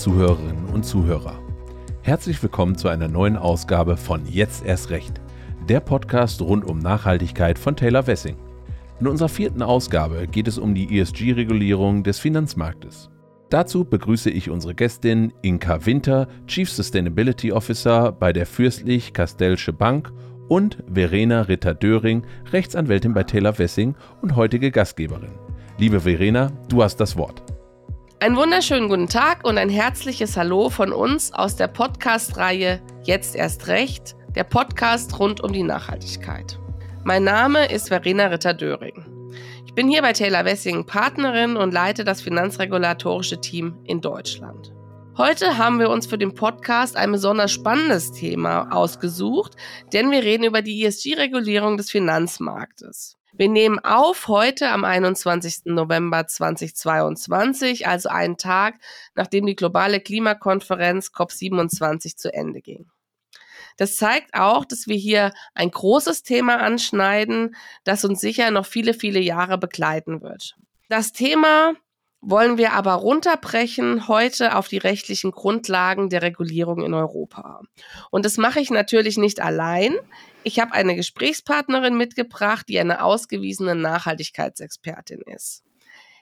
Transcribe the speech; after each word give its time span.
Zuhörerinnen 0.00 0.64
und 0.72 0.86
Zuhörer. 0.86 1.38
Herzlich 2.00 2.42
willkommen 2.42 2.74
zu 2.74 2.88
einer 2.88 3.06
neuen 3.06 3.36
Ausgabe 3.36 3.98
von 3.98 4.24
Jetzt 4.26 4.64
erst 4.64 4.88
recht, 4.88 5.20
der 5.68 5.80
Podcast 5.80 6.40
rund 6.40 6.64
um 6.64 6.78
Nachhaltigkeit 6.78 7.58
von 7.58 7.76
Taylor 7.76 8.06
Wessing. 8.06 8.36
In 8.98 9.08
unserer 9.08 9.28
vierten 9.28 9.60
Ausgabe 9.60 10.26
geht 10.26 10.48
es 10.48 10.56
um 10.56 10.74
die 10.74 10.98
ESG-Regulierung 10.98 12.02
des 12.02 12.18
Finanzmarktes. 12.18 13.10
Dazu 13.50 13.84
begrüße 13.84 14.30
ich 14.30 14.48
unsere 14.48 14.74
Gästin 14.74 15.34
Inka 15.42 15.84
Winter, 15.84 16.28
Chief 16.46 16.70
Sustainability 16.70 17.52
Officer 17.52 18.10
bei 18.10 18.32
der 18.32 18.46
Fürstlich-Kastellsche 18.46 19.74
Bank 19.74 20.10
und 20.48 20.78
Verena 20.90 21.42
Ritter-Döring, 21.42 22.22
Rechtsanwältin 22.52 23.12
bei 23.12 23.24
Taylor 23.24 23.58
Wessing 23.58 23.94
und 24.22 24.34
heutige 24.34 24.70
Gastgeberin. 24.70 25.32
Liebe 25.76 26.00
Verena, 26.00 26.50
du 26.70 26.82
hast 26.82 26.96
das 27.00 27.18
Wort. 27.18 27.42
Einen 28.22 28.36
wunderschönen 28.36 28.90
guten 28.90 29.08
Tag 29.08 29.46
und 29.46 29.56
ein 29.56 29.70
herzliches 29.70 30.36
Hallo 30.36 30.68
von 30.68 30.92
uns 30.92 31.32
aus 31.32 31.56
der 31.56 31.68
Podcast-Reihe 31.68 32.82
Jetzt 33.02 33.34
erst 33.34 33.66
recht, 33.66 34.14
der 34.34 34.44
Podcast 34.44 35.18
rund 35.18 35.40
um 35.40 35.54
die 35.54 35.62
Nachhaltigkeit. 35.62 36.58
Mein 37.02 37.24
Name 37.24 37.72
ist 37.72 37.88
Verena 37.88 38.26
Ritter-Döring. 38.26 39.30
Ich 39.64 39.72
bin 39.72 39.88
hier 39.88 40.02
bei 40.02 40.12
Taylor 40.12 40.44
Wessing 40.44 40.84
Partnerin 40.84 41.56
und 41.56 41.72
leite 41.72 42.04
das 42.04 42.20
finanzregulatorische 42.20 43.40
Team 43.40 43.78
in 43.84 44.02
Deutschland. 44.02 44.70
Heute 45.16 45.56
haben 45.56 45.78
wir 45.78 45.88
uns 45.88 46.06
für 46.06 46.18
den 46.18 46.34
Podcast 46.34 46.98
ein 46.98 47.12
besonders 47.12 47.52
spannendes 47.52 48.12
Thema 48.12 48.68
ausgesucht, 48.70 49.56
denn 49.94 50.10
wir 50.10 50.22
reden 50.22 50.44
über 50.44 50.60
die 50.60 50.84
ESG-Regulierung 50.84 51.78
des 51.78 51.90
Finanzmarktes. 51.90 53.16
Wir 53.32 53.48
nehmen 53.48 53.78
auf 53.78 54.28
heute 54.28 54.70
am 54.70 54.84
21. 54.84 55.66
November 55.66 56.26
2022, 56.26 57.86
also 57.86 58.08
einen 58.08 58.36
Tag, 58.36 58.74
nachdem 59.14 59.46
die 59.46 59.56
globale 59.56 60.00
Klimakonferenz 60.00 61.08
COP27 61.08 62.16
zu 62.16 62.32
Ende 62.32 62.60
ging. 62.60 62.90
Das 63.76 63.96
zeigt 63.96 64.34
auch, 64.34 64.64
dass 64.64 64.88
wir 64.88 64.96
hier 64.96 65.32
ein 65.54 65.70
großes 65.70 66.22
Thema 66.22 66.58
anschneiden, 66.58 67.56
das 67.84 68.04
uns 68.04 68.20
sicher 68.20 68.50
noch 68.50 68.66
viele, 68.66 68.94
viele 68.94 69.20
Jahre 69.20 69.58
begleiten 69.58 70.22
wird. 70.22 70.56
Das 70.88 71.12
Thema 71.12 71.74
wollen 72.20 72.58
wir 72.58 72.72
aber 72.72 72.94
runterbrechen 72.94 74.08
heute 74.08 74.56
auf 74.56 74.68
die 74.68 74.78
rechtlichen 74.78 75.30
Grundlagen 75.30 76.10
der 76.10 76.22
Regulierung 76.22 76.82
in 76.82 76.94
Europa. 76.94 77.62
Und 78.10 78.24
das 78.24 78.36
mache 78.36 78.60
ich 78.60 78.70
natürlich 78.70 79.16
nicht 79.16 79.40
allein. 79.40 79.94
Ich 80.42 80.60
habe 80.60 80.72
eine 80.72 80.96
Gesprächspartnerin 80.96 81.96
mitgebracht, 81.96 82.66
die 82.68 82.78
eine 82.78 83.02
ausgewiesene 83.02 83.74
Nachhaltigkeitsexpertin 83.74 85.22
ist. 85.26 85.62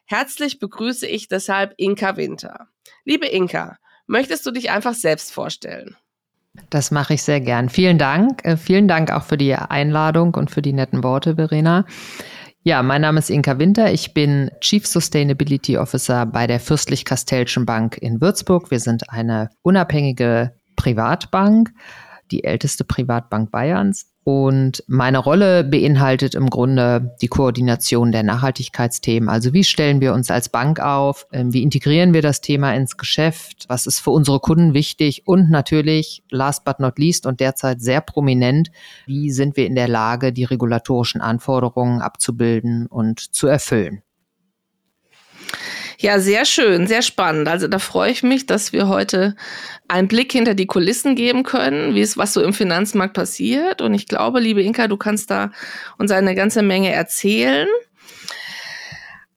Herzlich 0.06 0.58
begrüße 0.58 1.06
ich 1.06 1.28
deshalb 1.28 1.74
Inka 1.76 2.16
Winter. 2.16 2.68
Liebe 3.04 3.26
Inka, 3.26 3.76
möchtest 4.06 4.46
du 4.46 4.50
dich 4.50 4.70
einfach 4.70 4.94
selbst 4.94 5.32
vorstellen? 5.32 5.96
Das 6.70 6.90
mache 6.90 7.14
ich 7.14 7.22
sehr 7.22 7.40
gern. 7.40 7.68
Vielen 7.68 7.98
Dank. 7.98 8.44
Äh, 8.44 8.56
vielen 8.56 8.88
Dank 8.88 9.12
auch 9.12 9.22
für 9.22 9.36
die 9.36 9.54
Einladung 9.54 10.34
und 10.34 10.50
für 10.50 10.62
die 10.62 10.72
netten 10.72 11.04
Worte, 11.04 11.36
Verena. 11.36 11.84
Ja, 12.68 12.82
mein 12.82 13.00
Name 13.00 13.18
ist 13.18 13.30
Inka 13.30 13.58
Winter. 13.58 13.94
Ich 13.94 14.12
bin 14.12 14.50
Chief 14.60 14.86
Sustainability 14.86 15.78
Officer 15.78 16.26
bei 16.26 16.46
der 16.46 16.60
Fürstlich-Kastellschen 16.60 17.64
Bank 17.64 17.96
in 17.96 18.20
Würzburg. 18.20 18.70
Wir 18.70 18.78
sind 18.78 19.08
eine 19.08 19.48
unabhängige 19.62 20.52
Privatbank, 20.76 21.70
die 22.30 22.44
älteste 22.44 22.84
Privatbank 22.84 23.50
Bayerns. 23.50 24.12
Und 24.28 24.84
meine 24.86 25.20
Rolle 25.20 25.64
beinhaltet 25.64 26.34
im 26.34 26.50
Grunde 26.50 27.16
die 27.22 27.28
Koordination 27.28 28.12
der 28.12 28.22
Nachhaltigkeitsthemen. 28.22 29.26
Also 29.30 29.54
wie 29.54 29.64
stellen 29.64 30.02
wir 30.02 30.12
uns 30.12 30.30
als 30.30 30.50
Bank 30.50 30.80
auf? 30.80 31.26
Ähm, 31.32 31.54
wie 31.54 31.62
integrieren 31.62 32.12
wir 32.12 32.20
das 32.20 32.42
Thema 32.42 32.74
ins 32.74 32.98
Geschäft? 32.98 33.64
Was 33.68 33.86
ist 33.86 34.00
für 34.00 34.10
unsere 34.10 34.38
Kunden 34.38 34.74
wichtig? 34.74 35.22
Und 35.24 35.48
natürlich, 35.48 36.22
last 36.28 36.66
but 36.66 36.78
not 36.78 36.98
least 36.98 37.24
und 37.24 37.40
derzeit 37.40 37.80
sehr 37.80 38.02
prominent, 38.02 38.70
wie 39.06 39.30
sind 39.30 39.56
wir 39.56 39.64
in 39.64 39.74
der 39.74 39.88
Lage, 39.88 40.30
die 40.30 40.44
regulatorischen 40.44 41.22
Anforderungen 41.22 42.02
abzubilden 42.02 42.86
und 42.86 43.20
zu 43.34 43.46
erfüllen? 43.46 44.02
Ja, 46.00 46.20
sehr 46.20 46.44
schön, 46.44 46.86
sehr 46.86 47.02
spannend. 47.02 47.48
Also 47.48 47.66
da 47.66 47.80
freue 47.80 48.12
ich 48.12 48.22
mich, 48.22 48.46
dass 48.46 48.72
wir 48.72 48.86
heute 48.86 49.34
einen 49.88 50.06
Blick 50.06 50.30
hinter 50.30 50.54
die 50.54 50.66
Kulissen 50.66 51.16
geben 51.16 51.42
können, 51.42 51.96
wie 51.96 52.02
es 52.02 52.16
was 52.16 52.32
so 52.34 52.40
im 52.40 52.52
Finanzmarkt 52.52 53.14
passiert. 53.14 53.82
Und 53.82 53.94
ich 53.94 54.06
glaube, 54.06 54.38
liebe 54.38 54.62
Inka, 54.62 54.86
du 54.86 54.96
kannst 54.96 55.28
da 55.32 55.50
uns 55.98 56.12
eine 56.12 56.36
ganze 56.36 56.62
Menge 56.62 56.92
erzählen. 56.92 57.66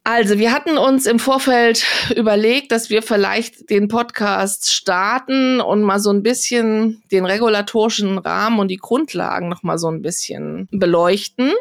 Also, 0.04 0.38
wir 0.38 0.52
hatten 0.52 0.78
uns 0.78 1.06
im 1.08 1.18
Vorfeld 1.18 1.84
überlegt, 2.16 2.72
dass 2.72 2.92
wir 2.92 3.02
vielleicht 3.02 3.72
den 3.72 3.88
Podcast 3.88 4.72
starten 4.72 5.62
und 5.62 5.82
mal 5.82 6.00
so 6.00 6.12
ein 6.12 6.22
bisschen 6.22 7.02
den 7.12 7.26
regulatorischen 7.26 8.20
Rahmen 8.20 8.60
und 8.60 8.68
die 8.68 8.78
Grundlagen 8.78 9.50
noch 9.50 9.64
mal 9.64 9.80
so 9.80 9.90
ein 9.90 10.02
bisschen 10.04 10.68
beleuchten. 10.72 11.54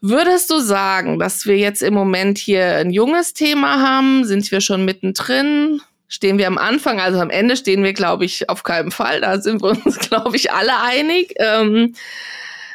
Würdest 0.00 0.50
du 0.50 0.60
sagen, 0.60 1.18
dass 1.18 1.44
wir 1.44 1.58
jetzt 1.58 1.82
im 1.82 1.92
Moment 1.92 2.38
hier 2.38 2.76
ein 2.76 2.90
junges 2.90 3.34
Thema 3.34 3.82
haben? 3.82 4.24
Sind 4.24 4.50
wir 4.50 4.60
schon 4.60 4.84
mittendrin? 4.84 5.80
Stehen 6.08 6.38
wir 6.38 6.46
am 6.46 6.58
Anfang? 6.58 7.00
Also 7.00 7.20
am 7.20 7.30
Ende 7.30 7.56
stehen 7.56 7.84
wir, 7.84 7.92
glaube 7.92 8.24
ich, 8.24 8.48
auf 8.48 8.62
keinen 8.62 8.90
Fall. 8.90 9.20
Da 9.20 9.40
sind 9.40 9.62
wir 9.62 9.70
uns, 9.70 9.98
glaube 10.08 10.36
ich, 10.36 10.52
alle 10.52 10.80
einig. 10.82 11.34
Ähm, 11.36 11.94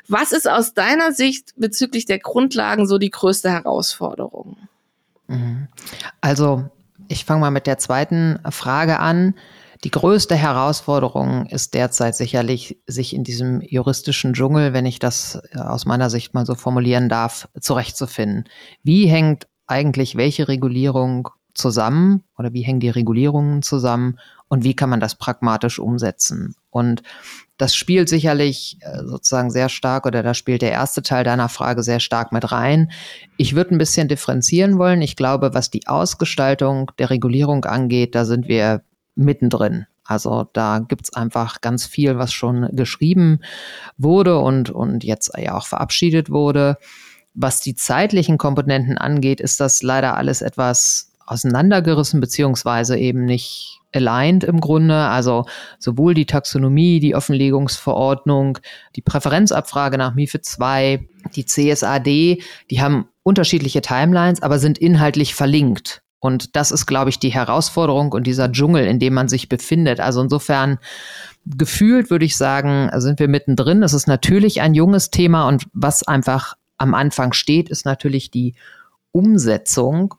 was 0.07 0.31
ist 0.31 0.47
aus 0.47 0.73
deiner 0.73 1.11
Sicht 1.11 1.53
bezüglich 1.57 2.05
der 2.05 2.19
Grundlagen 2.19 2.87
so 2.87 2.99
die 2.99 3.09
größte 3.09 3.51
Herausforderung? 3.51 4.57
Mhm. 5.27 5.67
Also 6.21 6.69
ich 7.07 7.25
fange 7.25 7.41
mal 7.41 7.51
mit 7.51 7.67
der 7.67 7.77
zweiten 7.77 8.39
Frage 8.51 8.99
an. 8.99 9.33
Die 9.85 9.91
größte 9.91 10.35
Herausforderung 10.35 11.45
ist 11.45 11.75
derzeit 11.75 12.15
sicherlich, 12.15 12.81
sich 12.87 13.13
in 13.13 13.23
diesem 13.23 13.61
juristischen 13.61 14.33
Dschungel, 14.33 14.73
wenn 14.73 14.87
ich 14.87 14.97
das 14.97 15.39
äh, 15.51 15.59
aus 15.59 15.85
meiner 15.85 16.09
Sicht 16.09 16.33
mal 16.33 16.43
so 16.43 16.55
formulieren 16.55 17.07
darf, 17.07 17.47
zurechtzufinden. 17.61 18.45
Wie 18.81 19.05
hängt 19.05 19.47
eigentlich 19.67 20.15
welche 20.15 20.47
Regulierung 20.47 21.29
zusammen 21.53 22.23
oder 22.35 22.51
wie 22.51 22.63
hängen 22.63 22.79
die 22.79 22.89
Regulierungen 22.89 23.61
zusammen 23.61 24.17
und 24.47 24.63
wie 24.63 24.75
kann 24.75 24.89
man 24.89 24.99
das 24.99 25.13
pragmatisch 25.13 25.77
umsetzen? 25.77 26.55
Und 26.71 27.03
das 27.57 27.75
spielt 27.75 28.09
sicherlich 28.09 28.79
äh, 28.81 29.03
sozusagen 29.05 29.51
sehr 29.51 29.69
stark 29.69 30.07
oder 30.07 30.23
da 30.23 30.33
spielt 30.33 30.63
der 30.63 30.71
erste 30.71 31.03
Teil 31.03 31.23
deiner 31.23 31.47
Frage 31.47 31.83
sehr 31.83 31.99
stark 31.99 32.31
mit 32.31 32.51
rein. 32.51 32.89
Ich 33.37 33.53
würde 33.53 33.75
ein 33.75 33.77
bisschen 33.77 34.07
differenzieren 34.07 34.79
wollen. 34.79 35.03
Ich 35.03 35.15
glaube, 35.15 35.53
was 35.53 35.69
die 35.69 35.85
Ausgestaltung 35.85 36.89
der 36.97 37.11
Regulierung 37.11 37.65
angeht, 37.65 38.15
da 38.15 38.25
sind 38.25 38.47
wir 38.47 38.81
mittendrin. 39.15 39.85
Also 40.03 40.47
da 40.53 40.79
gibt's 40.79 41.13
einfach 41.13 41.61
ganz 41.61 41.85
viel, 41.85 42.17
was 42.17 42.31
schon 42.31 42.69
geschrieben 42.73 43.39
wurde 43.97 44.39
und, 44.39 44.69
und 44.69 45.03
jetzt 45.03 45.31
ja 45.37 45.57
auch 45.57 45.65
verabschiedet 45.65 46.29
wurde. 46.29 46.77
Was 47.33 47.59
die 47.61 47.75
zeitlichen 47.75 48.37
Komponenten 48.37 48.97
angeht, 48.97 49.41
ist 49.41 49.59
das 49.59 49.81
leider 49.81 50.15
alles 50.15 50.41
etwas 50.41 51.11
auseinandergerissen, 51.25 52.21
beziehungsweise 52.21 52.97
eben 52.97 53.25
nicht 53.25 53.81
aligned 53.93 54.43
im 54.43 54.59
Grunde. 54.61 54.95
Also 54.95 55.45
sowohl 55.79 56.13
die 56.13 56.27
Taxonomie, 56.27 56.99
die 56.99 57.15
Offenlegungsverordnung, 57.15 58.59
die 58.95 59.01
Präferenzabfrage 59.01 59.97
nach 59.97 60.13
MIFID 60.13 60.45
2, 60.45 61.07
die 61.35 61.45
CSAD, 61.45 62.05
die 62.05 62.81
haben 62.81 63.07
unterschiedliche 63.23 63.81
Timelines, 63.81 64.43
aber 64.43 64.59
sind 64.59 64.77
inhaltlich 64.77 65.33
verlinkt. 65.33 66.03
Und 66.19 66.55
das 66.55 66.71
ist, 66.71 66.85
glaube 66.85 67.09
ich, 67.09 67.19
die 67.19 67.29
Herausforderung 67.29 68.11
und 68.11 68.25
dieser 68.25 68.51
Dschungel, 68.51 68.85
in 68.87 68.99
dem 68.99 69.13
man 69.13 69.27
sich 69.27 69.49
befindet. 69.49 69.99
Also 69.99 70.21
insofern 70.21 70.79
gefühlt 71.45 72.09
würde 72.09 72.25
ich 72.25 72.37
sagen, 72.37 72.89
sind 72.99 73.19
wir 73.19 73.27
mittendrin. 73.27 73.83
Es 73.83 73.93
ist 73.93 74.07
natürlich 74.07 74.61
ein 74.61 74.73
junges 74.73 75.11
Thema 75.11 75.47
und 75.47 75.67
was 75.73 76.07
einfach 76.07 76.55
am 76.77 76.93
Anfang 76.93 77.33
steht, 77.33 77.69
ist 77.69 77.85
natürlich 77.85 78.31
die 78.31 78.55
Umsetzung 79.11 80.15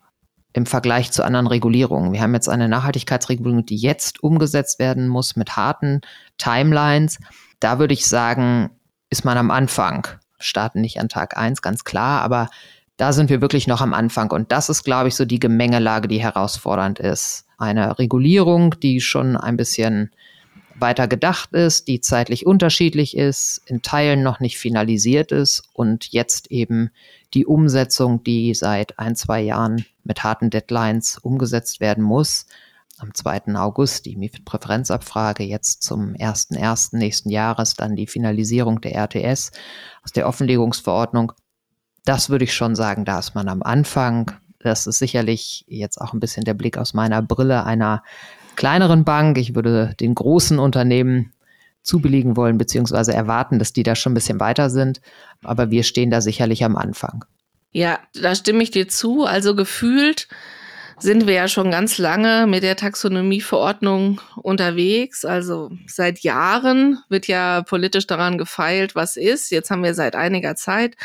im 0.52 0.64
Vergleich 0.64 1.12
zu 1.12 1.22
anderen 1.22 1.46
Regulierungen. 1.46 2.12
Wir 2.12 2.22
haben 2.22 2.32
jetzt 2.32 2.48
eine 2.48 2.68
Nachhaltigkeitsregulierung, 2.68 3.66
die 3.66 3.76
jetzt 3.76 4.22
umgesetzt 4.22 4.78
werden 4.78 5.06
muss 5.06 5.36
mit 5.36 5.56
harten 5.56 6.00
Timelines. 6.38 7.18
Da 7.60 7.78
würde 7.78 7.92
ich 7.92 8.06
sagen, 8.06 8.70
ist 9.10 9.24
man 9.24 9.36
am 9.36 9.50
Anfang. 9.50 10.06
Starten 10.38 10.80
nicht 10.80 10.98
an 10.98 11.08
Tag 11.10 11.36
eins, 11.36 11.60
ganz 11.60 11.84
klar, 11.84 12.22
aber 12.22 12.48
da 12.96 13.12
sind 13.12 13.30
wir 13.30 13.40
wirklich 13.40 13.66
noch 13.66 13.80
am 13.80 13.92
Anfang. 13.92 14.30
Und 14.30 14.52
das 14.52 14.68
ist, 14.68 14.84
glaube 14.84 15.08
ich, 15.08 15.16
so 15.16 15.24
die 15.24 15.40
Gemengelage, 15.40 16.08
die 16.08 16.22
herausfordernd 16.22 16.98
ist. 16.98 17.46
Eine 17.58 17.98
Regulierung, 17.98 18.74
die 18.80 19.00
schon 19.00 19.36
ein 19.36 19.56
bisschen 19.56 20.10
weiter 20.78 21.08
gedacht 21.08 21.52
ist, 21.52 21.88
die 21.88 22.00
zeitlich 22.00 22.46
unterschiedlich 22.46 23.16
ist, 23.16 23.62
in 23.66 23.82
Teilen 23.82 24.22
noch 24.22 24.40
nicht 24.40 24.58
finalisiert 24.58 25.32
ist 25.32 25.62
und 25.72 26.12
jetzt 26.12 26.50
eben 26.50 26.90
die 27.34 27.46
Umsetzung, 27.46 28.22
die 28.24 28.54
seit 28.54 28.98
ein, 28.98 29.16
zwei 29.16 29.40
Jahren 29.40 29.86
mit 30.04 30.22
harten 30.22 30.50
Deadlines 30.50 31.18
umgesetzt 31.18 31.80
werden 31.80 32.04
muss. 32.04 32.46
Am 32.98 33.12
2. 33.12 33.54
August 33.56 34.06
die 34.06 34.16
MIFID-Präferenzabfrage, 34.16 35.44
jetzt 35.44 35.82
zum 35.82 36.14
1.1. 36.14 36.96
nächsten 36.96 37.28
Jahres 37.28 37.74
dann 37.74 37.94
die 37.94 38.06
Finalisierung 38.06 38.80
der 38.80 38.94
RTS 38.94 39.52
aus 40.02 40.12
der 40.12 40.26
Offenlegungsverordnung 40.26 41.32
das 42.06 42.30
würde 42.30 42.44
ich 42.44 42.54
schon 42.54 42.74
sagen, 42.74 43.04
da 43.04 43.18
ist 43.18 43.34
man 43.34 43.48
am 43.48 43.62
Anfang. 43.62 44.30
Das 44.60 44.86
ist 44.86 44.98
sicherlich 44.98 45.64
jetzt 45.68 46.00
auch 46.00 46.12
ein 46.12 46.20
bisschen 46.20 46.44
der 46.44 46.54
Blick 46.54 46.78
aus 46.78 46.94
meiner 46.94 47.20
Brille 47.20 47.64
einer 47.64 48.02
kleineren 48.54 49.04
Bank. 49.04 49.36
Ich 49.38 49.54
würde 49.54 49.94
den 50.00 50.14
großen 50.14 50.58
Unternehmen 50.58 51.32
zubilligen 51.82 52.36
wollen, 52.36 52.58
beziehungsweise 52.58 53.12
erwarten, 53.12 53.58
dass 53.58 53.72
die 53.72 53.82
da 53.82 53.94
schon 53.94 54.12
ein 54.12 54.14
bisschen 54.14 54.40
weiter 54.40 54.70
sind. 54.70 55.00
Aber 55.44 55.70
wir 55.70 55.82
stehen 55.82 56.10
da 56.10 56.20
sicherlich 56.20 56.64
am 56.64 56.76
Anfang. 56.76 57.24
Ja, 57.72 57.98
da 58.14 58.34
stimme 58.34 58.62
ich 58.62 58.70
dir 58.70 58.88
zu. 58.88 59.24
Also 59.24 59.54
gefühlt 59.54 60.28
sind 60.98 61.26
wir 61.26 61.34
ja 61.34 61.48
schon 61.48 61.70
ganz 61.70 61.98
lange 61.98 62.46
mit 62.46 62.62
der 62.62 62.76
Taxonomieverordnung 62.76 64.20
unterwegs. 64.36 65.24
Also 65.24 65.70
seit 65.86 66.20
Jahren 66.20 66.98
wird 67.08 67.26
ja 67.26 67.62
politisch 67.62 68.06
daran 68.06 68.38
gefeilt, 68.38 68.94
was 68.94 69.16
ist. 69.16 69.50
Jetzt 69.50 69.70
haben 69.70 69.84
wir 69.84 69.94
seit 69.94 70.16
einiger 70.16 70.56
Zeit 70.56 70.96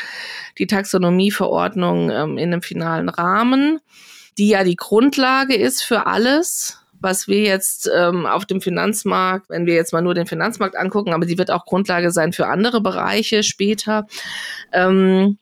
die 0.58 0.66
Taxonomieverordnung 0.66 2.10
ähm, 2.10 2.38
in 2.38 2.52
einem 2.52 2.62
finalen 2.62 3.08
Rahmen, 3.08 3.80
die 4.38 4.48
ja 4.48 4.64
die 4.64 4.76
Grundlage 4.76 5.54
ist 5.54 5.82
für 5.82 6.06
alles 6.06 6.78
was 7.02 7.26
wir 7.26 7.40
jetzt 7.40 7.90
ähm, 7.92 8.26
auf 8.26 8.46
dem 8.46 8.60
Finanzmarkt, 8.60 9.50
wenn 9.50 9.66
wir 9.66 9.74
jetzt 9.74 9.92
mal 9.92 10.02
nur 10.02 10.14
den 10.14 10.26
Finanzmarkt 10.26 10.76
angucken, 10.76 11.12
aber 11.12 11.26
sie 11.26 11.36
wird 11.36 11.50
auch 11.50 11.66
Grundlage 11.66 12.12
sein 12.12 12.32
für 12.32 12.46
andere 12.46 12.80
Bereiche 12.80 13.42
später. 13.42 14.06
Ähm, 14.72 15.36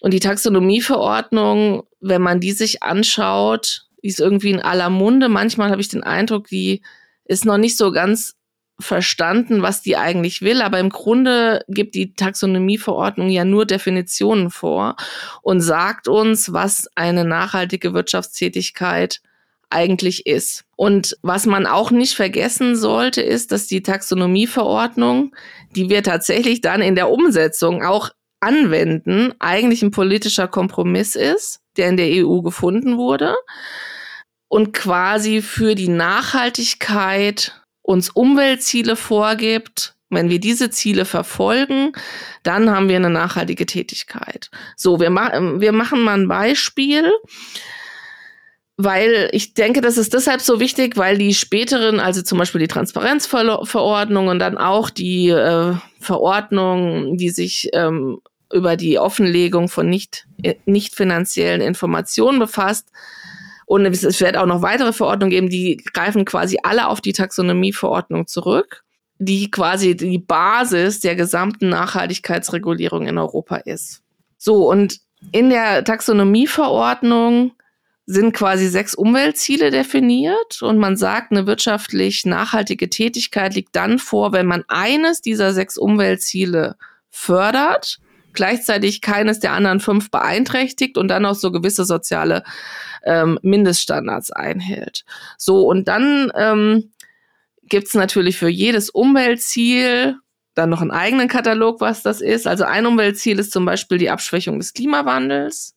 und 0.00 0.14
die 0.14 0.20
Taxonomieverordnung, 0.20 1.82
wenn 2.00 2.22
man 2.22 2.40
die 2.40 2.52
sich 2.52 2.82
anschaut, 2.82 3.86
die 4.02 4.08
ist 4.08 4.20
irgendwie 4.20 4.50
in 4.50 4.60
aller 4.60 4.90
Munde. 4.90 5.28
Manchmal 5.28 5.70
habe 5.70 5.80
ich 5.80 5.88
den 5.88 6.02
Eindruck, 6.02 6.48
die 6.48 6.82
ist 7.24 7.44
noch 7.44 7.58
nicht 7.58 7.76
so 7.76 7.92
ganz 7.92 8.34
verstanden, 8.80 9.62
was 9.62 9.82
die 9.82 9.96
eigentlich 9.96 10.42
will, 10.42 10.62
aber 10.62 10.80
im 10.80 10.88
Grunde 10.88 11.64
gibt 11.68 11.94
die 11.94 12.14
Taxonomieverordnung 12.14 13.28
ja 13.28 13.44
nur 13.44 13.66
Definitionen 13.66 14.50
vor 14.50 14.96
und 15.42 15.60
sagt 15.60 16.08
uns, 16.08 16.52
was 16.52 16.88
eine 16.94 17.24
nachhaltige 17.24 17.92
Wirtschaftstätigkeit 17.92 19.20
eigentlich 19.68 20.26
ist. 20.26 20.64
Und 20.76 21.16
was 21.22 21.46
man 21.46 21.66
auch 21.66 21.90
nicht 21.90 22.14
vergessen 22.14 22.74
sollte, 22.74 23.22
ist, 23.22 23.52
dass 23.52 23.66
die 23.66 23.82
Taxonomieverordnung, 23.82 25.34
die 25.76 25.88
wir 25.88 26.02
tatsächlich 26.02 26.60
dann 26.60 26.82
in 26.82 26.96
der 26.96 27.10
Umsetzung 27.10 27.84
auch 27.84 28.10
anwenden, 28.40 29.32
eigentlich 29.38 29.82
ein 29.82 29.92
politischer 29.92 30.48
Kompromiss 30.48 31.14
ist, 31.14 31.59
der 31.76 31.88
in 31.88 31.96
der 31.96 32.26
EU 32.26 32.40
gefunden 32.40 32.96
wurde 32.96 33.36
und 34.48 34.72
quasi 34.72 35.42
für 35.42 35.74
die 35.74 35.88
Nachhaltigkeit 35.88 37.60
uns 37.82 38.10
Umweltziele 38.10 38.96
vorgibt. 38.96 39.94
Wenn 40.12 40.28
wir 40.28 40.40
diese 40.40 40.70
Ziele 40.70 41.04
verfolgen, 41.04 41.92
dann 42.42 42.68
haben 42.70 42.88
wir 42.88 42.96
eine 42.96 43.10
nachhaltige 43.10 43.64
Tätigkeit. 43.64 44.50
So, 44.76 44.98
wir, 44.98 45.08
ma 45.08 45.30
wir 45.60 45.70
machen 45.70 46.00
mal 46.02 46.18
ein 46.18 46.26
Beispiel 46.26 47.12
weil 48.84 49.28
ich 49.32 49.54
denke, 49.54 49.80
das 49.80 49.98
ist 49.98 50.14
deshalb 50.14 50.40
so 50.40 50.58
wichtig, 50.58 50.96
weil 50.96 51.18
die 51.18 51.34
späteren, 51.34 52.00
also 52.00 52.22
zum 52.22 52.38
Beispiel 52.38 52.60
die 52.60 52.68
Transparenzverordnung 52.68 54.28
und 54.28 54.38
dann 54.38 54.56
auch 54.56 54.90
die 54.90 55.28
äh, 55.28 55.74
Verordnung, 56.00 57.16
die 57.16 57.30
sich 57.30 57.68
ähm, 57.74 58.20
über 58.52 58.76
die 58.76 58.98
Offenlegung 58.98 59.68
von 59.68 59.88
nicht, 59.88 60.26
äh, 60.42 60.54
nicht 60.66 60.94
finanziellen 60.94 61.60
Informationen 61.60 62.38
befasst. 62.38 62.90
Und 63.66 63.86
es 63.86 64.20
wird 64.20 64.36
auch 64.36 64.46
noch 64.46 64.62
weitere 64.62 64.92
Verordnungen 64.92 65.30
geben, 65.30 65.48
die 65.48 65.76
greifen 65.76 66.24
quasi 66.24 66.58
alle 66.62 66.88
auf 66.88 67.00
die 67.00 67.12
Taxonomieverordnung 67.12 68.26
zurück, 68.26 68.82
die 69.18 69.50
quasi 69.50 69.96
die 69.96 70.18
Basis 70.18 70.98
der 70.98 71.14
gesamten 71.14 71.68
Nachhaltigkeitsregulierung 71.68 73.06
in 73.06 73.16
Europa 73.16 73.56
ist. 73.56 74.02
So, 74.38 74.68
und 74.68 74.98
in 75.30 75.50
der 75.50 75.84
Taxonomieverordnung 75.84 77.52
sind 78.06 78.32
quasi 78.32 78.66
sechs 78.66 78.96
Umweltziele 78.96 79.70
definiert 79.70 80.62
und 80.62 80.78
man 80.78 80.96
sagt, 80.96 81.30
eine 81.30 81.46
wirtschaftlich 81.46 82.26
nachhaltige 82.26 82.90
Tätigkeit 82.90 83.54
liegt 83.54 83.76
dann 83.76 84.00
vor, 84.00 84.32
wenn 84.32 84.46
man 84.46 84.64
eines 84.66 85.20
dieser 85.20 85.52
sechs 85.52 85.76
Umweltziele 85.76 86.74
fördert 87.08 88.00
gleichzeitig 88.32 89.00
keines 89.00 89.40
der 89.40 89.52
anderen 89.52 89.80
fünf 89.80 90.10
beeinträchtigt 90.10 90.98
und 90.98 91.08
dann 91.08 91.26
auch 91.26 91.34
so 91.34 91.50
gewisse 91.52 91.84
soziale 91.84 92.42
ähm, 93.04 93.38
Mindeststandards 93.42 94.30
einhält. 94.30 95.04
So, 95.36 95.62
und 95.66 95.88
dann 95.88 96.32
ähm, 96.36 96.92
gibt 97.62 97.94
natürlich 97.94 98.36
für 98.36 98.48
jedes 98.48 98.90
Umweltziel 98.90 100.16
dann 100.54 100.70
noch 100.70 100.80
einen 100.80 100.90
eigenen 100.90 101.28
Katalog, 101.28 101.80
was 101.80 102.02
das 102.02 102.20
ist. 102.20 102.46
Also 102.46 102.64
ein 102.64 102.86
Umweltziel 102.86 103.38
ist 103.38 103.52
zum 103.52 103.64
Beispiel 103.64 103.98
die 103.98 104.10
Abschwächung 104.10 104.58
des 104.58 104.74
Klimawandels. 104.74 105.76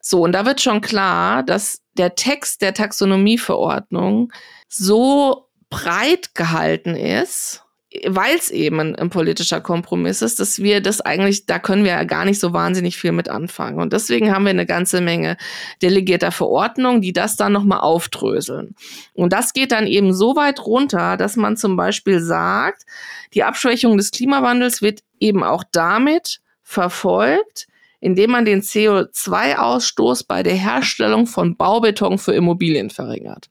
So, 0.00 0.22
und 0.22 0.32
da 0.32 0.46
wird 0.46 0.60
schon 0.60 0.80
klar, 0.80 1.42
dass 1.42 1.82
der 1.98 2.14
Text 2.14 2.62
der 2.62 2.72
Taxonomieverordnung 2.72 4.32
so 4.68 5.48
breit 5.68 6.34
gehalten 6.34 6.96
ist, 6.96 7.64
weil 8.06 8.36
es 8.36 8.50
eben 8.50 8.78
ein, 8.78 8.94
ein, 8.94 9.10
politischer 9.10 9.60
Kompromiss 9.60 10.22
ist, 10.22 10.38
dass 10.38 10.60
wir 10.62 10.80
das 10.80 11.00
eigentlich, 11.00 11.46
da 11.46 11.58
können 11.58 11.82
wir 11.82 11.90
ja 11.90 12.04
gar 12.04 12.24
nicht 12.24 12.38
so 12.38 12.52
wahnsinnig 12.52 12.96
viel 12.96 13.10
mit 13.10 13.28
anfangen. 13.28 13.80
Und 13.80 13.92
deswegen 13.92 14.32
haben 14.32 14.44
wir 14.44 14.50
eine 14.50 14.66
ganze 14.66 15.00
Menge 15.00 15.36
delegierter 15.82 16.30
Verordnungen, 16.30 17.00
die 17.00 17.12
das 17.12 17.36
dann 17.36 17.52
nochmal 17.52 17.80
aufdröseln. 17.80 18.76
Und 19.12 19.32
das 19.32 19.52
geht 19.52 19.72
dann 19.72 19.88
eben 19.88 20.14
so 20.14 20.36
weit 20.36 20.64
runter, 20.64 21.16
dass 21.16 21.34
man 21.34 21.56
zum 21.56 21.76
Beispiel 21.76 22.20
sagt, 22.20 22.86
die 23.34 23.42
Abschwächung 23.42 23.96
des 23.96 24.12
Klimawandels 24.12 24.82
wird 24.82 25.00
eben 25.18 25.42
auch 25.42 25.64
damit 25.72 26.40
verfolgt, 26.62 27.66
indem 28.00 28.30
man 28.30 28.44
den 28.44 28.62
CO2-Ausstoß 28.62 30.26
bei 30.26 30.42
der 30.42 30.54
Herstellung 30.54 31.26
von 31.26 31.56
Baubeton 31.56 32.18
für 32.18 32.32
Immobilien 32.32 32.90
verringert. 32.90 33.48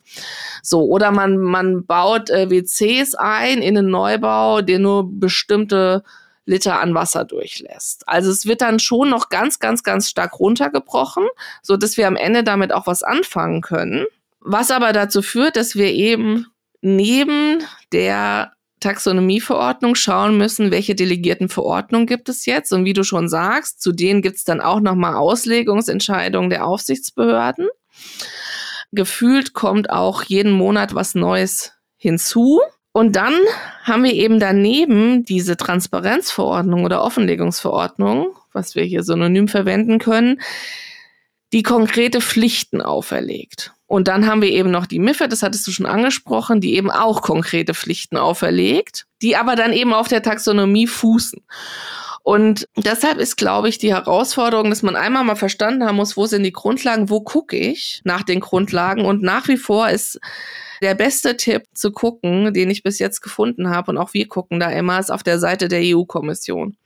So, 0.63 0.83
oder 0.85 1.11
man, 1.11 1.37
man 1.37 1.85
baut 1.85 2.29
äh, 2.29 2.49
WCs 2.49 3.15
ein 3.15 3.61
in 3.61 3.77
einen 3.77 3.89
Neubau, 3.89 4.61
der 4.61 4.79
nur 4.79 5.07
bestimmte 5.09 6.03
Liter 6.45 6.79
an 6.79 6.95
Wasser 6.95 7.25
durchlässt. 7.25 8.07
Also 8.07 8.31
es 8.31 8.47
wird 8.47 8.61
dann 8.61 8.79
schon 8.79 9.09
noch 9.11 9.29
ganz, 9.29 9.59
ganz, 9.59 9.83
ganz 9.83 10.09
stark 10.09 10.39
runtergebrochen, 10.39 11.27
so 11.61 11.77
dass 11.77 11.95
wir 11.95 12.07
am 12.07 12.15
Ende 12.15 12.43
damit 12.43 12.73
auch 12.73 12.87
was 12.87 13.03
anfangen 13.03 13.61
können. 13.61 14.05
Was 14.39 14.71
aber 14.71 14.91
dazu 14.91 15.21
führt, 15.21 15.55
dass 15.57 15.75
wir 15.75 15.91
eben 15.91 16.47
neben 16.81 17.63
der 17.91 18.53
Taxonomieverordnung 18.79 19.95
schauen 19.95 20.37
müssen, 20.37 20.71
welche 20.71 20.95
delegierten 20.95 21.49
Verordnungen 21.49 22.07
gibt 22.07 22.29
es 22.29 22.45
jetzt. 22.45 22.71
Und 22.71 22.85
wie 22.85 22.93
du 22.93 23.03
schon 23.03 23.29
sagst, 23.29 23.81
zu 23.81 23.91
denen 23.91 24.21
gibt 24.21 24.37
es 24.37 24.43
dann 24.43 24.61
auch 24.61 24.79
nochmal 24.79 25.15
Auslegungsentscheidungen 25.15 26.49
der 26.49 26.65
Aufsichtsbehörden. 26.65 27.67
Gefühlt 28.91 29.53
kommt 29.53 29.89
auch 29.89 30.23
jeden 30.23 30.51
Monat 30.51 30.95
was 30.95 31.15
Neues 31.15 31.73
hinzu. 31.95 32.59
Und 32.91 33.15
dann 33.15 33.35
haben 33.83 34.03
wir 34.03 34.13
eben 34.13 34.39
daneben 34.39 35.23
diese 35.23 35.57
Transparenzverordnung 35.57 36.85
oder 36.85 37.03
Offenlegungsverordnung, 37.03 38.35
was 38.51 38.75
wir 38.75 38.83
hier 38.83 39.03
synonym 39.03 39.47
verwenden 39.47 39.99
können, 39.99 40.41
die 41.53 41.63
konkrete 41.63 42.19
Pflichten 42.21 42.81
auferlegt. 42.81 43.73
Und 43.89 44.07
dann 44.07 44.27
haben 44.27 44.43
wir 44.43 44.51
eben 44.51 44.69
noch 44.69 44.85
die 44.85 44.99
MIFID, 44.99 45.31
das 45.31 45.41
hattest 45.41 45.65
du 45.65 45.71
schon 45.71 45.87
angesprochen, 45.87 46.61
die 46.61 46.75
eben 46.75 46.91
auch 46.91 47.23
konkrete 47.23 47.73
Pflichten 47.73 48.17
auferlegt, 48.17 49.07
die 49.23 49.35
aber 49.35 49.55
dann 49.55 49.73
eben 49.73 49.95
auf 49.95 50.07
der 50.07 50.21
Taxonomie 50.21 50.85
fußen. 50.85 51.41
Und 52.21 52.67
deshalb 52.77 53.17
ist, 53.17 53.35
glaube 53.35 53.67
ich, 53.67 53.79
die 53.79 53.91
Herausforderung, 53.91 54.69
dass 54.69 54.83
man 54.83 54.95
einmal 54.95 55.23
mal 55.23 55.35
verstanden 55.35 55.83
haben 55.83 55.95
muss, 55.95 56.15
wo 56.15 56.27
sind 56.27 56.43
die 56.43 56.51
Grundlagen, 56.51 57.09
wo 57.09 57.21
gucke 57.21 57.57
ich 57.57 58.01
nach 58.03 58.21
den 58.21 58.41
Grundlagen. 58.41 59.05
Und 59.05 59.23
nach 59.23 59.47
wie 59.47 59.57
vor 59.57 59.89
ist 59.89 60.19
der 60.83 60.93
beste 60.93 61.35
Tipp 61.35 61.63
zu 61.73 61.91
gucken, 61.91 62.53
den 62.53 62.69
ich 62.69 62.83
bis 62.83 62.99
jetzt 62.99 63.21
gefunden 63.21 63.71
habe, 63.71 63.89
und 63.89 63.97
auch 63.97 64.13
wir 64.13 64.27
gucken 64.27 64.59
da 64.59 64.69
immer, 64.69 64.99
ist 64.99 65.11
auf 65.11 65.23
der 65.23 65.39
Seite 65.39 65.67
der 65.67 65.81
EU-Kommission. 65.81 66.77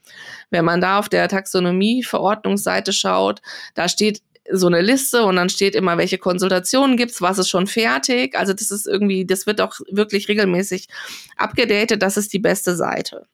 Wenn 0.48 0.64
man 0.64 0.80
da 0.80 0.98
auf 0.98 1.10
der 1.10 1.28
Taxonomie-Verordnungsseite 1.28 2.94
schaut, 2.94 3.42
da 3.74 3.90
steht 3.90 4.22
so 4.50 4.66
eine 4.66 4.82
Liste 4.82 5.24
und 5.24 5.36
dann 5.36 5.48
steht 5.48 5.74
immer, 5.74 5.96
welche 5.96 6.18
Konsultationen 6.18 6.96
gibt's, 6.96 7.22
was 7.22 7.38
ist 7.38 7.48
schon 7.48 7.66
fertig. 7.66 8.36
Also 8.36 8.52
das 8.52 8.70
ist 8.70 8.86
irgendwie, 8.86 9.24
das 9.24 9.46
wird 9.46 9.60
auch 9.60 9.74
wirklich 9.90 10.28
regelmäßig 10.28 10.88
abgedatet. 11.36 12.02
Das 12.02 12.16
ist 12.16 12.32
die 12.32 12.38
beste 12.38 12.76
Seite. 12.76 13.26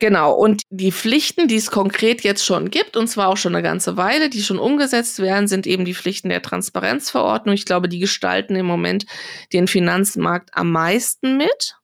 Genau, 0.00 0.32
und 0.32 0.62
die 0.70 0.92
Pflichten, 0.92 1.46
die 1.46 1.56
es 1.56 1.70
konkret 1.70 2.22
jetzt 2.22 2.44
schon 2.44 2.70
gibt, 2.70 2.96
und 2.96 3.06
zwar 3.08 3.28
auch 3.28 3.36
schon 3.36 3.54
eine 3.54 3.62
ganze 3.62 3.98
Weile, 3.98 4.30
die 4.30 4.42
schon 4.42 4.58
umgesetzt 4.58 5.18
werden, 5.18 5.46
sind 5.46 5.66
eben 5.66 5.84
die 5.84 5.94
Pflichten 5.94 6.30
der 6.30 6.40
Transparenzverordnung. 6.40 7.54
Ich 7.54 7.66
glaube, 7.66 7.86
die 7.86 7.98
gestalten 7.98 8.56
im 8.56 8.64
Moment 8.64 9.04
den 9.52 9.68
Finanzmarkt 9.68 10.50
am 10.54 10.72
meisten 10.72 11.36
mit. 11.36 11.76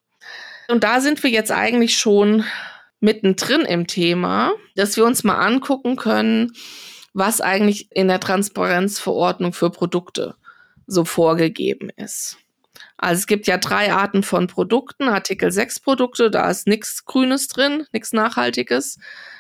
Und 0.69 0.83
da 0.83 1.03
sind 1.03 1.23
wir 1.23 1.31
jetzt 1.31 1.53
eigentlich 1.53 1.99
schon 1.99 2.45
mittendrin 3.01 3.61
im 3.61 3.87
Thema, 3.87 4.53
dass 4.77 4.97
wir 4.97 5.05
uns 5.05 5.23
mal 5.23 5.37
angucken 5.37 5.97
können, 5.97 6.53
was 7.17 7.41
eigentlich 7.41 7.89
in 7.93 8.09
der 8.09 8.21
Transparenzverordnung 8.21 9.55
für 9.55 9.71
Produkte 9.71 10.35
so 10.87 11.07
vorgegeben 11.07 11.89
ist. 11.97 12.37
Also 12.99 13.21
es 13.21 13.27
gibt 13.27 13.47
ja 13.47 13.57
drei 13.57 13.91
Arten 13.91 14.23
von 14.23 14.49
Produkten. 14.49 15.05
Artikel 15.05 15.51
6 15.51 15.81
Produkte, 15.81 16.31
da 16.31 16.51
ist 16.51 16.67
nichts 16.67 17.07
Grünes 17.07 17.49
drin, 17.49 17.87
nichts 17.91 18.13
Nachhaltiges. 18.13 18.99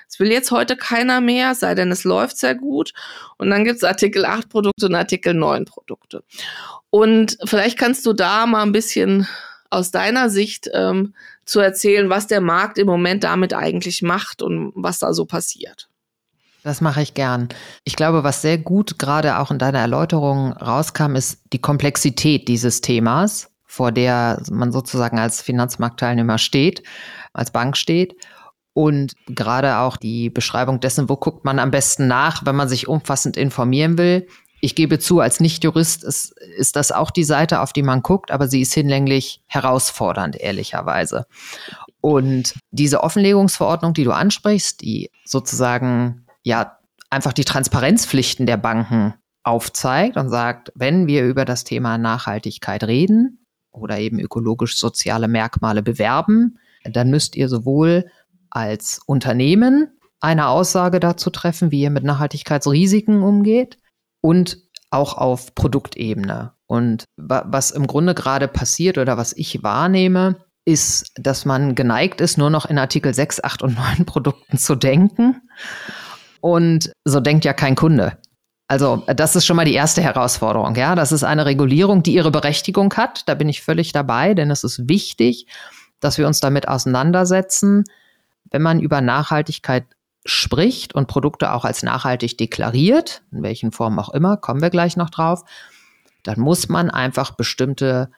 Das 0.08 0.18
will 0.18 0.32
jetzt 0.32 0.50
heute 0.52 0.74
keiner 0.78 1.20
mehr, 1.20 1.54
sei 1.54 1.74
denn 1.74 1.92
es 1.92 2.04
läuft 2.04 2.38
sehr 2.38 2.54
gut. 2.54 2.94
Und 3.36 3.50
dann 3.50 3.64
gibt 3.64 3.76
es 3.76 3.84
Artikel 3.84 4.24
8 4.24 4.48
Produkte 4.48 4.86
und 4.86 4.94
Artikel 4.94 5.34
9 5.34 5.66
Produkte. 5.66 6.24
Und 6.88 7.36
vielleicht 7.44 7.78
kannst 7.78 8.06
du 8.06 8.14
da 8.14 8.46
mal 8.46 8.62
ein 8.62 8.72
bisschen 8.72 9.28
aus 9.68 9.90
deiner 9.90 10.30
Sicht 10.30 10.70
ähm, 10.72 11.14
zu 11.44 11.60
erzählen, 11.60 12.08
was 12.08 12.26
der 12.26 12.40
Markt 12.40 12.78
im 12.78 12.86
Moment 12.86 13.22
damit 13.22 13.52
eigentlich 13.52 14.00
macht 14.00 14.40
und 14.40 14.72
was 14.74 14.98
da 14.98 15.12
so 15.12 15.26
passiert. 15.26 15.90
Das 16.66 16.80
mache 16.80 17.00
ich 17.00 17.14
gern. 17.14 17.48
Ich 17.84 17.94
glaube, 17.94 18.24
was 18.24 18.42
sehr 18.42 18.58
gut 18.58 18.98
gerade 18.98 19.38
auch 19.38 19.52
in 19.52 19.58
deiner 19.60 19.78
Erläuterung 19.78 20.52
rauskam, 20.52 21.14
ist 21.14 21.38
die 21.52 21.60
Komplexität 21.60 22.48
dieses 22.48 22.80
Themas, 22.80 23.52
vor 23.64 23.92
der 23.92 24.42
man 24.50 24.72
sozusagen 24.72 25.20
als 25.20 25.40
Finanzmarktteilnehmer 25.40 26.38
steht, 26.38 26.82
als 27.32 27.52
Bank 27.52 27.76
steht. 27.76 28.16
Und 28.72 29.12
gerade 29.28 29.76
auch 29.76 29.96
die 29.96 30.28
Beschreibung 30.28 30.80
dessen, 30.80 31.08
wo 31.08 31.16
guckt 31.16 31.44
man 31.44 31.60
am 31.60 31.70
besten 31.70 32.08
nach, 32.08 32.44
wenn 32.44 32.56
man 32.56 32.68
sich 32.68 32.88
umfassend 32.88 33.36
informieren 33.36 33.96
will. 33.96 34.26
Ich 34.60 34.74
gebe 34.74 34.98
zu, 34.98 35.20
als 35.20 35.38
Nichtjurist 35.38 36.02
ist, 36.02 36.34
ist 36.58 36.74
das 36.74 36.90
auch 36.90 37.12
die 37.12 37.22
Seite, 37.22 37.60
auf 37.60 37.72
die 37.72 37.84
man 37.84 38.02
guckt, 38.02 38.32
aber 38.32 38.48
sie 38.48 38.62
ist 38.62 38.74
hinlänglich 38.74 39.40
herausfordernd, 39.46 40.34
ehrlicherweise. 40.34 41.26
Und 42.00 42.54
diese 42.72 43.04
Offenlegungsverordnung, 43.04 43.94
die 43.94 44.02
du 44.02 44.10
ansprichst, 44.10 44.80
die 44.80 45.12
sozusagen 45.24 46.25
ja 46.46 46.78
einfach 47.10 47.32
die 47.32 47.44
Transparenzpflichten 47.44 48.46
der 48.46 48.56
Banken 48.56 49.14
aufzeigt 49.42 50.16
und 50.16 50.28
sagt, 50.28 50.72
wenn 50.76 51.06
wir 51.08 51.24
über 51.24 51.44
das 51.44 51.64
Thema 51.64 51.98
Nachhaltigkeit 51.98 52.84
reden 52.84 53.44
oder 53.72 53.98
eben 53.98 54.20
ökologisch-soziale 54.20 55.26
Merkmale 55.28 55.82
bewerben, 55.82 56.58
dann 56.84 57.10
müsst 57.10 57.34
ihr 57.34 57.48
sowohl 57.48 58.06
als 58.48 59.00
Unternehmen 59.06 59.98
eine 60.20 60.46
Aussage 60.46 61.00
dazu 61.00 61.30
treffen, 61.30 61.72
wie 61.72 61.82
ihr 61.82 61.90
mit 61.90 62.04
Nachhaltigkeitsrisiken 62.04 63.22
umgeht 63.22 63.78
und 64.20 64.58
auch 64.90 65.18
auf 65.18 65.54
Produktebene. 65.54 66.52
Und 66.66 67.04
was 67.16 67.72
im 67.72 67.88
Grunde 67.88 68.14
gerade 68.14 68.46
passiert 68.46 68.98
oder 68.98 69.16
was 69.16 69.32
ich 69.32 69.64
wahrnehme, 69.64 70.36
ist, 70.64 71.10
dass 71.16 71.44
man 71.44 71.74
geneigt 71.74 72.20
ist, 72.20 72.38
nur 72.38 72.50
noch 72.50 72.66
in 72.66 72.78
Artikel 72.78 73.12
6, 73.14 73.42
8 73.42 73.62
und 73.62 73.76
9 73.76 74.06
Produkten 74.06 74.58
zu 74.58 74.76
denken 74.76 75.42
und 76.40 76.92
so 77.04 77.20
denkt 77.20 77.44
ja 77.44 77.52
kein 77.52 77.74
Kunde. 77.74 78.18
Also, 78.68 79.04
das 79.06 79.36
ist 79.36 79.46
schon 79.46 79.56
mal 79.56 79.64
die 79.64 79.74
erste 79.74 80.02
Herausforderung. 80.02 80.74
Ja, 80.74 80.94
das 80.96 81.12
ist 81.12 81.22
eine 81.22 81.46
Regulierung, 81.46 82.02
die 82.02 82.14
ihre 82.14 82.32
Berechtigung 82.32 82.92
hat. 82.94 83.28
Da 83.28 83.34
bin 83.34 83.48
ich 83.48 83.62
völlig 83.62 83.92
dabei, 83.92 84.34
denn 84.34 84.50
es 84.50 84.64
ist 84.64 84.88
wichtig, 84.88 85.46
dass 86.00 86.18
wir 86.18 86.26
uns 86.26 86.40
damit 86.40 86.66
auseinandersetzen, 86.66 87.84
wenn 88.50 88.62
man 88.62 88.80
über 88.80 89.00
Nachhaltigkeit 89.00 89.84
spricht 90.24 90.94
und 90.94 91.06
Produkte 91.06 91.52
auch 91.52 91.64
als 91.64 91.84
nachhaltig 91.84 92.36
deklariert, 92.38 93.22
in 93.30 93.42
welchen 93.42 93.70
Formen 93.70 93.98
auch 94.00 94.08
immer, 94.08 94.36
kommen 94.36 94.60
wir 94.60 94.70
gleich 94.70 94.96
noch 94.96 95.10
drauf, 95.10 95.44
dann 96.24 96.40
muss 96.40 96.68
man 96.68 96.90
einfach 96.90 97.32
bestimmte 97.32 98.10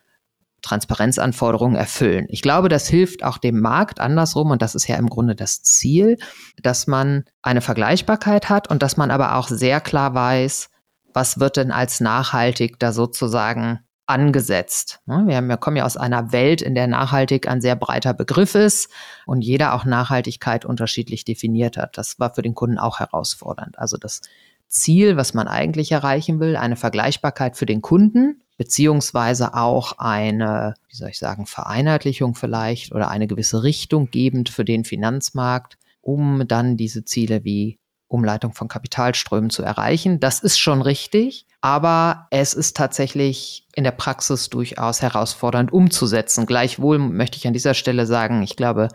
Transparenzanforderungen 0.62 1.77
erfüllen. 1.77 2.27
Ich 2.29 2.43
glaube, 2.43 2.69
das 2.69 2.88
hilft 2.88 3.25
auch 3.25 3.38
dem 3.38 3.61
Markt 3.61 4.00
andersrum 4.00 4.50
und 4.50 4.62
das 4.62 4.75
ist 4.75 4.88
ja 4.88 4.97
im 4.97 5.09
Grunde 5.09 5.35
das 5.35 5.62
Ziel, 5.62 6.19
dass 6.62 6.87
man 6.87 7.25
eine 7.43 7.61
Vergleichbarkeit 7.61 8.49
hat 8.49 8.69
und 8.69 8.83
dass 8.83 8.97
man 8.97 9.11
aber 9.11 9.37
auch 9.37 9.49
sehr 9.49 9.81
klar 9.81 10.15
weiß, 10.15 10.71
was 11.15 11.41
wird 11.41 11.57
denn 11.57 11.71
als 11.71 12.00
nachhaltig 12.00 12.79
da 12.79 12.93
sozusagen 12.93 13.81
angesetzt. 14.09 15.00
Ne, 15.07 15.25
wir, 15.27 15.37
haben, 15.37 15.49
wir 15.49 15.59
kommen 15.59 15.77
ja 15.77 15.85
aus 15.85 15.97
einer 15.97 16.33
Welt, 16.33 16.62
in 16.62 16.75
der 16.75 16.87
nachhaltig 16.87 17.47
ein 17.47 17.61
sehr 17.61 17.77
breiter 17.77 18.15
Begriff 18.15 18.55
ist 18.55 18.91
und 19.27 19.43
jeder 19.43 19.75
auch 19.75 19.85
Nachhaltigkeit 19.85 20.65
unterschiedlich 20.65 21.25
definiert 21.25 21.77
hat. 21.77 21.99
Das 21.99 22.19
war 22.19 22.35
für 22.35 22.43
den 22.43 22.55
Kunden 22.55 22.79
auch 22.79 23.00
herausfordernd. 23.00 23.79
Also 23.79 23.99
das 23.99 24.23
Ziel, 24.67 25.17
was 25.17 25.35
man 25.35 25.47
eigentlich 25.47 25.93
erreichen 25.93 26.41
will, 26.41 26.57
eine 26.57 26.77
Vergleichbarkeit 26.77 27.57
für 27.57 27.67
den 27.67 27.83
Kunden, 27.83 28.43
beziehungsweise 28.59 29.55
auch 29.55 29.95
eine, 29.99 30.75
wie 30.88 30.97
soll 30.97 31.09
ich 31.09 31.19
sagen, 31.19 31.47
Vereinheitlichung 31.47 32.35
vielleicht 32.35 32.93
oder 32.93 33.09
eine 33.09 33.29
gewisse 33.29 33.62
Richtung 33.62 34.11
gebend 34.11 34.50
für 34.50 34.65
den 34.65 34.85
Finanzmarkt, 34.85 35.79
um 36.03 36.47
dann 36.47 36.77
diese 36.77 37.05
Ziele 37.05 37.45
wie 37.45 37.79
Umleitung 38.09 38.53
von 38.53 38.69
Kapitalströmen 38.69 39.50
zu 39.50 39.62
erreichen. 39.62 40.19
Das 40.19 40.41
ist 40.41 40.59
schon 40.59 40.83
richtig, 40.83 41.47
aber 41.61 42.27
es 42.31 42.53
ist 42.53 42.77
tatsächlich 42.77 43.67
in 43.75 43.85
der 43.85 43.93
Praxis 43.93 44.49
durchaus 44.49 45.03
herausfordernd 45.03 45.73
umzusetzen. 45.73 46.45
Gleichwohl 46.45 46.99
möchte 46.99 47.38
ich 47.38 47.47
an 47.47 47.53
dieser 47.53 47.75
Stelle 47.75 48.07
sagen, 48.07 48.43
ich 48.43 48.57
glaube, 48.57 48.88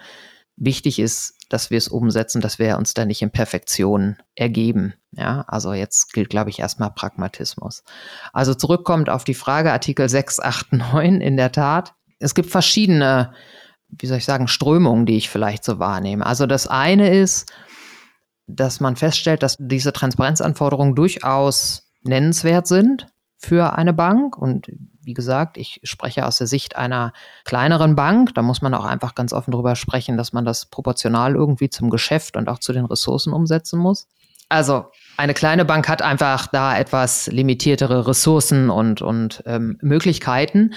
wichtig 0.55 0.99
ist, 0.99 1.35
dass 1.49 1.69
wir 1.69 1.77
es 1.77 1.87
umsetzen, 1.87 2.41
dass 2.41 2.59
wir 2.59 2.77
uns 2.77 2.93
da 2.93 3.05
nicht 3.05 3.21
in 3.21 3.31
Perfektion 3.31 4.17
ergeben. 4.35 4.93
Ja, 5.11 5.45
also 5.47 5.73
jetzt 5.73 6.13
gilt, 6.13 6.29
glaube 6.29 6.49
ich, 6.49 6.59
erstmal 6.59 6.91
Pragmatismus. 6.91 7.83
Also 8.31 8.53
zurückkommt 8.53 9.09
auf 9.09 9.23
die 9.23 9.33
Frage 9.33 9.71
Artikel 9.71 10.09
6, 10.09 10.39
8, 10.39 10.73
9 10.73 11.21
in 11.21 11.37
der 11.37 11.51
Tat. 11.51 11.93
Es 12.19 12.33
gibt 12.33 12.49
verschiedene, 12.49 13.33
wie 13.89 14.07
soll 14.07 14.17
ich 14.17 14.25
sagen, 14.25 14.47
Strömungen, 14.47 15.05
die 15.05 15.17
ich 15.17 15.29
vielleicht 15.29 15.63
so 15.63 15.79
wahrnehme. 15.79 16.25
Also 16.25 16.47
das 16.47 16.67
eine 16.67 17.13
ist, 17.15 17.51
dass 18.47 18.79
man 18.79 18.95
feststellt, 18.95 19.43
dass 19.43 19.57
diese 19.59 19.93
Transparenzanforderungen 19.93 20.95
durchaus 20.95 21.91
nennenswert 22.03 22.67
sind 22.67 23.12
für 23.43 23.73
eine 23.73 23.93
Bank 23.93 24.37
und 24.37 24.67
wie 25.03 25.13
gesagt, 25.13 25.57
ich 25.57 25.81
spreche 25.83 26.25
aus 26.25 26.37
der 26.37 26.47
Sicht 26.47 26.77
einer 26.77 27.11
kleineren 27.43 27.93
Bank. 27.93 28.33
Da 28.35 28.41
muss 28.41 28.61
man 28.61 28.73
auch 28.73 28.85
einfach 28.85 29.15
ganz 29.15 29.33
offen 29.33 29.51
drüber 29.51 29.75
sprechen, 29.75 30.15
dass 30.15 30.31
man 30.31 30.45
das 30.45 30.67
proportional 30.67 31.35
irgendwie 31.35 31.69
zum 31.69 31.89
Geschäft 31.89 32.37
und 32.37 32.47
auch 32.47 32.59
zu 32.59 32.71
den 32.71 32.85
Ressourcen 32.85 33.33
umsetzen 33.33 33.79
muss. 33.79 34.07
Also 34.47 34.85
eine 35.17 35.33
kleine 35.33 35.65
Bank 35.65 35.89
hat 35.89 36.01
einfach 36.01 36.47
da 36.47 36.77
etwas 36.77 37.27
limitiertere 37.27 38.07
Ressourcen 38.07 38.69
und, 38.69 39.01
und 39.01 39.43
ähm, 39.45 39.77
Möglichkeiten. 39.81 40.73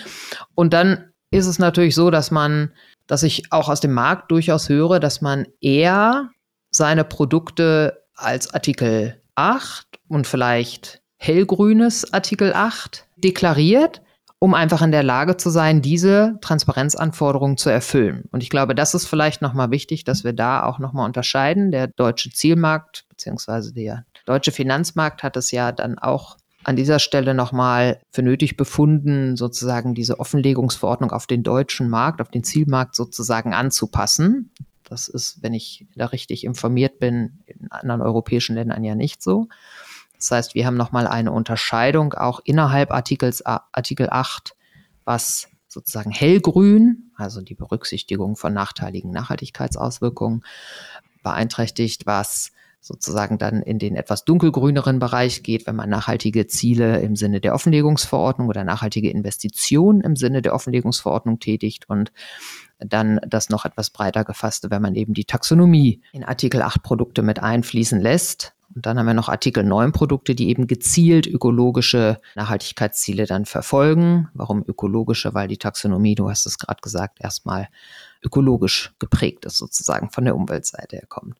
Und 0.56 0.73
dann 0.73 1.12
ist 1.30 1.46
es 1.46 1.61
natürlich 1.61 1.94
so, 1.94 2.11
dass 2.11 2.32
man, 2.32 2.73
dass 3.06 3.23
ich 3.23 3.52
auch 3.52 3.68
aus 3.68 3.80
dem 3.80 3.92
Markt 3.92 4.32
durchaus 4.32 4.68
höre, 4.68 4.99
dass 4.99 5.20
man 5.20 5.46
eher 5.61 6.30
seine 6.70 7.04
Produkte 7.04 8.02
als 8.16 8.52
Artikel 8.52 9.23
8 9.37 9.87
und 10.08 10.26
vielleicht 10.26 11.02
hellgrünes 11.18 12.12
Artikel 12.12 12.52
8 12.52 13.06
deklariert 13.16 14.02
um 14.38 14.54
einfach 14.54 14.82
in 14.82 14.92
der 14.92 15.02
Lage 15.02 15.37
zu 15.37 15.50
sein, 15.50 15.80
diese 15.80 16.38
Transparenzanforderungen 16.42 17.56
zu 17.56 17.70
erfüllen. 17.70 18.25
Und 18.32 18.42
ich 18.42 18.50
glaube, 18.50 18.75
das 18.75 18.94
ist 18.94 19.06
vielleicht 19.06 19.40
nochmal 19.40 19.70
wichtig, 19.70 20.04
dass 20.04 20.25
wir 20.25 20.35
da 20.35 20.64
auch 20.64 20.78
nochmal 20.78 21.06
unterscheiden. 21.06 21.70
Der 21.70 21.87
deutsche 21.87 22.30
Zielmarkt 22.30 23.06
beziehungsweise 23.08 23.73
der 23.73 24.04
deutsche 24.26 24.52
Finanzmarkt 24.52 25.23
hat 25.23 25.37
es 25.37 25.50
ja 25.52 25.73
dann 25.73 25.99
auch 25.99 26.37
an 26.64 26.76
dieser 26.76 26.99
Stelle 26.99 27.32
nochmal 27.32 28.00
für 28.11 28.23
nötig 28.23 28.56
befunden, 28.56 29.37
sozusagen 29.37 29.94
diese 29.94 30.18
Offenlegungsverordnung 30.18 31.12
auf 31.12 31.26
den 31.26 31.42
deutschen 31.42 31.88
Markt, 31.88 32.20
auf 32.20 32.28
den 32.28 32.44
Zielmarkt 32.44 32.94
sozusagen 32.94 33.54
anzupassen. 33.54 34.50
Das 34.85 35.08
ist, 35.08 35.42
wenn 35.42 35.54
ich 35.54 35.87
da 35.94 36.06
richtig 36.06 36.44
informiert 36.44 36.99
bin, 36.99 37.38
in 37.46 37.70
anderen 37.70 38.02
europäischen 38.02 38.56
Ländern 38.56 38.85
ja 38.85 38.94
nicht 38.94 39.23
so. 39.23 39.49
Das 40.18 40.30
heißt, 40.30 40.54
wir 40.54 40.66
haben 40.66 40.76
nochmal 40.76 41.06
eine 41.06 41.32
Unterscheidung 41.32 42.14
auch 42.14 42.40
innerhalb 42.44 42.90
Artikels, 42.90 43.44
Artikel 43.44 44.08
8, 44.11 44.54
was 45.04 45.49
sozusagen 45.68 46.11
hellgrün, 46.11 47.12
also 47.16 47.42
die 47.42 47.54
Berücksichtigung 47.54 48.37
von 48.37 48.52
nachteiligen 48.52 49.11
Nachhaltigkeitsauswirkungen, 49.11 50.42
beeinträchtigt, 51.23 52.06
was 52.06 52.52
sozusagen 52.80 53.37
dann 53.37 53.62
in 53.62 53.78
den 53.78 53.96
etwas 53.96 54.25
dunkelgrüneren 54.25 55.00
Bereich 55.00 55.42
geht, 55.42 55.66
wenn 55.66 55.75
man 55.76 55.90
nachhaltige 55.90 56.46
Ziele 56.46 57.00
im 57.00 57.16
Sinne 57.16 57.40
der 57.40 57.52
Offenlegungsverordnung 57.54 58.49
oder 58.49 58.64
nachhaltige 58.64 59.11
Investitionen 59.11 60.00
im 60.02 60.14
Sinne 60.14 60.40
der 60.40 60.54
Offenlegungsverordnung 60.54 61.40
tätigt 61.40 61.88
und 61.88 62.12
dann 62.78 63.18
das 63.26 63.50
noch 63.50 63.64
etwas 63.64 63.90
breiter 63.90 64.25
gefasste, 64.25 64.70
wenn 64.70 64.82
man 64.82 64.94
eben 64.94 65.14
die 65.14 65.25
Taxonomie 65.25 66.00
in 66.12 66.25
Artikel 66.25 66.62
8 66.62 66.82
Produkte 66.82 67.23
mit 67.23 67.42
einfließen 67.42 68.00
lässt. 68.00 68.54
Und 68.76 68.85
dann 68.85 68.99
haben 68.99 69.06
wir 69.06 69.14
noch 69.14 69.30
Artikel 69.30 69.64
9 69.64 69.92
Produkte, 69.92 70.35
die 70.35 70.50
eben 70.50 70.66
gezielt 70.66 71.26
ökologische 71.26 72.21
Nachhaltigkeitsziele 72.35 73.25
dann 73.25 73.47
verfolgen. 73.47 74.28
Warum 74.35 74.62
ökologische? 74.68 75.33
Weil 75.33 75.49
die 75.49 75.56
Taxonomie, 75.56 76.14
du 76.14 76.28
hast 76.28 76.45
es 76.45 76.59
gerade 76.59 76.83
gesagt, 76.83 77.18
erstmal 77.23 77.68
ökologisch 78.23 78.92
geprägt 78.99 79.47
ist, 79.47 79.56
sozusagen 79.56 80.11
von 80.11 80.26
der 80.26 80.37
Umweltseite 80.37 80.97
her 80.97 81.06
kommt. 81.09 81.38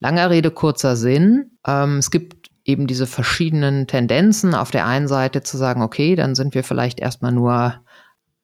Langer 0.00 0.28
Rede, 0.28 0.50
kurzer 0.50 0.96
Sinn. 0.96 1.52
Ähm, 1.66 1.96
es 1.96 2.10
gibt 2.10 2.50
eben 2.66 2.86
diese 2.86 3.06
verschiedenen 3.06 3.86
Tendenzen. 3.86 4.54
Auf 4.54 4.70
der 4.70 4.84
einen 4.84 5.08
Seite 5.08 5.42
zu 5.42 5.56
sagen, 5.56 5.80
okay, 5.80 6.14
dann 6.14 6.34
sind 6.34 6.54
wir 6.54 6.62
vielleicht 6.62 7.00
erstmal 7.00 7.32
nur 7.32 7.80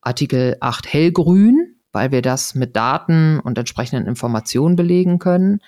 Artikel 0.00 0.56
8 0.60 0.90
hellgrün, 0.90 1.76
weil 1.92 2.12
wir 2.12 2.22
das 2.22 2.54
mit 2.54 2.76
Daten 2.76 3.40
und 3.40 3.58
entsprechenden 3.58 4.06
Informationen 4.06 4.74
belegen 4.74 5.18
können. 5.18 5.60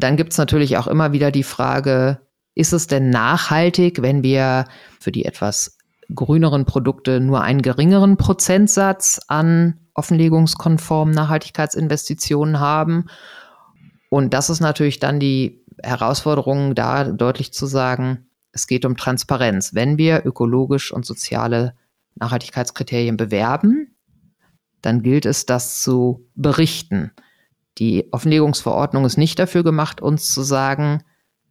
Dann 0.00 0.16
gibt 0.16 0.32
es 0.32 0.38
natürlich 0.38 0.76
auch 0.78 0.86
immer 0.86 1.12
wieder 1.12 1.30
die 1.30 1.42
Frage, 1.42 2.20
ist 2.54 2.72
es 2.72 2.86
denn 2.86 3.10
nachhaltig, 3.10 4.02
wenn 4.02 4.22
wir 4.22 4.64
für 4.98 5.12
die 5.12 5.24
etwas 5.24 5.78
grüneren 6.14 6.64
Produkte 6.64 7.20
nur 7.20 7.42
einen 7.42 7.62
geringeren 7.62 8.16
Prozentsatz 8.16 9.20
an 9.28 9.78
offenlegungskonformen 9.94 11.14
Nachhaltigkeitsinvestitionen 11.14 12.58
haben. 12.58 13.06
Und 14.08 14.34
das 14.34 14.50
ist 14.50 14.60
natürlich 14.60 14.98
dann 14.98 15.20
die 15.20 15.64
Herausforderung, 15.82 16.74
da 16.74 17.04
deutlich 17.04 17.52
zu 17.52 17.66
sagen, 17.66 18.26
es 18.52 18.66
geht 18.66 18.84
um 18.84 18.96
Transparenz. 18.96 19.74
Wenn 19.74 19.98
wir 19.98 20.26
ökologisch 20.26 20.92
und 20.92 21.06
soziale 21.06 21.74
Nachhaltigkeitskriterien 22.16 23.16
bewerben, 23.16 23.94
dann 24.82 25.02
gilt 25.02 25.26
es, 25.26 25.46
das 25.46 25.82
zu 25.82 26.26
berichten. 26.34 27.12
Die 27.80 28.12
Offenlegungsverordnung 28.12 29.06
ist 29.06 29.16
nicht 29.16 29.38
dafür 29.38 29.64
gemacht, 29.64 30.00
uns 30.00 30.32
zu 30.32 30.42
sagen, 30.42 31.02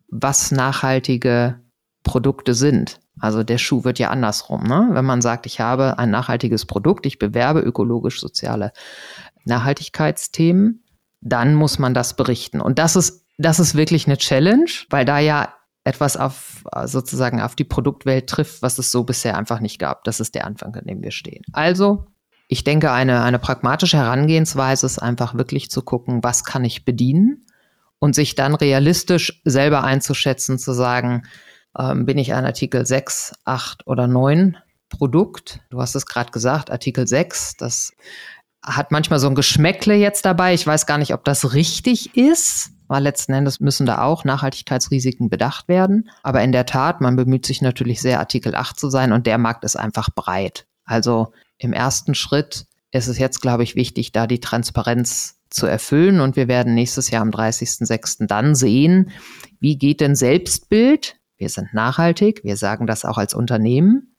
was 0.07 0.51
nachhaltige 0.51 1.59
Produkte 2.03 2.53
sind. 2.53 2.99
Also 3.19 3.43
der 3.43 3.57
Schuh 3.57 3.83
wird 3.83 3.99
ja 3.99 4.11
andersrum. 4.11 4.63
Ne? 4.63 4.89
Wenn 4.91 5.05
man 5.05 5.21
sagt, 5.21 5.45
ich 5.45 5.59
habe 5.59 5.99
ein 5.99 6.11
nachhaltiges 6.11 6.65
Produkt, 6.65 7.05
ich 7.05 7.19
bewerbe 7.19 7.59
ökologisch-soziale 7.59 8.71
Nachhaltigkeitsthemen, 9.45 10.83
dann 11.19 11.55
muss 11.55 11.79
man 11.79 11.93
das 11.93 12.15
berichten. 12.15 12.61
Und 12.61 12.79
das 12.79 12.95
ist, 12.95 13.25
das 13.37 13.59
ist 13.59 13.75
wirklich 13.75 14.07
eine 14.07 14.17
Challenge, 14.17 14.69
weil 14.89 15.05
da 15.05 15.19
ja 15.19 15.53
etwas 15.83 16.15
auf 16.15 16.63
sozusagen 16.85 17.41
auf 17.41 17.55
die 17.55 17.63
Produktwelt 17.63 18.27
trifft, 18.27 18.61
was 18.61 18.77
es 18.77 18.91
so 18.91 19.03
bisher 19.03 19.37
einfach 19.37 19.59
nicht 19.59 19.79
gab. 19.79 20.03
Das 20.03 20.19
ist 20.19 20.35
der 20.35 20.45
Anfang, 20.45 20.75
an 20.75 20.85
dem 20.85 21.01
wir 21.01 21.11
stehen. 21.11 21.43
Also, 21.51 22.05
ich 22.51 22.63
denke, 22.63 22.91
eine, 22.91 23.21
eine 23.21 23.37
pragmatische 23.37 23.97
Herangehensweise 23.97 24.87
ist 24.87 24.97
einfach 24.97 25.35
wirklich 25.35 25.69
zu 25.69 25.83
gucken, 25.83 26.23
was 26.23 26.43
kann 26.43 26.65
ich 26.65 26.83
bedienen 26.83 27.45
und 27.99 28.15
sich 28.15 28.33
dann 28.33 28.55
realistisch 28.55 29.39
selber 29.45 29.83
einzuschätzen, 29.83 30.57
zu 30.57 30.73
sagen, 30.73 31.27
ähm, 31.77 32.07
bin 32.07 32.17
ich 32.17 32.33
ein 32.33 32.45
Artikel 32.45 32.87
6, 32.87 33.35
8 33.45 33.85
oder 33.85 34.07
9 34.07 34.57
Produkt? 34.89 35.59
Du 35.69 35.79
hast 35.79 35.93
es 35.93 36.07
gerade 36.07 36.31
gesagt, 36.31 36.71
Artikel 36.71 37.07
6, 37.07 37.57
das 37.57 37.93
hat 38.63 38.89
manchmal 38.91 39.19
so 39.19 39.27
ein 39.27 39.35
Geschmäckle 39.35 39.93
jetzt 39.93 40.25
dabei. 40.25 40.55
Ich 40.55 40.65
weiß 40.65 40.87
gar 40.87 40.97
nicht, 40.97 41.13
ob 41.13 41.23
das 41.25 41.53
richtig 41.53 42.17
ist, 42.17 42.71
weil 42.87 43.03
letzten 43.03 43.33
Endes 43.33 43.59
müssen 43.59 43.85
da 43.85 44.01
auch 44.01 44.23
Nachhaltigkeitsrisiken 44.23 45.29
bedacht 45.29 45.67
werden. 45.67 46.09
Aber 46.23 46.41
in 46.41 46.51
der 46.51 46.65
Tat, 46.65 46.99
man 46.99 47.15
bemüht 47.15 47.45
sich 47.45 47.61
natürlich 47.61 48.01
sehr, 48.01 48.19
Artikel 48.19 48.55
8 48.55 48.79
zu 48.79 48.89
sein 48.89 49.11
und 49.11 49.27
der 49.27 49.37
Markt 49.37 49.63
ist 49.63 49.75
einfach 49.75 50.09
breit. 50.15 50.65
Also 50.83 51.31
im 51.59 51.73
ersten 51.73 52.15
Schritt 52.15 52.65
ist 52.91 53.07
es 53.07 53.19
jetzt, 53.19 53.41
glaube 53.41 53.63
ich, 53.63 53.75
wichtig, 53.75 54.11
da 54.11 54.25
die 54.25 54.39
Transparenz 54.39 55.39
zu 55.49 55.67
erfüllen. 55.67 56.21
Und 56.21 56.35
wir 56.35 56.47
werden 56.47 56.73
nächstes 56.73 57.11
Jahr 57.11 57.21
am 57.21 57.29
30.06. 57.29 58.25
dann 58.25 58.55
sehen, 58.55 59.11
wie 59.59 59.77
geht 59.77 60.01
denn 60.01 60.15
Selbstbild? 60.15 61.17
Wir 61.37 61.49
sind 61.49 61.73
nachhaltig, 61.73 62.43
wir 62.43 62.57
sagen 62.57 62.87
das 62.87 63.05
auch 63.05 63.17
als 63.17 63.33
Unternehmen. 63.33 64.15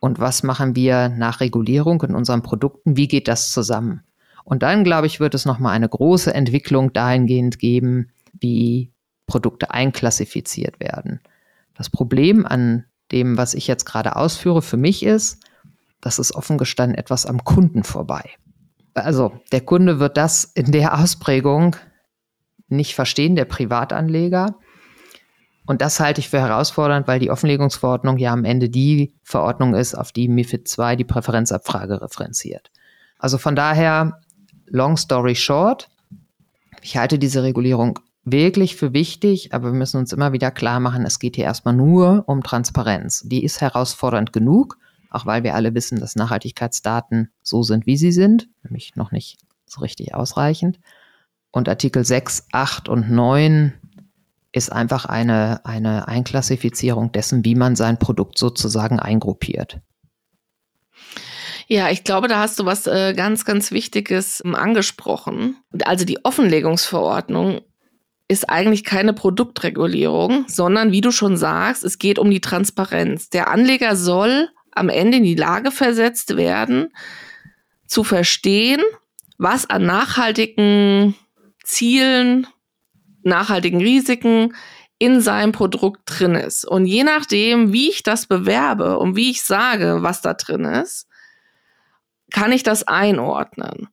Und 0.00 0.20
was 0.20 0.42
machen 0.42 0.76
wir 0.76 1.08
nach 1.08 1.40
Regulierung 1.40 2.02
in 2.02 2.14
unseren 2.14 2.42
Produkten? 2.42 2.96
Wie 2.96 3.08
geht 3.08 3.26
das 3.26 3.50
zusammen? 3.50 4.02
Und 4.44 4.62
dann, 4.62 4.84
glaube 4.84 5.06
ich, 5.06 5.20
wird 5.20 5.34
es 5.34 5.44
nochmal 5.44 5.74
eine 5.74 5.88
große 5.88 6.32
Entwicklung 6.32 6.92
dahingehend 6.92 7.58
geben, 7.58 8.10
wie 8.32 8.92
Produkte 9.26 9.72
einklassifiziert 9.72 10.80
werden. 10.80 11.20
Das 11.74 11.90
Problem 11.90 12.46
an 12.46 12.84
dem, 13.12 13.36
was 13.36 13.54
ich 13.54 13.66
jetzt 13.66 13.84
gerade 13.84 14.16
ausführe, 14.16 14.62
für 14.62 14.76
mich 14.76 15.02
ist, 15.02 15.40
das 16.00 16.18
ist 16.18 16.34
offen 16.34 16.58
gestanden 16.58 16.96
etwas 16.96 17.26
am 17.26 17.44
Kunden 17.44 17.84
vorbei. 17.84 18.30
Also 18.94 19.32
der 19.52 19.60
Kunde 19.60 20.00
wird 20.00 20.16
das 20.16 20.44
in 20.44 20.72
der 20.72 20.98
Ausprägung 20.98 21.76
nicht 22.68 22.94
verstehen, 22.94 23.36
der 23.36 23.44
Privatanleger. 23.44 24.56
Und 25.66 25.82
das 25.82 26.00
halte 26.00 26.20
ich 26.20 26.28
für 26.28 26.40
herausfordernd, 26.40 27.06
weil 27.06 27.20
die 27.20 27.30
Offenlegungsverordnung 27.30 28.18
ja 28.18 28.32
am 28.32 28.44
Ende 28.44 28.70
die 28.70 29.14
Verordnung 29.22 29.74
ist, 29.74 29.94
auf 29.94 30.12
die 30.12 30.28
MIFID 30.28 30.78
II 30.78 30.96
die 30.96 31.04
Präferenzabfrage 31.04 32.00
referenziert. 32.00 32.70
Also 33.18 33.36
von 33.38 33.54
daher, 33.54 34.20
long 34.66 34.96
story 34.96 35.34
short, 35.34 35.90
ich 36.82 36.96
halte 36.96 37.18
diese 37.18 37.42
Regulierung 37.42 37.98
wirklich 38.24 38.76
für 38.76 38.92
wichtig, 38.92 39.52
aber 39.52 39.72
wir 39.72 39.78
müssen 39.78 39.98
uns 39.98 40.12
immer 40.12 40.32
wieder 40.32 40.50
klar 40.50 40.80
machen, 40.80 41.04
es 41.04 41.18
geht 41.18 41.36
hier 41.36 41.44
erstmal 41.44 41.74
nur 41.74 42.24
um 42.26 42.42
Transparenz. 42.42 43.22
Die 43.26 43.44
ist 43.44 43.60
herausfordernd 43.60 44.32
genug, 44.32 44.78
auch 45.10 45.26
weil 45.26 45.42
wir 45.42 45.54
alle 45.54 45.74
wissen, 45.74 46.00
dass 46.00 46.16
Nachhaltigkeitsdaten 46.16 47.30
so 47.42 47.62
sind, 47.62 47.86
wie 47.86 47.96
sie 47.96 48.12
sind, 48.12 48.48
nämlich 48.62 48.96
noch 48.96 49.12
nicht 49.12 49.38
so 49.66 49.80
richtig 49.80 50.14
ausreichend. 50.14 50.78
Und 51.50 51.68
Artikel 51.68 52.04
6, 52.04 52.48
8 52.52 52.88
und 52.88 53.10
9 53.10 53.72
ist 54.52 54.72
einfach 54.72 55.04
eine, 55.04 55.64
eine 55.64 56.08
Einklassifizierung 56.08 57.12
dessen, 57.12 57.44
wie 57.44 57.54
man 57.54 57.76
sein 57.76 57.98
Produkt 57.98 58.38
sozusagen 58.38 58.98
eingruppiert. 58.98 59.80
Ja, 61.68 61.90
ich 61.90 62.02
glaube, 62.02 62.28
da 62.28 62.40
hast 62.40 62.58
du 62.58 62.64
was 62.64 62.86
äh, 62.86 63.12
ganz, 63.14 63.44
ganz 63.44 63.70
Wichtiges 63.70 64.42
ähm, 64.44 64.54
angesprochen. 64.54 65.56
Also 65.84 66.06
die 66.06 66.24
Offenlegungsverordnung 66.24 67.60
ist 68.26 68.48
eigentlich 68.48 68.84
keine 68.84 69.12
Produktregulierung, 69.12 70.44
sondern 70.48 70.92
wie 70.92 71.02
du 71.02 71.10
schon 71.10 71.36
sagst, 71.36 71.84
es 71.84 71.98
geht 71.98 72.18
um 72.18 72.30
die 72.30 72.40
Transparenz. 72.40 73.28
Der 73.30 73.50
Anleger 73.50 73.96
soll 73.96 74.48
am 74.78 74.88
Ende 74.88 75.18
in 75.18 75.24
die 75.24 75.34
Lage 75.34 75.70
versetzt 75.70 76.36
werden, 76.36 76.92
zu 77.86 78.04
verstehen, 78.04 78.82
was 79.38 79.68
an 79.68 79.86
nachhaltigen 79.86 81.14
Zielen 81.64 82.46
nachhaltigen 83.22 83.80
Risiken 83.80 84.54
in 84.98 85.20
seinem 85.20 85.52
Produkt 85.52 86.00
drin 86.06 86.34
ist. 86.34 86.64
Und 86.64 86.86
je 86.86 87.04
nachdem, 87.04 87.72
wie 87.72 87.88
ich 87.88 88.02
das 88.02 88.26
bewerbe 88.26 88.98
und 88.98 89.14
wie 89.14 89.30
ich 89.30 89.44
sage, 89.44 89.98
was 90.00 90.22
da 90.22 90.34
drin 90.34 90.64
ist, 90.64 91.06
kann 92.32 92.52
ich 92.52 92.62
das 92.62 92.86
einordnen. 92.88 93.88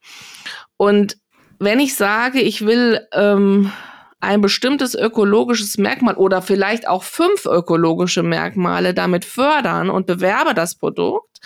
Und 0.77 1.17
wenn 1.59 1.79
ich 1.79 1.95
sage, 1.95 2.41
ich 2.41 2.65
will 2.65 3.07
ähm, 3.13 3.71
ein 4.19 4.41
bestimmtes 4.41 4.95
ökologisches 4.95 5.77
Merkmal 5.77 6.15
oder 6.15 6.41
vielleicht 6.41 6.87
auch 6.87 7.03
fünf 7.03 7.45
ökologische 7.45 8.23
Merkmale 8.23 8.93
damit 8.93 9.25
fördern 9.25 9.89
und 9.89 10.07
bewerbe 10.07 10.53
das 10.53 10.75
Produkt, 10.75 11.39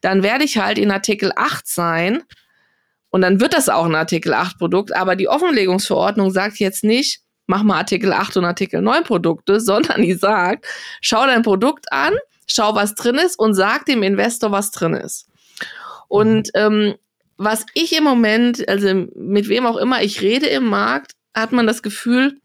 dann 0.00 0.22
werde 0.22 0.44
ich 0.44 0.58
halt 0.58 0.78
in 0.78 0.90
Artikel 0.90 1.32
8 1.34 1.66
sein. 1.66 2.22
Und 3.10 3.20
dann 3.20 3.40
wird 3.40 3.52
das 3.52 3.68
auch 3.68 3.84
ein 3.84 3.94
Artikel 3.94 4.32
8 4.32 4.58
Produkt. 4.58 4.96
Aber 4.96 5.16
die 5.16 5.28
Offenlegungsverordnung 5.28 6.30
sagt 6.30 6.58
jetzt 6.58 6.84
nicht, 6.84 7.20
mach 7.46 7.62
mal 7.62 7.78
Artikel 7.78 8.12
8 8.12 8.38
und 8.38 8.44
Artikel 8.46 8.80
9 8.80 9.04
Produkte, 9.04 9.60
sondern 9.60 10.02
die 10.02 10.14
sagt, 10.14 10.66
schau 11.00 11.26
dein 11.26 11.42
Produkt 11.42 11.92
an, 11.92 12.14
schau, 12.46 12.74
was 12.74 12.94
drin 12.94 13.16
ist 13.16 13.38
und 13.38 13.54
sag 13.54 13.84
dem 13.86 14.02
Investor, 14.02 14.52
was 14.52 14.70
drin 14.70 14.94
ist. 14.94 15.28
Und 16.08 16.50
ähm, 16.54 16.94
was 17.36 17.66
ich 17.74 17.96
im 17.96 18.04
Moment, 18.04 18.66
also 18.68 19.06
mit 19.16 19.48
wem 19.48 19.66
auch 19.66 19.76
immer 19.76 20.02
ich 20.02 20.20
rede 20.20 20.46
im 20.46 20.64
Markt, 20.64 21.12
hat 21.34 21.52
man 21.52 21.66
das 21.66 21.82
Gefühl, 21.82 22.40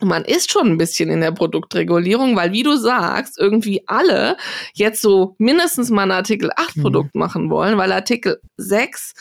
man 0.00 0.24
ist 0.24 0.50
schon 0.50 0.68
ein 0.68 0.78
bisschen 0.78 1.10
in 1.10 1.20
der 1.20 1.32
Produktregulierung, 1.32 2.34
weil 2.34 2.52
wie 2.52 2.62
du 2.62 2.76
sagst, 2.76 3.38
irgendwie 3.38 3.84
alle 3.86 4.36
jetzt 4.74 5.02
so 5.02 5.36
mindestens 5.38 5.90
mal 5.90 6.02
ein 6.02 6.10
Artikel 6.10 6.50
8 6.56 6.76
mhm. 6.76 6.82
Produkt 6.82 7.14
machen 7.14 7.50
wollen, 7.50 7.76
weil 7.76 7.92
Artikel 7.92 8.40
6, 8.56 9.14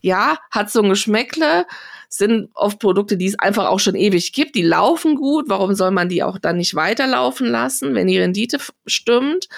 ja, 0.00 0.38
hat 0.50 0.70
so 0.70 0.82
ein 0.82 0.88
Geschmäckle, 0.88 1.66
sind 2.08 2.50
oft 2.54 2.78
Produkte, 2.78 3.16
die 3.16 3.26
es 3.26 3.38
einfach 3.38 3.66
auch 3.66 3.80
schon 3.80 3.94
ewig 3.94 4.32
gibt. 4.32 4.54
Die 4.54 4.62
laufen 4.62 5.16
gut. 5.16 5.46
Warum 5.48 5.74
soll 5.74 5.90
man 5.90 6.08
die 6.08 6.22
auch 6.22 6.38
dann 6.38 6.56
nicht 6.56 6.74
weiterlaufen 6.74 7.46
lassen, 7.46 7.94
wenn 7.94 8.06
die 8.06 8.18
Rendite 8.18 8.58
stimmt? 8.86 9.48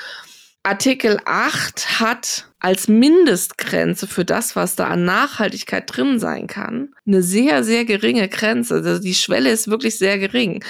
Artikel 0.62 1.20
8 1.24 2.00
hat 2.00 2.48
als 2.58 2.88
Mindestgrenze 2.88 4.06
für 4.06 4.24
das, 4.24 4.56
was 4.56 4.76
da 4.76 4.88
an 4.88 5.04
Nachhaltigkeit 5.04 5.84
drin 5.86 6.18
sein 6.18 6.46
kann, 6.46 6.92
eine 7.06 7.22
sehr, 7.22 7.64
sehr 7.64 7.84
geringe 7.84 8.28
Grenze. 8.28 8.74
Also 8.74 8.98
die 8.98 9.14
Schwelle 9.14 9.50
ist 9.50 9.68
wirklich 9.68 9.96
sehr 9.96 10.18
gering. 10.18 10.64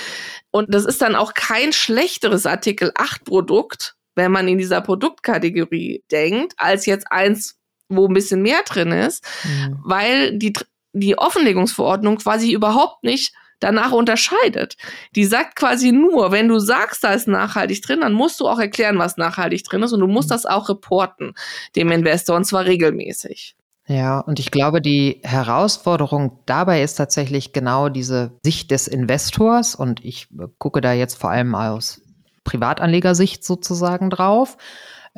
Und 0.50 0.72
das 0.74 0.84
ist 0.84 1.00
dann 1.02 1.14
auch 1.14 1.34
kein 1.34 1.72
schlechteres 1.72 2.46
Artikel 2.46 2.92
8 2.94 3.24
Produkt, 3.24 3.96
wenn 4.14 4.32
man 4.32 4.48
in 4.48 4.58
dieser 4.58 4.80
Produktkategorie 4.80 6.04
denkt, 6.10 6.54
als 6.58 6.86
jetzt 6.86 7.10
eins, 7.10 7.56
wo 7.88 8.06
ein 8.06 8.14
bisschen 8.14 8.42
mehr 8.42 8.62
drin 8.64 8.92
ist, 8.92 9.24
mhm. 9.44 9.78
weil 9.82 10.38
die 10.38 10.52
die 10.92 11.18
Offenlegungsverordnung 11.18 12.16
quasi 12.16 12.52
überhaupt 12.52 13.04
nicht 13.04 13.32
danach 13.60 13.92
unterscheidet. 13.92 14.76
Die 15.14 15.24
sagt 15.24 15.56
quasi 15.56 15.92
nur, 15.92 16.32
wenn 16.32 16.48
du 16.48 16.58
sagst, 16.58 17.04
da 17.04 17.12
ist 17.12 17.28
nachhaltig 17.28 17.82
drin, 17.82 18.00
dann 18.00 18.12
musst 18.12 18.40
du 18.40 18.48
auch 18.48 18.58
erklären, 18.58 18.98
was 18.98 19.16
nachhaltig 19.16 19.64
drin 19.64 19.82
ist 19.82 19.92
und 19.92 20.00
du 20.00 20.06
musst 20.06 20.30
das 20.30 20.46
auch 20.46 20.68
reporten 20.68 21.34
dem 21.76 21.90
Investor 21.90 22.36
und 22.36 22.44
zwar 22.44 22.64
regelmäßig. 22.64 23.56
Ja, 23.86 24.20
und 24.20 24.38
ich 24.38 24.50
glaube, 24.50 24.82
die 24.82 25.20
Herausforderung 25.24 26.40
dabei 26.44 26.82
ist 26.82 26.96
tatsächlich 26.96 27.54
genau 27.54 27.88
diese 27.88 28.38
Sicht 28.42 28.70
des 28.70 28.86
Investors 28.86 29.74
und 29.74 30.04
ich 30.04 30.28
gucke 30.58 30.82
da 30.82 30.92
jetzt 30.92 31.14
vor 31.14 31.30
allem 31.30 31.54
aus 31.54 32.02
Privatanlegersicht 32.44 33.42
sozusagen 33.44 34.10
drauf. 34.10 34.58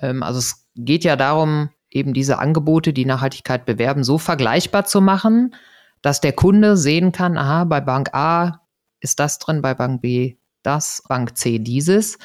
Ähm, 0.00 0.22
also 0.22 0.38
es 0.38 0.68
geht 0.76 1.02
ja 1.02 1.16
darum, 1.16 1.70
eben 1.90 2.14
diese 2.14 2.38
Angebote, 2.38 2.92
die 2.92 3.04
Nachhaltigkeit 3.04 3.66
bewerben, 3.66 4.04
so 4.04 4.18
vergleichbar 4.18 4.84
zu 4.84 5.00
machen, 5.00 5.54
dass 6.02 6.20
der 6.20 6.32
Kunde 6.32 6.76
sehen 6.76 7.12
kann, 7.12 7.36
aha, 7.36 7.64
bei 7.64 7.80
Bank 7.80 8.14
A 8.14 8.60
ist 9.00 9.18
das 9.20 9.38
drin, 9.38 9.62
bei 9.62 9.74
Bank 9.74 10.02
B 10.02 10.36
das, 10.62 11.02
Bank 11.08 11.36
C 11.36 11.58
dieses. 11.58 12.18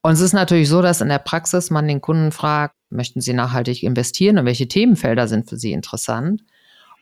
Und 0.00 0.12
es 0.12 0.20
ist 0.20 0.32
natürlich 0.32 0.68
so, 0.68 0.80
dass 0.80 1.00
in 1.00 1.08
der 1.08 1.18
Praxis 1.18 1.70
man 1.70 1.88
den 1.88 2.00
Kunden 2.00 2.32
fragt, 2.32 2.74
möchten 2.90 3.20
Sie 3.20 3.32
nachhaltig 3.32 3.82
investieren 3.82 4.38
und 4.38 4.46
welche 4.46 4.68
Themenfelder 4.68 5.28
sind 5.28 5.48
für 5.48 5.56
Sie 5.56 5.72
interessant? 5.72 6.42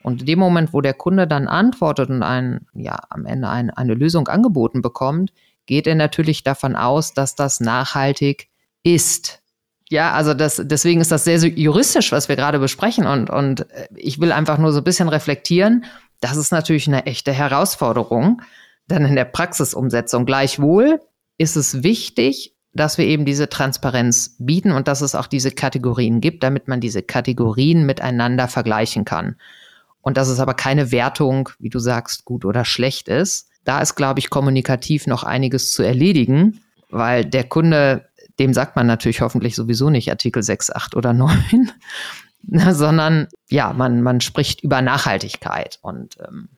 Und 0.03 0.21
in 0.21 0.25
dem 0.25 0.39
Moment, 0.39 0.73
wo 0.73 0.81
der 0.81 0.93
Kunde 0.93 1.27
dann 1.27 1.47
antwortet 1.47 2.09
und 2.09 2.23
ein, 2.23 2.67
ja, 2.73 2.97
am 3.09 3.25
Ende 3.25 3.49
ein, 3.49 3.69
eine 3.69 3.93
Lösung 3.93 4.27
angeboten 4.27 4.81
bekommt, 4.81 5.31
geht 5.65 5.87
er 5.87 5.95
natürlich 5.95 6.43
davon 6.43 6.75
aus, 6.75 7.13
dass 7.13 7.35
das 7.35 7.59
nachhaltig 7.59 8.49
ist. 8.83 9.41
Ja, 9.89 10.11
also 10.11 10.33
das, 10.33 10.61
deswegen 10.63 10.99
ist 10.99 11.11
das 11.11 11.23
sehr, 11.23 11.37
juristisch, 11.37 12.11
was 12.11 12.27
wir 12.27 12.35
gerade 12.35 12.59
besprechen. 12.59 13.05
Und, 13.05 13.29
und 13.29 13.65
ich 13.95 14.19
will 14.19 14.31
einfach 14.31 14.57
nur 14.57 14.73
so 14.73 14.79
ein 14.79 14.83
bisschen 14.83 15.07
reflektieren. 15.07 15.85
Das 16.19 16.35
ist 16.35 16.51
natürlich 16.51 16.87
eine 16.87 17.05
echte 17.05 17.31
Herausforderung. 17.31 18.41
Dann 18.87 19.05
in 19.05 19.15
der 19.15 19.25
Praxisumsetzung 19.25 20.25
gleichwohl 20.25 20.99
ist 21.37 21.55
es 21.55 21.83
wichtig, 21.83 22.55
dass 22.73 22.97
wir 22.97 23.05
eben 23.05 23.25
diese 23.25 23.49
Transparenz 23.49 24.35
bieten 24.39 24.71
und 24.71 24.87
dass 24.87 25.01
es 25.01 25.15
auch 25.15 25.27
diese 25.27 25.51
Kategorien 25.51 26.21
gibt, 26.21 26.43
damit 26.43 26.67
man 26.67 26.79
diese 26.79 27.01
Kategorien 27.01 27.85
miteinander 27.85 28.47
vergleichen 28.47 29.05
kann. 29.05 29.35
Und 30.01 30.17
dass 30.17 30.29
es 30.29 30.39
aber 30.39 30.53
keine 30.53 30.91
Wertung, 30.91 31.49
wie 31.59 31.69
du 31.69 31.79
sagst, 31.79 32.23
gut 32.23 32.45
oder 32.45 32.63
schlecht 32.65 33.09
ist. 33.09 33.49
Da 33.63 33.81
ist, 33.81 33.95
glaube 33.95 34.19
ich, 34.19 34.29
kommunikativ 34.29 35.07
noch 35.07 35.23
einiges 35.23 35.73
zu 35.73 35.83
erledigen, 35.83 36.61
weil 36.89 37.25
der 37.25 37.43
Kunde, 37.43 38.07
dem 38.39 38.53
sagt 38.53 38.75
man 38.75 38.87
natürlich 38.87 39.21
hoffentlich 39.21 39.55
sowieso 39.55 39.89
nicht 39.89 40.09
Artikel 40.09 40.43
6, 40.43 40.71
8 40.71 40.95
oder 40.95 41.13
9, 41.13 41.71
sondern 42.71 43.27
ja, 43.49 43.73
man, 43.73 44.01
man 44.01 44.21
spricht 44.21 44.63
über 44.63 44.81
Nachhaltigkeit 44.81 45.79
und 45.81 46.17
ähm, 46.27 46.49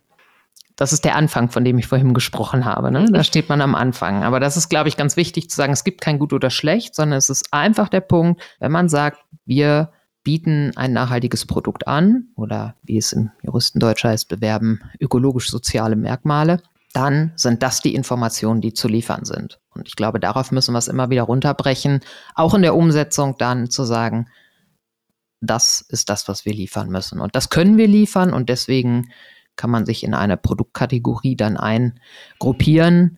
das 0.79 0.93
ist 0.93 1.03
der 1.03 1.17
Anfang, 1.17 1.49
von 1.49 1.65
dem 1.65 1.77
ich 1.77 1.87
vorhin 1.87 2.13
gesprochen 2.13 2.63
habe. 2.63 2.89
Ne? 2.89 3.05
Da 3.11 3.25
steht 3.25 3.49
man 3.49 3.59
am 3.59 3.75
Anfang. 3.75 4.23
Aber 4.23 4.39
das 4.39 4.55
ist, 4.55 4.69
glaube 4.69 4.87
ich, 4.87 4.95
ganz 4.95 5.17
wichtig 5.17 5.49
zu 5.49 5.57
sagen, 5.57 5.73
es 5.73 5.83
gibt 5.83 5.99
kein 5.99 6.19
Gut 6.19 6.31
oder 6.31 6.49
Schlecht, 6.49 6.95
sondern 6.95 7.17
es 7.17 7.29
ist 7.29 7.51
einfach 7.51 7.89
der 7.89 7.99
Punkt, 7.99 8.41
wenn 8.59 8.71
man 8.71 8.87
sagt, 8.87 9.19
wir 9.45 9.91
bieten 10.23 10.71
ein 10.77 10.93
nachhaltiges 10.93 11.45
Produkt 11.45 11.87
an 11.87 12.29
oder 12.35 12.75
wie 12.83 12.97
es 12.97 13.11
im 13.11 13.31
Juristendeutsch 13.43 14.05
heißt, 14.05 14.29
bewerben 14.29 14.79
ökologisch-soziale 15.01 15.97
Merkmale, 15.97 16.61
dann 16.93 17.33
sind 17.35 17.61
das 17.61 17.81
die 17.81 17.93
Informationen, 17.93 18.61
die 18.61 18.73
zu 18.73 18.87
liefern 18.87 19.25
sind. 19.25 19.59
Und 19.79 19.87
ich 19.87 19.95
glaube, 19.95 20.19
darauf 20.19 20.51
müssen 20.51 20.73
wir 20.73 20.79
es 20.79 20.87
immer 20.87 21.09
wieder 21.09 21.23
runterbrechen, 21.23 22.01
auch 22.35 22.53
in 22.53 22.61
der 22.61 22.75
Umsetzung 22.75 23.35
dann 23.37 23.69
zu 23.69 23.83
sagen, 23.83 24.27
das 25.41 25.81
ist 25.81 26.09
das, 26.09 26.27
was 26.27 26.45
wir 26.45 26.53
liefern 26.53 26.89
müssen. 26.89 27.19
Und 27.19 27.35
das 27.35 27.49
können 27.49 27.77
wir 27.77 27.87
liefern 27.87 28.33
und 28.33 28.49
deswegen 28.49 29.11
kann 29.55 29.69
man 29.69 29.85
sich 29.85 30.03
in 30.03 30.13
eine 30.13 30.37
Produktkategorie 30.37 31.35
dann 31.35 31.57
eingruppieren. 31.57 33.17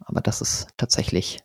Aber 0.00 0.20
das 0.20 0.40
ist 0.40 0.68
tatsächlich 0.76 1.40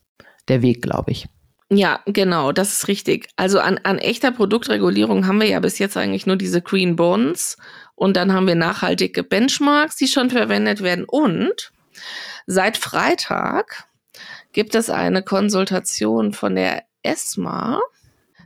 der 0.48 0.62
Weg, 0.62 0.82
glaube 0.82 1.12
ich. 1.12 1.28
Ja, 1.70 2.00
genau, 2.06 2.54
das 2.54 2.72
ist 2.72 2.88
richtig. 2.88 3.28
Also 3.36 3.60
an, 3.60 3.80
an 3.84 3.98
echter 3.98 4.32
Produktregulierung 4.32 5.28
haben 5.28 5.42
wir 5.42 5.50
ja 5.50 5.60
bis 5.60 5.80
jetzt 5.80 5.98
eigentlich 5.98 6.26
nur 6.26 6.38
diese 6.38 6.62
Green 6.62 6.96
Bonds 6.96 7.58
und 7.96 8.16
dann 8.16 8.32
haben 8.32 8.48
wir 8.48 8.56
nachhaltige 8.56 9.24
Benchmarks, 9.24 9.98
die 9.98 10.08
schon 10.08 10.30
verwendet 10.30 10.82
werden. 10.82 11.04
Und 11.06 11.72
seit 12.46 12.78
Freitag 12.78 13.88
gibt 14.58 14.74
es 14.74 14.90
eine 14.90 15.22
Konsultation 15.22 16.34
von 16.34 16.56
der 16.56 16.86
ESMA. 17.04 17.80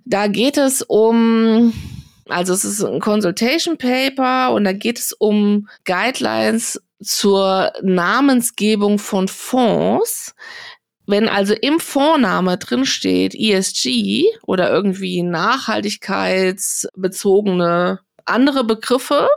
Da 0.03 0.27
geht 0.27 0.57
es 0.57 0.81
um 0.81 1.71
also 2.27 2.51
es 2.51 2.65
ist 2.65 2.83
ein 2.83 2.99
Consultation 2.99 3.77
Paper 3.77 4.51
und 4.51 4.65
da 4.65 4.73
geht 4.73 4.99
es 4.99 5.13
um 5.13 5.69
Guidelines 5.85 6.81
zur 7.01 7.71
Namensgebung 7.81 8.99
von 8.99 9.29
Fonds. 9.29 10.35
Wenn 11.07 11.29
also 11.29 11.53
im 11.53 11.79
Vorname 11.79 12.57
drin 12.57 12.85
steht 12.85 13.33
ESG 13.33 14.25
oder 14.41 14.69
irgendwie 14.69 15.23
nachhaltigkeitsbezogene 15.23 18.01
andere 18.25 18.65
Begriffe, 18.65 19.29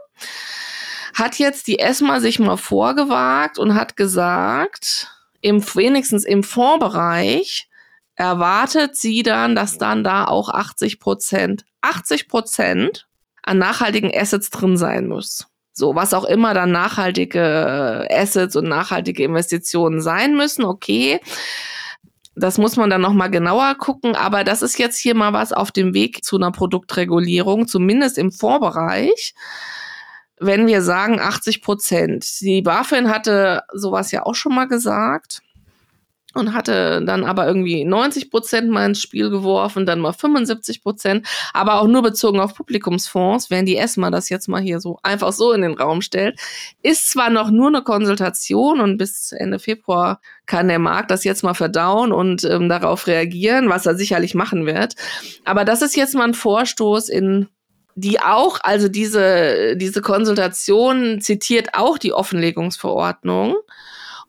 hat 1.14 1.38
jetzt 1.38 1.68
die 1.68 1.78
ESMA 1.78 2.18
sich 2.18 2.40
mal 2.40 2.56
vorgewagt 2.56 3.60
und 3.60 3.76
hat 3.76 3.96
gesagt, 3.96 5.13
im, 5.44 5.62
wenigstens 5.74 6.24
im 6.24 6.42
Fondsbereich 6.42 7.68
erwartet 8.14 8.96
sie 8.96 9.22
dann, 9.22 9.54
dass 9.54 9.76
dann 9.76 10.02
da 10.02 10.24
auch 10.24 10.48
80 10.48 11.00
Prozent 11.00 11.64
80 11.82 12.28
Prozent 12.28 13.06
an 13.42 13.58
nachhaltigen 13.58 14.10
Assets 14.14 14.48
drin 14.48 14.78
sein 14.78 15.06
muss. 15.06 15.46
So, 15.74 15.94
was 15.94 16.14
auch 16.14 16.24
immer 16.24 16.54
dann 16.54 16.72
nachhaltige 16.72 18.08
Assets 18.10 18.56
und 18.56 18.68
nachhaltige 18.68 19.24
Investitionen 19.24 20.00
sein 20.00 20.34
müssen, 20.34 20.64
okay. 20.64 21.20
Das 22.36 22.56
muss 22.56 22.76
man 22.76 22.88
dann 22.88 23.02
nochmal 23.02 23.30
genauer 23.30 23.74
gucken, 23.74 24.16
aber 24.16 24.44
das 24.44 24.62
ist 24.62 24.78
jetzt 24.78 24.98
hier 24.98 25.14
mal 25.14 25.34
was 25.34 25.52
auf 25.52 25.70
dem 25.70 25.92
Weg 25.92 26.24
zu 26.24 26.36
einer 26.36 26.52
Produktregulierung, 26.52 27.68
zumindest 27.68 28.16
im 28.16 28.32
Vorbereich. 28.32 29.34
Wenn 30.40 30.66
wir 30.66 30.82
sagen 30.82 31.20
80 31.20 31.62
Prozent. 31.62 32.40
Die 32.40 32.62
BaFin 32.62 33.08
hatte 33.08 33.62
sowas 33.72 34.10
ja 34.10 34.26
auch 34.26 34.34
schon 34.34 34.54
mal 34.54 34.66
gesagt 34.66 35.42
und 36.34 36.52
hatte 36.52 37.02
dann 37.04 37.24
aber 37.24 37.46
irgendwie 37.46 37.84
90 37.84 38.30
Prozent 38.30 38.70
mal 38.70 38.86
ins 38.86 39.00
Spiel 39.00 39.30
geworfen, 39.30 39.86
dann 39.86 40.00
mal 40.00 40.12
75 40.12 40.82
Prozent, 40.82 41.26
aber 41.52 41.80
auch 41.80 41.86
nur 41.86 42.02
bezogen 42.02 42.40
auf 42.40 42.54
Publikumsfonds, 42.54 43.50
wenn 43.50 43.66
die 43.66 43.76
ESMA 43.76 44.10
das 44.10 44.28
jetzt 44.28 44.48
mal 44.48 44.60
hier 44.60 44.80
so 44.80 44.98
einfach 45.02 45.32
so 45.32 45.52
in 45.52 45.62
den 45.62 45.74
Raum 45.74 46.02
stellt, 46.02 46.38
ist 46.82 47.10
zwar 47.10 47.30
noch 47.30 47.50
nur 47.50 47.68
eine 47.68 47.82
Konsultation 47.82 48.80
und 48.80 48.98
bis 48.98 49.32
Ende 49.32 49.58
Februar 49.58 50.20
kann 50.46 50.68
der 50.68 50.78
Markt 50.78 51.10
das 51.10 51.24
jetzt 51.24 51.44
mal 51.44 51.54
verdauen 51.54 52.12
und 52.12 52.44
ähm, 52.44 52.68
darauf 52.68 53.06
reagieren, 53.06 53.68
was 53.68 53.86
er 53.86 53.94
sicherlich 53.94 54.34
machen 54.34 54.66
wird. 54.66 54.94
Aber 55.44 55.64
das 55.64 55.82
ist 55.82 55.96
jetzt 55.96 56.14
mal 56.14 56.24
ein 56.24 56.34
Vorstoß 56.34 57.08
in 57.08 57.48
die 57.94 58.20
auch, 58.20 58.58
also 58.62 58.88
diese, 58.88 59.76
diese 59.76 60.02
Konsultation 60.02 61.20
zitiert 61.20 61.74
auch 61.74 61.98
die 61.98 62.12
Offenlegungsverordnung 62.12 63.54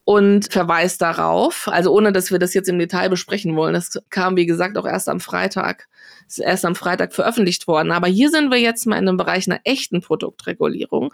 und 0.04 0.54
verweist 0.54 1.02
darauf, 1.02 1.68
also 1.68 1.92
ohne 1.92 2.12
dass 2.12 2.32
wir 2.32 2.38
das 2.38 2.54
jetzt 2.54 2.70
im 2.70 2.78
Detail 2.78 3.10
besprechen 3.10 3.56
wollen. 3.56 3.74
Das 3.74 4.00
kam, 4.12 4.36
wie 4.38 4.46
gesagt, 4.46 4.78
auch 4.78 4.86
erst 4.86 5.10
am 5.10 5.20
Freitag, 5.20 5.88
ist 6.28 6.40
erst 6.40 6.64
am 6.64 6.76
Freitag 6.76 7.14
veröffentlicht 7.14 7.68
worden. 7.68 7.92
Aber 7.92 8.08
hier 8.08 8.30
sind 8.30 8.52
wir 8.52 8.60
jetzt 8.60 8.86
mal 8.86 8.98
in 8.98 9.08
einem 9.08 9.18
Bereich 9.18 9.48
einer 9.48 9.62
echten 9.64 10.02
Produktregulierung, 10.02 11.12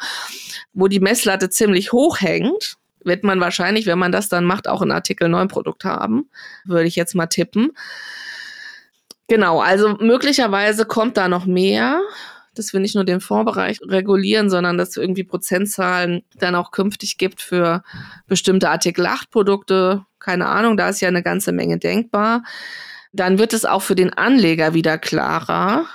wo 0.74 0.90
die 0.90 1.00
Messlatte 1.00 1.50
ziemlich 1.50 1.94
hoch 1.94 2.20
hängt. 2.20 2.76
Wird 3.04 3.24
man 3.24 3.40
wahrscheinlich, 3.40 3.86
wenn 3.86 3.98
man 3.98 4.12
das 4.12 4.28
dann 4.28 4.44
macht, 4.44 4.68
auch 4.68 4.82
ein 4.82 4.92
Artikel 4.92 5.30
9 5.30 5.48
Produkt 5.48 5.86
haben, 5.86 6.30
würde 6.66 6.86
ich 6.86 6.98
jetzt 6.98 7.16
mal 7.16 7.28
tippen. 7.28 7.72
Genau, 9.28 9.62
also 9.62 9.96
möglicherweise 10.02 10.86
kommt 10.86 11.16
da 11.16 11.30
noch 11.30 11.46
mehr 11.46 12.02
dass 12.56 12.74
wir 12.74 12.80
nicht 12.80 12.96
nur 12.96 13.06
den 13.06 13.22
Fondsbereich 13.22 13.80
regulieren, 13.82 14.50
sondern 14.50 14.78
dass 14.78 14.90
es 14.90 14.98
irgendwie 14.98 15.24
Prozentzahlen 15.24 16.24
dann 16.38 16.56
auch 16.56 16.72
künftig 16.72 17.18
gibt 17.18 17.42
für 17.42 17.84
bestimmte 18.28 18.70
Artikel 18.70 19.06
8 19.06 19.30
Produkte. 19.30 20.06
Keine 20.20 20.48
Ahnung, 20.48 20.78
da 20.78 20.90
ist 20.90 21.02
ja 21.02 21.08
eine 21.08 21.24
ganze 21.24 21.52
Menge 21.52 21.78
denkbar. 21.78 22.44
Dann 23.14 23.40
wird 23.40 23.54
es 23.54 23.66
auch 23.66 23.82
für 23.82 23.96
den 23.96 24.14
Anleger 24.14 24.74
wieder 24.74 24.98
klarer. 24.98 25.86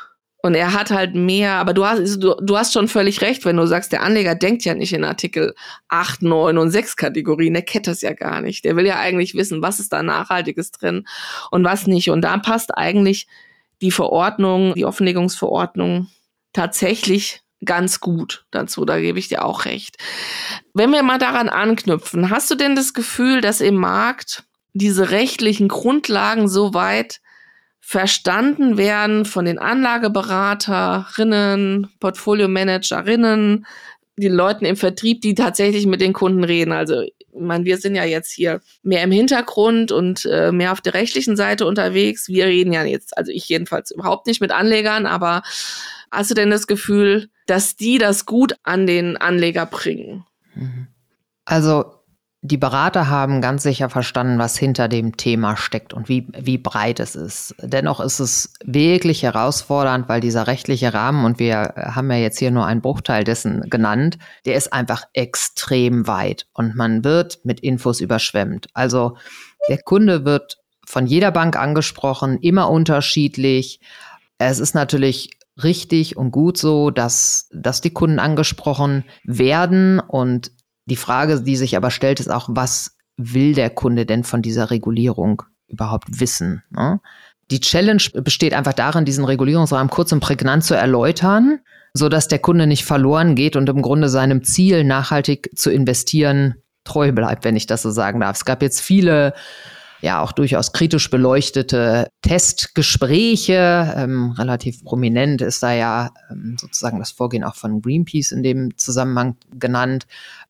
Und 0.42 0.55
er 0.55 0.73
hat 0.73 0.90
halt 0.90 1.14
mehr, 1.14 1.55
aber 1.55 1.75
du 1.75 1.85
hast, 1.85 2.23
du, 2.23 2.35
du 2.40 2.57
hast 2.57 2.73
schon 2.73 2.87
völlig 2.87 3.21
recht, 3.21 3.45
wenn 3.45 3.57
du 3.57 3.66
sagst, 3.66 3.90
der 3.90 4.03
Anleger 4.03 4.37
denkt 4.37 4.64
ja 4.64 4.75
nicht 4.75 4.92
in 4.92 5.03
Artikel 5.03 5.55
8, 5.88 6.23
9 6.23 6.57
und 6.57 6.71
6 6.71 6.97
Kategorien, 6.97 7.55
der 7.55 7.64
kennt 7.64 7.88
das 7.88 8.01
ja 8.01 8.12
gar 8.12 8.40
nicht. 8.40 8.64
Der 8.64 8.77
will 8.77 8.87
ja 8.87 8.97
eigentlich 8.97 9.35
wissen, 9.35 9.61
was 9.61 9.81
ist 9.81 9.92
da 9.92 10.05
Nachhaltiges 10.05 10.71
drin 10.71 11.05
und 11.51 11.64
was 11.64 11.88
nicht. 11.88 12.11
Und 12.11 12.23
da 12.23 12.38
passt 12.38 12.77
eigentlich 12.77 13.27
die 13.83 13.90
Verordnung, 13.90 14.75
die 14.75 14.85
Offenlegungsverordnung 14.85 16.09
tatsächlich 16.57 17.42
ganz 17.64 18.01
gut 18.01 18.45
dazu, 18.51 18.85
da 18.85 19.01
gebe 19.01 19.19
ich 19.19 19.29
dir 19.29 19.42
auch 19.45 19.66
recht. 19.66 19.97
Wenn 20.75 20.90
wir 20.90 21.03
mal 21.03 21.19
daran 21.19 21.49
anknüpfen, 21.49 22.31
hast 22.31 22.51
du 22.51 22.55
denn 22.55 22.77
das 22.77 22.95
Gefühl, 22.95 23.40
dass 23.40 23.61
im 23.61 23.75
Markt 23.77 24.45
diese 24.73 25.11
rechtlichen 25.11 25.69
Grundlagen 25.69 26.49
so 26.49 26.75
weit 26.75 27.21
verstanden 27.81 28.79
werden 28.79 29.25
von 29.25 29.45
den 29.45 29.59
Anlageberaterinnen, 29.59 31.88
Portfolio-Managerinnen, 32.01 33.66
die 34.16 34.29
Leuten 34.29 34.64
im 34.64 34.77
Vertrieb, 34.77 35.21
die 35.21 35.35
tatsächlich 35.35 35.87
mit 35.87 36.01
den 36.01 36.14
Kunden 36.14 36.42
reden. 36.42 36.73
Also, 36.73 37.03
ich 37.03 37.14
meine, 37.38 37.64
wir 37.64 37.79
sind 37.79 37.95
ja 37.95 38.05
jetzt 38.05 38.33
hier 38.33 38.61
mehr 38.83 39.03
im 39.03 39.12
Hintergrund 39.12 39.92
und 39.92 40.25
äh, 40.25 40.53
mehr 40.53 40.73
auf 40.73 40.81
der 40.81 40.95
rechtlichen 40.95 41.37
Seite 41.37 41.66
unterwegs. 41.66 42.29
Wir 42.29 42.47
reden 42.47 42.73
ja 42.73 42.85
jetzt, 42.85 43.16
also 43.16 43.31
ich 43.31 43.49
jedenfalls 43.49 43.90
überhaupt 43.90 44.27
nicht 44.27 44.40
mit 44.40 44.53
Anlegern, 44.53 45.07
aber 45.07 45.42
Hast 46.16 46.31
du 46.31 46.35
denn 46.35 46.48
das 46.48 46.66
Gefühl, 46.66 47.29
dass 47.46 47.76
die 47.76 47.98
das 47.98 48.24
gut 48.24 48.57
an 48.62 48.87
den 48.87 49.18
Anleger 49.18 49.66
bringen? 49.66 50.24
Also 51.44 51.85
die 52.40 52.57
Berater 52.57 53.11
haben 53.11 53.42
ganz 53.42 53.62
sicher 53.62 53.90
verstanden, 53.90 54.38
was 54.38 54.57
hinter 54.57 54.88
dem 54.88 55.18
Thema 55.18 55.59
steckt 55.59 55.92
und 55.92 56.09
wie, 56.09 56.26
wie 56.33 56.57
breit 56.57 57.00
es 57.00 57.16
ist. 57.16 57.55
Dennoch 57.61 58.00
ist 58.00 58.20
es 58.20 58.55
wirklich 58.64 59.24
herausfordernd, 59.24 60.09
weil 60.09 60.22
dieser 60.22 60.46
rechtliche 60.46 60.94
Rahmen, 60.94 61.26
und 61.26 61.38
wir 61.38 61.74
haben 61.76 62.11
ja 62.11 62.16
jetzt 62.16 62.38
hier 62.38 62.50
nur 62.50 62.64
einen 62.64 62.81
Bruchteil 62.81 63.22
dessen 63.22 63.68
genannt, 63.68 64.16
der 64.46 64.55
ist 64.55 64.72
einfach 64.72 65.05
extrem 65.12 66.07
weit 66.07 66.46
und 66.55 66.76
man 66.76 67.05
wird 67.05 67.40
mit 67.44 67.61
Infos 67.61 68.00
überschwemmt. 68.00 68.68
Also 68.72 69.18
der 69.68 69.83
Kunde 69.83 70.24
wird 70.24 70.62
von 70.87 71.07
jeder 71.07 71.31
Bank 71.31 71.57
angesprochen, 71.57 72.38
immer 72.40 72.70
unterschiedlich. 72.70 73.81
Es 74.38 74.61
ist 74.61 74.74
natürlich 74.74 75.36
richtig 75.62 76.16
und 76.16 76.31
gut 76.31 76.59
so, 76.59 76.90
dass, 76.90 77.49
dass 77.53 77.81
die 77.81 77.90
Kunden 77.90 78.19
angesprochen 78.19 79.05
werden. 79.25 80.01
Und 80.01 80.53
die 80.87 80.97
Frage, 80.97 81.40
die 81.40 81.57
sich 81.57 81.77
aber 81.77 81.90
stellt, 81.90 82.21
ist 82.21 82.31
auch, 82.31 82.49
was 82.51 82.97
will 83.16 83.55
der 83.55 83.71
Kunde 83.71 84.07
denn 84.07 84.25
von 84.25 84.42
dieser 84.42 84.71
Regulierung 84.71 85.42
überhaupt 85.66 86.21
wissen? 86.21 86.62
Ne? 86.71 87.01
Die 87.51 87.61
Challenge 87.61 88.03
besteht 88.23 88.55
einfach 88.55 88.73
darin, 88.73 89.05
diesen 89.05 89.25
Regulierungsrahmen 89.25 89.90
kurz 89.90 90.12
und 90.12 90.21
prägnant 90.21 90.64
zu 90.64 90.75
erläutern, 90.75 91.61
so 91.95 92.09
dass 92.09 92.29
der 92.29 92.40
Kunde 92.40 92.66
nicht 92.66 92.85
verloren 92.85 93.35
geht 93.35 93.57
und 93.57 93.69
im 93.69 93.83
Grunde 93.83 94.09
seinem 94.09 94.42
Ziel, 94.42 94.85
nachhaltig 94.85 95.51
zu 95.57 95.71
investieren, 95.71 96.57
treu 96.85 97.12
bleibt, 97.12 97.45
wenn 97.45 97.57
ich 97.57 97.66
das 97.66 97.83
so 97.83 97.90
sagen 97.90 98.21
darf. 98.21 98.37
Es 98.37 98.45
gab 98.45 98.62
jetzt 98.62 98.81
viele 98.81 99.33
ja 100.01 100.21
auch 100.21 100.33
durchaus 100.33 100.73
kritisch 100.73 101.11
beleuchtete 101.11 102.09
Testgespräche. 102.23 103.95
Ähm, 103.97 104.33
relativ 104.33 104.85
prominent 104.85 105.41
ist 105.41 105.63
da 105.63 105.73
ja 105.73 106.11
ähm, 106.31 106.57
sozusagen 106.61 106.99
das 106.99 107.11
Vorgehen 107.11 107.45
auch 107.45 107.55
von 107.55 107.81
Greenpeace 107.81 108.33
in 108.33 108.43
dem 108.43 108.77
Zusammenhang 108.77 109.37
genannt. 109.59 110.07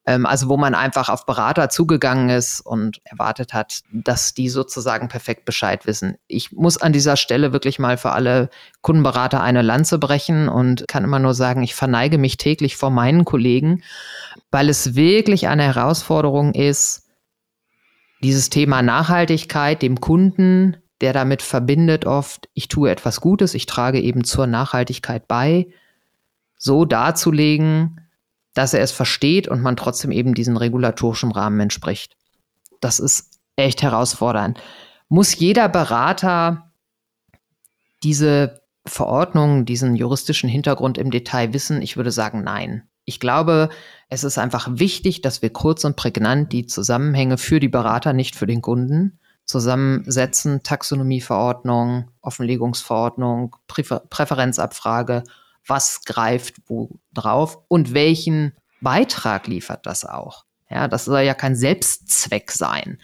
Ähm, 0.07 0.25
also 0.25 0.49
wo 0.49 0.57
man 0.57 0.75
einfach 0.75 1.09
auf 1.09 1.27
Berater 1.27 1.69
zugegangen 1.69 2.29
ist 2.31 2.61
und 2.61 3.01
erwartet 3.05 3.53
hat, 3.53 3.81
dass 3.93 4.35
die 4.35 4.49
sozusagen 4.49 5.09
perfekt 5.09 5.45
Bescheid 5.45 5.87
wissen. 5.87 6.17
Ich 6.29 6.53
muss 6.53 6.79
an 6.79 6.93
dieser 6.93 7.17
Stelle 7.17 7.53
wirklich 7.53 7.79
mal 7.79 7.97
für 7.97 8.13
alle 8.13 8.49
Kundenberater 8.83 9.43
eine 9.43 9.63
Lanze 9.63 9.99
brechen 9.99 10.49
und 10.49 10.87
kann 10.87 11.05
immer 11.05 11.19
nur 11.19 11.35
sagen, 11.35 11.63
ich 11.63 11.75
verneige 11.75 12.19
mich 12.19 12.37
täglich 12.37 12.77
vor 12.77 12.91
meinen 12.91 13.25
Kollegen, 13.25 13.83
weil 14.51 14.69
es 14.69 14.95
wirklich 14.95 15.49
eine 15.49 15.65
Herausforderung 15.65 16.55
ist, 16.55 17.06
dieses 18.23 18.51
Thema 18.51 18.83
Nachhaltigkeit 18.83 19.83
dem 19.83 20.01
Kunden, 20.01 20.77
der 21.01 21.13
damit 21.13 21.43
verbindet 21.43 22.07
oft, 22.07 22.49
ich 22.55 22.69
tue 22.69 22.91
etwas 22.91 23.21
Gutes, 23.21 23.55
ich 23.55 23.67
trage 23.67 24.01
eben 24.01 24.25
zur 24.25 24.47
Nachhaltigkeit 24.47 25.29
bei, 25.29 25.69
so 26.57 26.85
darzulegen, 26.85 28.01
dass 28.55 28.73
er 28.73 28.81
es 28.81 28.93
versteht 28.93 29.49
und 29.49 29.61
man 29.61 29.77
trotzdem 29.77 30.11
eben 30.11 30.35
diesen 30.35 30.57
regulatorischen 30.57 31.31
Rahmen 31.31 31.61
entspricht. 31.61 32.17
Das 32.81 32.99
ist 32.99 33.39
echt 33.57 33.83
herausfordernd. 33.83 34.59
Muss 35.09 35.39
jeder 35.39 35.69
Berater 35.69 36.71
diese 38.03 38.63
Verordnung, 38.87 39.67
diesen 39.67 39.95
juristischen 39.95 40.49
Hintergrund 40.49 40.97
im 40.97 41.11
Detail 41.11 41.53
wissen? 41.53 41.83
Ich 41.83 41.97
würde 41.97 42.11
sagen, 42.11 42.43
nein. 42.43 42.89
Ich 43.05 43.21
glaube, 43.21 43.69
es 44.09 44.25
ist 44.25 44.39
einfach 44.39 44.69
wichtig, 44.71 45.21
dass 45.21 45.43
wir 45.43 45.51
kurz 45.51 45.85
und 45.85 45.97
prägnant 45.97 46.53
die 46.53 46.67
Zusammenhänge 46.67 47.39
für 47.39 47.61
die 47.61 47.69
Berater, 47.69 48.13
nicht 48.13 48.37
für 48.37 48.47
den 48.47 48.63
Kunden, 48.63 49.19
zusammensetzen. 49.45 50.63
Taxonomieverordnung, 50.63 52.11
Offenlegungsverordnung, 52.21 53.57
Präfer 53.67 54.01
Präferenzabfrage, 54.11 55.25
was 55.67 56.05
greift 56.05 56.57
wo 56.67 56.91
drauf 57.13 57.59
und 57.69 57.95
welchen 57.95 58.53
Beitrag 58.81 59.47
liefert 59.47 59.87
das 59.87 60.05
auch. 60.05 60.45
Ja, 60.69 60.89
das 60.89 61.05
soll 61.05 61.21
ja 61.21 61.35
kein 61.35 61.57
Selbstzweck 61.57 62.51
sein. 62.51 62.99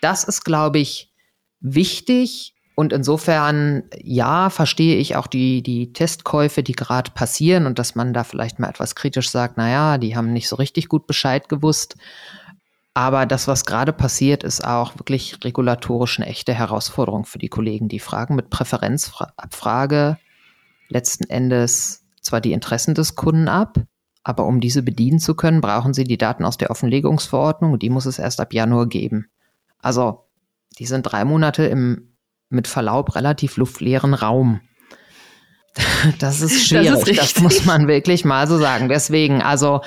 Das 0.00 0.24
ist, 0.24 0.44
glaube 0.44 0.78
ich, 0.78 1.12
wichtig, 1.60 2.54
und 2.78 2.92
insofern, 2.92 3.82
ja, 4.00 4.50
verstehe 4.50 4.98
ich 4.98 5.16
auch 5.16 5.26
die, 5.26 5.64
die 5.64 5.92
Testkäufe, 5.92 6.62
die 6.62 6.74
gerade 6.74 7.10
passieren 7.10 7.66
und 7.66 7.80
dass 7.80 7.96
man 7.96 8.14
da 8.14 8.22
vielleicht 8.22 8.60
mal 8.60 8.68
etwas 8.68 8.94
kritisch 8.94 9.30
sagt, 9.30 9.56
naja, 9.56 9.98
die 9.98 10.14
haben 10.14 10.32
nicht 10.32 10.48
so 10.48 10.54
richtig 10.54 10.86
gut 10.86 11.08
Bescheid 11.08 11.48
gewusst. 11.48 11.96
Aber 12.94 13.26
das, 13.26 13.48
was 13.48 13.64
gerade 13.64 13.92
passiert, 13.92 14.44
ist 14.44 14.64
auch 14.64 14.96
wirklich 14.96 15.40
regulatorisch 15.42 16.20
eine 16.20 16.28
echte 16.28 16.54
Herausforderung 16.54 17.24
für 17.24 17.40
die 17.40 17.48
Kollegen. 17.48 17.88
Die 17.88 17.98
fragen 17.98 18.36
mit 18.36 18.48
Präferenzabfrage 18.48 20.16
letzten 20.88 21.28
Endes 21.28 22.04
zwar 22.22 22.40
die 22.40 22.52
Interessen 22.52 22.94
des 22.94 23.16
Kunden 23.16 23.48
ab, 23.48 23.76
aber 24.22 24.46
um 24.46 24.60
diese 24.60 24.84
bedienen 24.84 25.18
zu 25.18 25.34
können, 25.34 25.60
brauchen 25.60 25.94
sie 25.94 26.04
die 26.04 26.16
Daten 26.16 26.44
aus 26.44 26.58
der 26.58 26.70
Offenlegungsverordnung 26.70 27.72
und 27.72 27.82
die 27.82 27.90
muss 27.90 28.06
es 28.06 28.20
erst 28.20 28.40
ab 28.40 28.54
Januar 28.54 28.86
geben. 28.86 29.26
Also, 29.80 30.28
die 30.78 30.86
sind 30.86 31.02
drei 31.02 31.24
Monate 31.24 31.64
im 31.64 32.07
mit 32.50 32.66
Verlaub 32.66 33.14
relativ 33.14 33.56
luftleeren 33.56 34.14
Raum. 34.14 34.60
Das 36.18 36.40
ist 36.40 36.66
schwierig, 36.66 36.88
das, 36.90 37.08
ist 37.08 37.36
das, 37.36 37.40
muss 37.42 37.64
man 37.64 37.86
wirklich 37.88 38.24
mal 38.24 38.46
so 38.48 38.58
sagen. 38.58 38.88
Deswegen, 38.88 39.42
also 39.42 39.80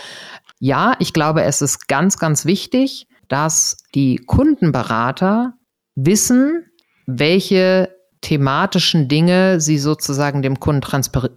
ja, 0.60 0.94
ich 1.00 1.12
glaube, 1.12 1.44
es 1.44 1.62
ist 1.62 1.88
ganz, 1.88 2.18
ganz 2.18 2.46
wichtig, 2.46 3.08
dass 3.28 3.78
die 3.96 4.18
Kundenberater 4.18 5.54
wissen, 5.96 6.66
welche 7.08 7.90
thematischen 8.22 9.08
Dinge 9.08 9.60
sie 9.60 9.80
sozusagen 9.80 10.42
dem 10.42 10.60
Kunden 10.60 10.84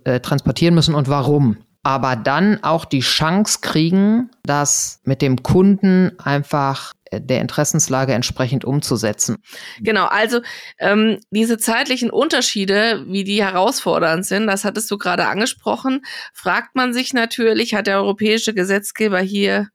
äh, 0.05 0.21
transportieren 0.21 0.75
müssen 0.75 0.95
und 0.95 1.09
warum 1.09 1.57
aber 1.85 2.17
dann 2.17 2.65
auch 2.65 2.87
die 2.87 3.01
Chance 3.01 3.59
kriegen, 3.61 4.31
das 4.43 5.01
mit 5.05 5.23
dem 5.23 5.43
Kunden 5.43 6.19
einfach 6.19 6.95
äh, 7.11 7.21
der 7.21 7.43
Interessenslage 7.43 8.15
entsprechend 8.15 8.65
umzusetzen. 8.65 9.37
Genau, 9.81 10.07
also 10.07 10.41
ähm, 10.79 11.21
diese 11.31 11.59
zeitlichen 11.59 12.11
Unterschiede, 12.11 13.05
wie 13.07 13.23
die 13.23 13.45
herausfordernd 13.45 14.25
sind, 14.25 14.47
das 14.47 14.65
hattest 14.65 14.91
du 14.91 14.97
gerade 14.97 15.27
angesprochen, 15.27 16.01
fragt 16.33 16.75
man 16.75 16.95
sich 16.95 17.13
natürlich, 17.13 17.75
hat 17.75 17.87
der 17.87 17.99
europäische 17.99 18.55
Gesetzgeber 18.55 19.21
hier 19.21 19.69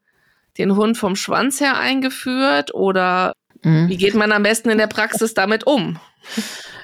den 0.58 0.74
Hund 0.74 0.98
vom 0.98 1.14
Schwanz 1.14 1.60
her 1.60 1.78
eingeführt 1.78 2.74
oder 2.74 3.34
mhm. 3.62 3.88
wie 3.88 3.96
geht 3.96 4.14
man 4.14 4.32
am 4.32 4.42
besten 4.42 4.70
in 4.70 4.78
der 4.78 4.86
Praxis 4.86 5.34
damit 5.34 5.66
um? 5.66 5.98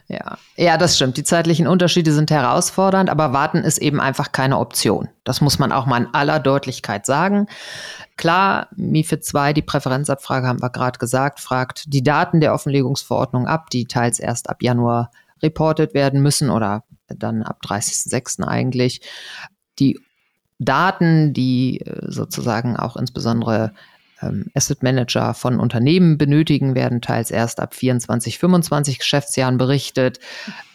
Ja. 0.09 0.39
ja, 0.57 0.77
das 0.77 0.95
stimmt. 0.95 1.17
Die 1.17 1.25
zeitlichen 1.25 1.67
Unterschiede 1.67 2.13
sind 2.13 2.31
herausfordernd, 2.31 3.11
aber 3.11 3.33
warten 3.33 3.59
ist 3.59 3.79
eben 3.79 4.01
einfach 4.01 4.31
keine 4.31 4.59
Option. 4.59 5.09
Das 5.25 5.41
muss 5.41 5.59
man 5.59 5.73
auch 5.73 5.85
mal 5.87 6.03
in 6.03 6.15
aller 6.15 6.39
Deutlichkeit 6.39 7.07
sagen. 7.07 7.49
Klar, 8.17 8.69
MIFID 8.77 9.25
2, 9.25 9.53
die 9.53 9.63
Präferenzabfrage 9.63 10.47
haben 10.47 10.63
wir 10.63 10.71
gerade 10.71 10.99
gesagt, 11.01 11.41
fragt 11.41 11.93
die 11.93 12.05
Daten 12.05 12.41
der 12.41 12.55
Offenlegungsverordnung 12.55 13.49
ab, 13.49 13.69
die 13.71 13.87
teils 13.87 14.21
erst 14.21 14.49
ab 14.49 14.63
Januar 14.63 15.11
reportet 15.43 15.93
werden 15.93 16.23
müssen 16.23 16.51
oder 16.51 16.85
dann 17.09 17.43
ab 17.43 17.59
30.06. 17.67 18.45
eigentlich. 18.47 19.01
Die 19.81 20.01
Daten, 20.59 21.33
die 21.33 21.81
äh, 21.81 22.11
sozusagen 22.11 22.77
auch 22.77 22.97
insbesondere 22.97 23.73
ähm, 24.23 24.47
Asset 24.55 24.83
Manager 24.83 25.35
von 25.35 25.61
Unternehmen 25.61 26.19
benötigen, 26.19 26.75
werden 26.75 27.01
teils 27.01 27.31
erst 27.31 27.61
ab 27.61 27.75
24, 27.75 28.39
25 28.39 28.99
Geschäftsjahren 28.99 29.59
berichtet. 29.59 30.19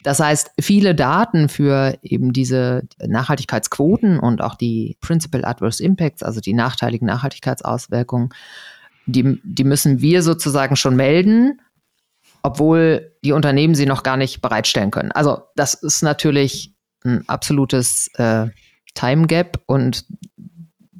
Das 0.04 0.20
heißt, 0.20 0.52
viele 0.60 0.96
Daten 0.96 1.50
für 1.50 1.98
eben 2.02 2.34
diese 2.34 2.84
Nachhaltigkeitsquoten 3.06 4.20
und 4.20 4.42
auch 4.42 4.56
die 4.56 4.98
Principal 5.02 5.46
Adverse 5.46 5.84
Impacts, 5.84 6.24
also 6.24 6.42
die 6.42 6.54
nachteiligen 6.54 7.08
Nachhaltigkeitsauswirkungen, 7.08 8.30
die, 9.06 9.40
die 9.44 9.64
müssen 9.64 10.02
wir 10.02 10.22
sozusagen 10.22 10.76
schon 10.76 10.96
melden, 10.96 11.62
obwohl 12.44 13.12
die 13.24 13.32
Unternehmen 13.34 13.76
sie 13.76 13.86
noch 13.86 14.04
gar 14.04 14.18
nicht 14.18 14.42
bereitstellen 14.42 14.92
können. 14.92 15.12
Also 15.12 15.44
das 15.56 15.74
ist 15.74 16.02
natürlich 16.02 16.74
ein 17.04 17.28
absolutes 17.28 18.10
äh, 18.16 18.48
Time 18.94 19.28
Gap 19.28 19.62
und 19.66 20.06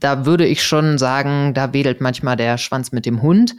da 0.02 0.26
würde 0.26 0.46
ich 0.46 0.64
schon 0.64 0.98
sagen, 0.98 1.54
da 1.54 1.72
wedelt 1.74 2.02
manchmal 2.02 2.36
der 2.36 2.58
Schwanz 2.58 2.92
mit 2.92 3.06
dem 3.06 3.22
Hund. 3.22 3.56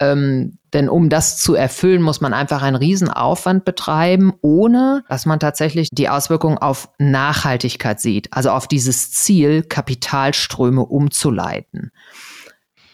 Ähm, 0.00 0.58
denn 0.72 0.88
um 0.88 1.08
das 1.08 1.38
zu 1.38 1.54
erfüllen, 1.54 2.02
muss 2.02 2.20
man 2.20 2.34
einfach 2.34 2.62
einen 2.62 2.76
Riesenaufwand 2.76 3.64
betreiben, 3.64 4.32
ohne 4.40 5.04
dass 5.08 5.26
man 5.26 5.38
tatsächlich 5.38 5.88
die 5.92 6.08
Auswirkungen 6.08 6.58
auf 6.58 6.88
Nachhaltigkeit 6.98 8.00
sieht, 8.00 8.32
also 8.32 8.50
auf 8.50 8.66
dieses 8.66 9.12
Ziel, 9.12 9.62
Kapitalströme 9.62 10.84
umzuleiten. 10.84 11.92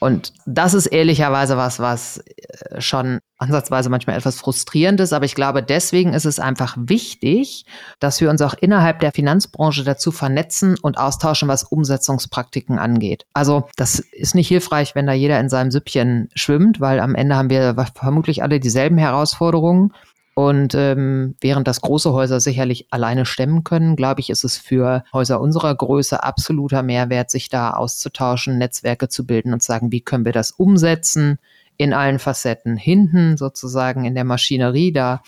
Und 0.01 0.33
das 0.47 0.75
ist 0.75 0.87
ehrlicherweise 0.87 1.57
was, 1.57 1.81
was 1.81 2.19
äh, 2.19 2.81
schon 2.81 3.19
ansatzweise 3.39 3.89
manchmal 3.91 4.17
etwas 4.17 4.39
frustrierend 4.39 5.01
ist. 5.01 5.13
Aber 5.13 5.25
ich 5.25 5.35
glaube, 5.35 5.63
deswegen 5.63 6.13
ist 6.13 6.25
es 6.25 6.39
einfach 6.39 6.77
wichtig, 6.79 7.65
dass 8.01 8.21
wir 8.21 8.31
uns 8.31 8.43
auch 8.43 8.55
innerhalb 8.55 9.01
der 9.01 9.13
Finanzbranche 9.13 9.85
dazu 9.85 10.11
vernetzen 10.11 10.77
und 10.81 10.99
austauschen, 10.99 11.49
was 11.49 11.65
Umsetzungspraktiken 11.65 12.79
angeht. 12.79 13.27
Also 13.33 13.69
das 13.77 13.99
ist 13.99 14.35
nicht 14.35 14.49
hilfreich, 14.49 14.95
wenn 14.95 15.07
da 15.07 15.13
jeder 15.13 15.41
in 15.41 15.49
seinem 15.49 15.71
Süppchen 15.71 16.29
schwimmt, 16.35 16.81
weil 16.81 17.01
am 17.01 17.15
Ende 17.15 17.37
haben 17.37 17.51
wir 17.51 17.75
vermutlich 17.95 18.43
alle 18.43 18.61
dieselben 18.61 18.99
Herausforderungen. 18.99 19.93
Und 20.39 20.77
ähm, 20.77 21.35
während 21.41 21.67
das 21.67 21.81
große 21.81 22.13
Häuser 22.13 22.39
sicherlich 22.39 22.87
alleine 22.93 23.27
stemmen 23.27 23.65
können, 23.65 23.97
glaube 23.97 24.21
ich, 24.21 24.31
ist 24.31 24.45
es 24.45 24.57
für 24.57 25.03
Häuser 25.13 25.41
unserer 25.41 25.75
Größe 25.75 26.23
absoluter 26.23 26.85
Mehrwert, 26.85 27.29
sich 27.29 27.49
da 27.49 27.73
auszutauschen, 27.73 28.57
Netzwerke 28.57 29.09
zu 29.09 29.27
bilden 29.27 29.53
und 29.53 29.65
zu 29.65 29.67
sagen, 29.67 29.91
wie 29.91 30.01
können 30.01 30.25
wir 30.25 30.31
das 30.31 30.53
umsetzen 30.53 31.41
in 31.77 31.93
allen 31.93 32.21
Facetten, 32.21 32.77
hinten 32.77 33.37
sozusagen 33.37 34.05
in 34.05 34.15
der 34.15 34.23
Maschinerie 34.23 34.93
da, 34.93 35.23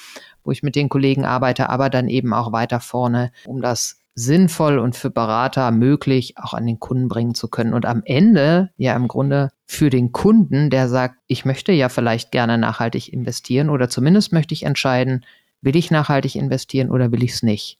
wo 0.44 0.52
ich 0.52 0.62
mit 0.62 0.76
den 0.76 0.88
Kollegen 0.88 1.24
arbeite, 1.24 1.70
aber 1.70 1.90
dann 1.90 2.06
eben 2.06 2.32
auch 2.32 2.52
weiter 2.52 2.78
vorne, 2.78 3.32
um 3.46 3.60
das 3.60 3.98
sinnvoll 4.14 4.78
und 4.78 4.94
für 4.94 5.10
Berater 5.10 5.72
möglich 5.72 6.34
auch 6.38 6.54
an 6.54 6.66
den 6.66 6.78
Kunden 6.78 7.08
bringen 7.08 7.34
zu 7.34 7.48
können. 7.48 7.74
Und 7.74 7.84
am 7.84 8.02
Ende 8.04 8.70
ja 8.76 8.94
im 8.94 9.08
Grunde 9.08 9.50
für 9.70 9.88
den 9.88 10.10
Kunden, 10.10 10.68
der 10.68 10.88
sagt, 10.88 11.14
ich 11.28 11.44
möchte 11.44 11.70
ja 11.70 11.88
vielleicht 11.88 12.32
gerne 12.32 12.58
nachhaltig 12.58 13.12
investieren 13.12 13.70
oder 13.70 13.88
zumindest 13.88 14.32
möchte 14.32 14.52
ich 14.52 14.64
entscheiden, 14.64 15.24
will 15.60 15.76
ich 15.76 15.92
nachhaltig 15.92 16.34
investieren 16.34 16.90
oder 16.90 17.12
will 17.12 17.22
ich 17.22 17.34
es 17.34 17.44
nicht. 17.44 17.78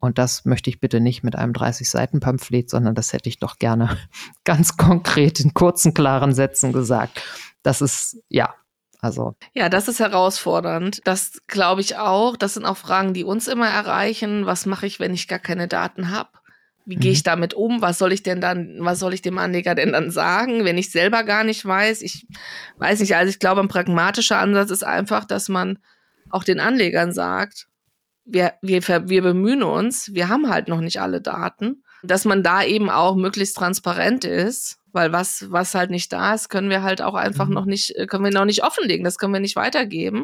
Und 0.00 0.16
das 0.16 0.46
möchte 0.46 0.70
ich 0.70 0.80
bitte 0.80 0.98
nicht 0.98 1.22
mit 1.22 1.36
einem 1.36 1.52
30-Seiten-Pamphlet, 1.52 2.70
sondern 2.70 2.94
das 2.94 3.12
hätte 3.12 3.28
ich 3.28 3.38
doch 3.38 3.58
gerne 3.58 3.98
ganz 4.44 4.78
konkret 4.78 5.40
in 5.40 5.52
kurzen, 5.52 5.92
klaren 5.92 6.32
Sätzen 6.32 6.72
gesagt. 6.72 7.22
Das 7.62 7.82
ist, 7.82 8.16
ja, 8.30 8.54
also. 9.02 9.34
Ja, 9.52 9.68
das 9.68 9.88
ist 9.88 10.00
herausfordernd. 10.00 11.02
Das 11.04 11.42
glaube 11.48 11.82
ich 11.82 11.98
auch. 11.98 12.38
Das 12.38 12.54
sind 12.54 12.64
auch 12.64 12.78
Fragen, 12.78 13.12
die 13.12 13.24
uns 13.24 13.46
immer 13.46 13.68
erreichen. 13.68 14.46
Was 14.46 14.64
mache 14.64 14.86
ich, 14.86 15.00
wenn 15.00 15.12
ich 15.12 15.28
gar 15.28 15.38
keine 15.38 15.68
Daten 15.68 16.10
habe? 16.10 16.30
Wie 16.90 16.96
gehe 16.96 17.12
ich 17.12 17.20
mhm. 17.20 17.30
damit 17.30 17.54
um? 17.54 17.82
Was 17.82 17.98
soll 17.98 18.12
ich 18.12 18.24
denn 18.24 18.40
dann, 18.40 18.78
was 18.80 18.98
soll 18.98 19.14
ich 19.14 19.22
dem 19.22 19.38
Anleger 19.38 19.76
denn 19.76 19.92
dann 19.92 20.10
sagen, 20.10 20.64
wenn 20.64 20.76
ich 20.76 20.90
selber 20.90 21.22
gar 21.22 21.44
nicht 21.44 21.64
weiß? 21.64 22.02
Ich 22.02 22.26
weiß 22.78 22.98
nicht. 22.98 23.14
Also 23.14 23.30
ich 23.30 23.38
glaube, 23.38 23.60
ein 23.60 23.68
pragmatischer 23.68 24.38
Ansatz 24.38 24.72
ist 24.72 24.82
einfach, 24.82 25.24
dass 25.24 25.48
man 25.48 25.78
auch 26.30 26.42
den 26.42 26.58
Anlegern 26.58 27.12
sagt, 27.12 27.68
wir, 28.24 28.54
wir, 28.60 28.82
wir 29.08 29.22
bemühen 29.22 29.62
uns, 29.62 30.12
wir 30.14 30.28
haben 30.28 30.50
halt 30.50 30.66
noch 30.66 30.80
nicht 30.80 31.00
alle 31.00 31.20
Daten, 31.20 31.84
dass 32.02 32.24
man 32.24 32.42
da 32.42 32.64
eben 32.64 32.90
auch 32.90 33.14
möglichst 33.14 33.56
transparent 33.56 34.24
ist 34.24 34.80
weil 34.92 35.12
was, 35.12 35.50
was 35.50 35.74
halt 35.74 35.90
nicht 35.90 36.12
da 36.12 36.34
ist, 36.34 36.48
können 36.48 36.70
wir 36.70 36.82
halt 36.82 37.02
auch 37.02 37.14
einfach 37.14 37.46
mhm. 37.46 37.54
noch 37.54 37.64
nicht, 37.64 37.94
können 38.08 38.24
wir 38.24 38.32
noch 38.32 38.44
nicht 38.44 38.64
offenlegen, 38.64 39.04
das 39.04 39.18
können 39.18 39.32
wir 39.32 39.40
nicht 39.40 39.56
weitergeben. 39.56 40.22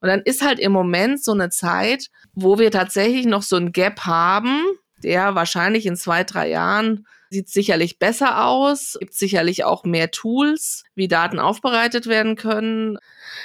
Und 0.00 0.08
dann 0.08 0.20
ist 0.20 0.42
halt 0.42 0.58
im 0.58 0.72
Moment 0.72 1.22
so 1.22 1.32
eine 1.32 1.48
Zeit, 1.48 2.08
wo 2.34 2.58
wir 2.58 2.70
tatsächlich 2.70 3.26
noch 3.26 3.42
so 3.42 3.56
ein 3.56 3.72
Gap 3.72 4.00
haben, 4.00 4.62
der 5.04 5.34
wahrscheinlich 5.34 5.86
in 5.86 5.96
zwei, 5.96 6.24
drei 6.24 6.48
Jahren 6.48 7.06
sieht 7.32 7.48
sicherlich 7.48 7.98
besser 7.98 8.44
aus, 8.44 8.96
gibt 9.00 9.14
sicherlich 9.14 9.64
auch 9.64 9.84
mehr 9.84 10.10
Tools, 10.10 10.84
wie 10.94 11.08
Daten 11.08 11.38
aufbereitet 11.38 12.06
werden 12.06 12.36
können. 12.36 12.98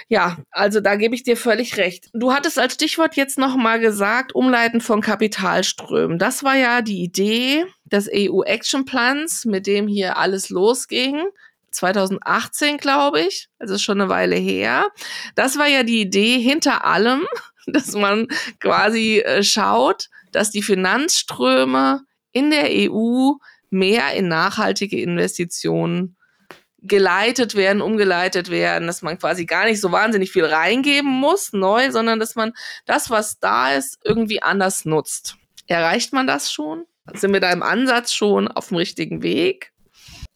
Ja, 0.09 0.37
also 0.51 0.81
da 0.81 0.95
gebe 0.95 1.15
ich 1.15 1.23
dir 1.23 1.37
völlig 1.37 1.77
recht. 1.77 2.09
Du 2.13 2.33
hattest 2.33 2.59
als 2.59 2.73
Stichwort 2.73 3.15
jetzt 3.15 3.37
noch 3.37 3.55
mal 3.55 3.79
gesagt, 3.79 4.35
Umleiten 4.35 4.81
von 4.81 5.01
Kapitalströmen. 5.01 6.19
Das 6.19 6.43
war 6.43 6.55
ja 6.55 6.81
die 6.81 7.01
Idee 7.01 7.65
des 7.85 8.09
EU 8.13 8.43
Action 8.43 8.85
Plans, 8.85 9.45
mit 9.45 9.67
dem 9.67 9.87
hier 9.87 10.17
alles 10.17 10.49
losging. 10.49 11.23
2018, 11.71 12.77
glaube 12.77 13.21
ich. 13.21 13.49
Also 13.59 13.77
schon 13.77 14.01
eine 14.01 14.09
Weile 14.09 14.35
her. 14.35 14.87
Das 15.35 15.57
war 15.57 15.67
ja 15.67 15.83
die 15.83 16.01
Idee 16.01 16.39
hinter 16.39 16.85
allem, 16.85 17.25
dass 17.67 17.93
man 17.93 18.27
quasi 18.59 19.19
äh, 19.19 19.43
schaut, 19.43 20.09
dass 20.31 20.51
die 20.51 20.61
Finanzströme 20.61 22.01
in 22.31 22.51
der 22.51 22.67
EU 22.69 23.33
mehr 23.69 24.13
in 24.13 24.27
nachhaltige 24.27 24.99
Investitionen 25.01 26.15
geleitet 26.79 27.55
werden, 27.55 27.81
umgeleitet 27.81 28.49
werden, 28.49 28.87
dass 28.87 29.01
man 29.01 29.17
quasi 29.17 29.45
gar 29.45 29.65
nicht 29.65 29.81
so 29.81 29.91
wahnsinnig 29.91 30.31
viel 30.31 30.45
reingeben 30.45 31.09
muss, 31.11 31.51
neu, 31.53 31.91
sondern 31.91 32.19
dass 32.19 32.35
man 32.35 32.53
das, 32.85 33.09
was 33.09 33.39
da 33.39 33.73
ist, 33.73 33.99
irgendwie 34.03 34.41
anders 34.41 34.85
nutzt. 34.85 35.37
Erreicht 35.67 36.13
man 36.13 36.27
das 36.27 36.51
schon? 36.51 36.85
Sind 37.13 37.33
wir 37.33 37.39
da 37.39 37.51
im 37.51 37.63
Ansatz 37.63 38.13
schon 38.13 38.47
auf 38.47 38.69
dem 38.69 38.77
richtigen 38.77 39.21
Weg? 39.23 39.73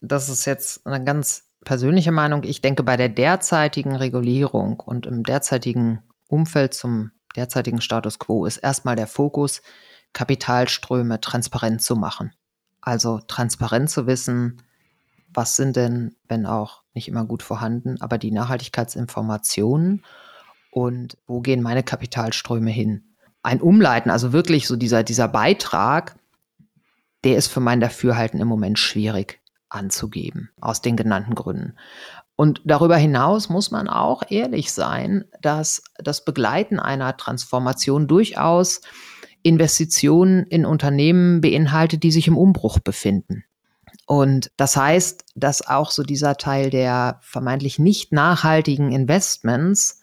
Das 0.01 0.30
ist 0.30 0.45
jetzt 0.45 0.86
eine 0.86 1.04
ganz 1.04 1.43
persönliche 1.63 2.12
Meinung. 2.12 2.43
Ich 2.43 2.62
denke, 2.62 2.84
bei 2.84 2.97
der 2.97 3.10
derzeitigen 3.10 3.95
Regulierung 3.95 4.80
und 4.80 5.06
im 5.06 5.23
derzeitigen 5.23 6.01
Umfeld 6.27 6.73
zum 6.73 7.12
derzeitigen 7.36 7.82
Status 7.82 8.20
quo 8.20 8.46
ist 8.46 8.58
erstmal 8.58 8.96
der 8.96 9.08
Fokus, 9.08 9.62
Kapitalströme 10.13 11.22
transparent 11.22 11.82
zu 11.82 11.96
machen. 11.96 12.34
Also 12.82 13.20
transparent 13.28 13.89
zu 13.89 14.08
wissen, 14.08 14.62
was 15.34 15.56
sind 15.56 15.76
denn, 15.76 16.15
wenn 16.28 16.46
auch 16.46 16.84
nicht 16.94 17.08
immer 17.08 17.26
gut 17.26 17.44
vorhanden, 17.44 18.02
aber 18.02 18.17
die 18.17 18.32
Nachhaltigkeitsinformationen 18.32 20.04
und 20.72 21.17
wo 21.28 21.41
gehen 21.41 21.62
meine 21.62 21.84
Kapitalströme 21.84 22.72
hin? 22.72 23.04
Ein 23.44 23.62
Umleiten, 23.62 24.10
also 24.10 24.34
wirklich 24.34 24.67
so 24.67 24.76
dieser, 24.76 25.04
dieser 25.04 25.28
Beitrag, 25.28 26.15
der 27.24 27.38
ist 27.38 27.48
für 27.48 27.60
mein 27.60 27.80
Dafürhalten 27.80 28.39
im 28.39 28.48
Moment 28.48 28.80
schwierig 28.80 29.39
anzugeben, 29.70 30.50
aus 30.60 30.82
den 30.82 30.98
genannten 30.98 31.36
Gründen. 31.36 31.76
Und 32.41 32.60
darüber 32.65 32.97
hinaus 32.97 33.49
muss 33.49 33.69
man 33.69 33.88
auch 33.88 34.23
ehrlich 34.30 34.71
sein, 34.71 35.25
dass 35.43 35.84
das 35.99 36.25
Begleiten 36.25 36.80
einer 36.80 37.15
Transformation 37.15 38.08
durchaus 38.08 38.82
Investitionen 39.43 40.47
in 40.47 40.65
Unternehmen 40.65 41.41
beinhaltet, 41.41 42.01
die 42.01 42.10
sich 42.10 42.27
im 42.27 42.39
Umbruch 42.39 42.80
befinden. 42.80 43.43
Und 44.08 44.49
das 44.58 44.75
heißt, 44.75 45.23
dass 45.36 45.67
auch 45.67 45.91
so 45.91 46.01
dieser 46.01 46.36
Teil 46.36 46.71
der 46.71 47.19
vermeintlich 47.21 47.77
nicht 47.77 48.12
nachhaltigen 48.12 48.91
Investments 48.91 50.01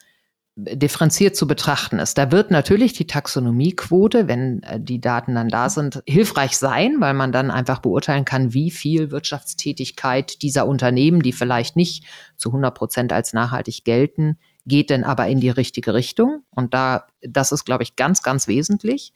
differenziert 0.60 1.36
zu 1.36 1.46
betrachten 1.46 2.00
ist. 2.00 2.18
Da 2.18 2.32
wird 2.32 2.50
natürlich 2.50 2.92
die 2.92 3.06
Taxonomiequote, 3.06 4.26
wenn 4.26 4.60
äh, 4.64 4.80
die 4.80 5.00
Daten 5.00 5.36
dann 5.36 5.48
da 5.48 5.70
sind, 5.70 6.02
hilfreich 6.04 6.56
sein, 6.56 6.96
weil 6.98 7.14
man 7.14 7.30
dann 7.30 7.52
einfach 7.52 7.78
beurteilen 7.78 8.24
kann, 8.24 8.52
wie 8.54 8.72
viel 8.72 9.12
Wirtschaftstätigkeit 9.12 10.42
dieser 10.42 10.66
Unternehmen, 10.66 11.22
die 11.22 11.32
vielleicht 11.32 11.76
nicht 11.76 12.04
zu 12.36 12.48
100 12.48 12.74
Prozent 12.74 13.12
als 13.12 13.32
nachhaltig 13.32 13.84
gelten, 13.84 14.36
geht 14.66 14.90
denn 14.90 15.04
aber 15.04 15.28
in 15.28 15.38
die 15.38 15.48
richtige 15.48 15.94
Richtung. 15.94 16.42
Und 16.50 16.74
da, 16.74 17.06
das 17.22 17.52
ist, 17.52 17.64
glaube 17.64 17.84
ich, 17.84 17.94
ganz, 17.94 18.24
ganz 18.24 18.48
wesentlich. 18.48 19.12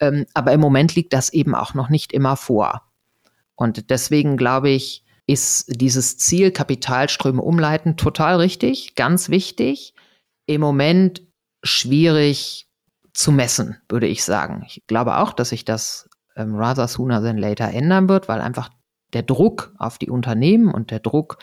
Ähm, 0.00 0.26
aber 0.34 0.52
im 0.52 0.60
Moment 0.60 0.94
liegt 0.94 1.14
das 1.14 1.32
eben 1.32 1.54
auch 1.54 1.72
noch 1.72 1.88
nicht 1.88 2.12
immer 2.12 2.36
vor. 2.36 2.82
Und 3.54 3.88
deswegen 3.88 4.36
glaube 4.36 4.68
ich, 4.68 5.02
ist 5.26 5.80
dieses 5.80 6.18
Ziel 6.18 6.50
Kapitalströme 6.50 7.40
umleiten 7.40 7.96
total 7.96 8.36
richtig, 8.36 8.96
ganz 8.96 9.30
wichtig 9.30 9.94
im 10.46 10.60
Moment 10.60 11.22
schwierig 11.62 12.68
zu 13.12 13.32
messen, 13.32 13.76
würde 13.88 14.06
ich 14.06 14.24
sagen. 14.24 14.64
Ich 14.66 14.82
glaube 14.86 15.16
auch, 15.18 15.32
dass 15.32 15.50
sich 15.50 15.64
das 15.64 16.08
ähm, 16.36 16.56
rather 16.56 16.88
sooner 16.88 17.22
than 17.22 17.38
later 17.38 17.70
ändern 17.70 18.08
wird, 18.08 18.28
weil 18.28 18.40
einfach 18.40 18.70
der 19.12 19.22
Druck 19.22 19.72
auf 19.78 19.98
die 19.98 20.10
Unternehmen 20.10 20.72
und 20.72 20.90
der 20.90 21.00
Druck 21.00 21.38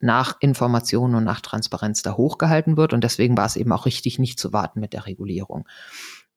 nach 0.00 0.36
Informationen 0.40 1.16
und 1.16 1.24
nach 1.24 1.40
Transparenz 1.40 2.02
da 2.02 2.16
hochgehalten 2.16 2.76
wird. 2.76 2.92
Und 2.92 3.02
deswegen 3.02 3.36
war 3.36 3.46
es 3.46 3.56
eben 3.56 3.72
auch 3.72 3.84
richtig, 3.84 4.20
nicht 4.20 4.38
zu 4.38 4.52
warten 4.52 4.78
mit 4.78 4.92
der 4.92 5.06
Regulierung. 5.06 5.66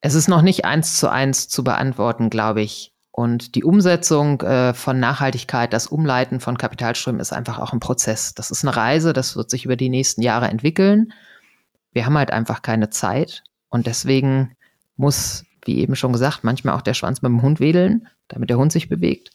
Es 0.02 0.15
ist 0.15 0.28
noch 0.28 0.41
nicht 0.41 0.65
eins 0.65 0.97
zu 0.97 1.10
eins 1.10 1.47
zu 1.47 1.63
beantworten, 1.63 2.32
glaube 2.32 2.62
ich. 2.62 2.91
Und 3.12 3.54
die 3.54 3.63
Umsetzung 3.63 4.41
äh, 4.41 4.74
von 4.74 5.00
Nachhaltigkeit, 5.00 5.74
das 5.74 5.86
Umleiten 5.86 6.39
von 6.39 6.58
Kapitalströmen 6.58 7.21
ist 7.21 7.34
einfach 7.34 7.60
auch 7.60 7.71
ein 7.71 7.80
Prozess. 7.80 8.34
Das 8.34 8.50
ist 8.50 8.63
eine 8.63 8.76
Reise, 8.76 9.13
das 9.13 9.36
wird 9.36 9.52
sich 9.52 9.65
über 9.65 9.76
die 9.76 9.89
nächsten 9.89 10.24
Jahre 10.24 10.47
entwickeln 10.47 11.13
wir 11.92 12.06
haben 12.06 12.18
halt 12.18 12.32
einfach 12.32 12.62
keine 12.62 12.90
Zeit 12.90 13.44
und 13.70 13.88
deswegen 13.88 14.56
muss, 14.96 15.46
wie 15.66 15.80
eben 15.80 15.96
schon 15.96 16.14
gesagt, 16.14 16.44
manchmal 16.44 16.76
auch 16.76 16.82
der 16.82 16.94
Schwanz 16.94 17.22
mit 17.22 17.30
dem 17.30 17.42
Hund 17.42 17.60
wedeln, 17.60 18.08
damit 18.28 18.50
der 18.50 18.58
Hund 18.58 18.72
sich 18.72 18.90
bewegt. 18.90 19.32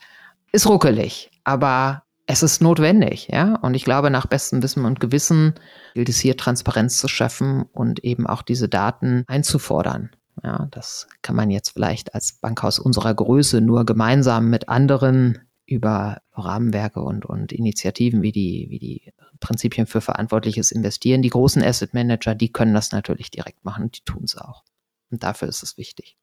Ist 0.52 0.66
ruckelig, 0.66 1.30
aber 1.44 2.04
es 2.26 2.42
ist 2.42 2.60
notwendig, 2.60 3.28
ja. 3.28 3.56
Und 3.56 3.74
ich 3.74 3.84
glaube, 3.84 4.10
nach 4.10 4.26
bestem 4.26 4.62
Wissen 4.62 4.84
und 4.84 5.00
Gewissen 5.00 5.54
gilt 5.94 6.08
es 6.08 6.18
hier 6.18 6.36
Transparenz 6.36 6.98
zu 6.98 7.08
schaffen 7.08 7.64
und 7.72 8.04
eben 8.04 8.26
auch 8.26 8.42
diese 8.42 8.68
Daten 8.68 9.24
einzufordern. 9.28 10.10
Ja, 10.42 10.68
das 10.70 11.08
kann 11.22 11.36
man 11.36 11.50
jetzt 11.50 11.70
vielleicht 11.70 12.14
als 12.14 12.32
Bankhaus 12.32 12.78
unserer 12.78 13.14
Größe 13.14 13.60
nur 13.60 13.86
gemeinsam 13.86 14.50
mit 14.50 14.68
anderen 14.68 15.45
über 15.66 16.22
Rahmenwerke 16.32 17.00
und, 17.00 17.26
und 17.26 17.52
Initiativen 17.52 18.22
wie 18.22 18.32
die, 18.32 18.66
wie 18.70 18.78
die 18.78 19.12
Prinzipien 19.40 19.86
für 19.86 20.00
verantwortliches 20.00 20.70
Investieren. 20.70 21.22
Die 21.22 21.30
großen 21.30 21.62
Asset 21.62 21.92
Manager, 21.92 22.34
die 22.34 22.52
können 22.52 22.74
das 22.74 22.92
natürlich 22.92 23.30
direkt 23.30 23.64
machen 23.64 23.84
und 23.84 23.98
die 23.98 24.04
tun 24.04 24.22
es 24.24 24.36
auch. 24.36 24.64
Und 25.10 25.22
dafür 25.22 25.48
ist 25.48 25.62
es 25.62 25.76
wichtig. 25.76 26.16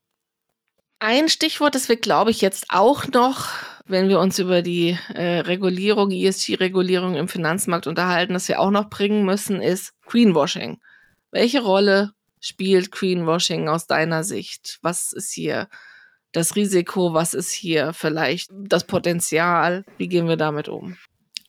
Ein 0.99 1.27
Stichwort, 1.27 1.75
das 1.75 1.89
wir, 1.89 1.97
glaube 1.97 2.31
ich, 2.31 2.39
jetzt 2.39 2.67
auch 2.69 3.07
noch, 3.09 3.49
wenn 3.85 4.07
wir 4.07 4.19
uns 4.19 4.39
über 4.39 4.61
die 4.61 4.97
äh, 5.13 5.39
Regulierung, 5.39 6.11
ESG-Regulierung 6.11 7.15
im 7.15 7.27
Finanzmarkt 7.27 7.87
unterhalten, 7.87 8.33
das 8.33 8.47
wir 8.47 8.61
auch 8.61 8.71
noch 8.71 8.89
bringen 8.89 9.25
müssen, 9.25 9.61
ist 9.61 9.93
Greenwashing. 10.05 10.79
Welche 11.31 11.61
Rolle 11.61 12.13
spielt 12.39 12.91
Greenwashing 12.91 13.67
aus 13.67 13.85
deiner 13.85 14.23
Sicht? 14.23 14.79
Was 14.81 15.11
ist 15.11 15.33
hier 15.33 15.67
das 16.33 16.55
Risiko? 16.55 17.13
Was 17.13 17.33
ist 17.33 17.51
hier 17.51 17.93
vielleicht 17.93 18.49
das 18.51 18.83
Potenzial? 18.83 19.85
Wie 19.97 20.07
gehen 20.07 20.27
wir 20.27 20.37
damit 20.37 20.67
um? 20.67 20.97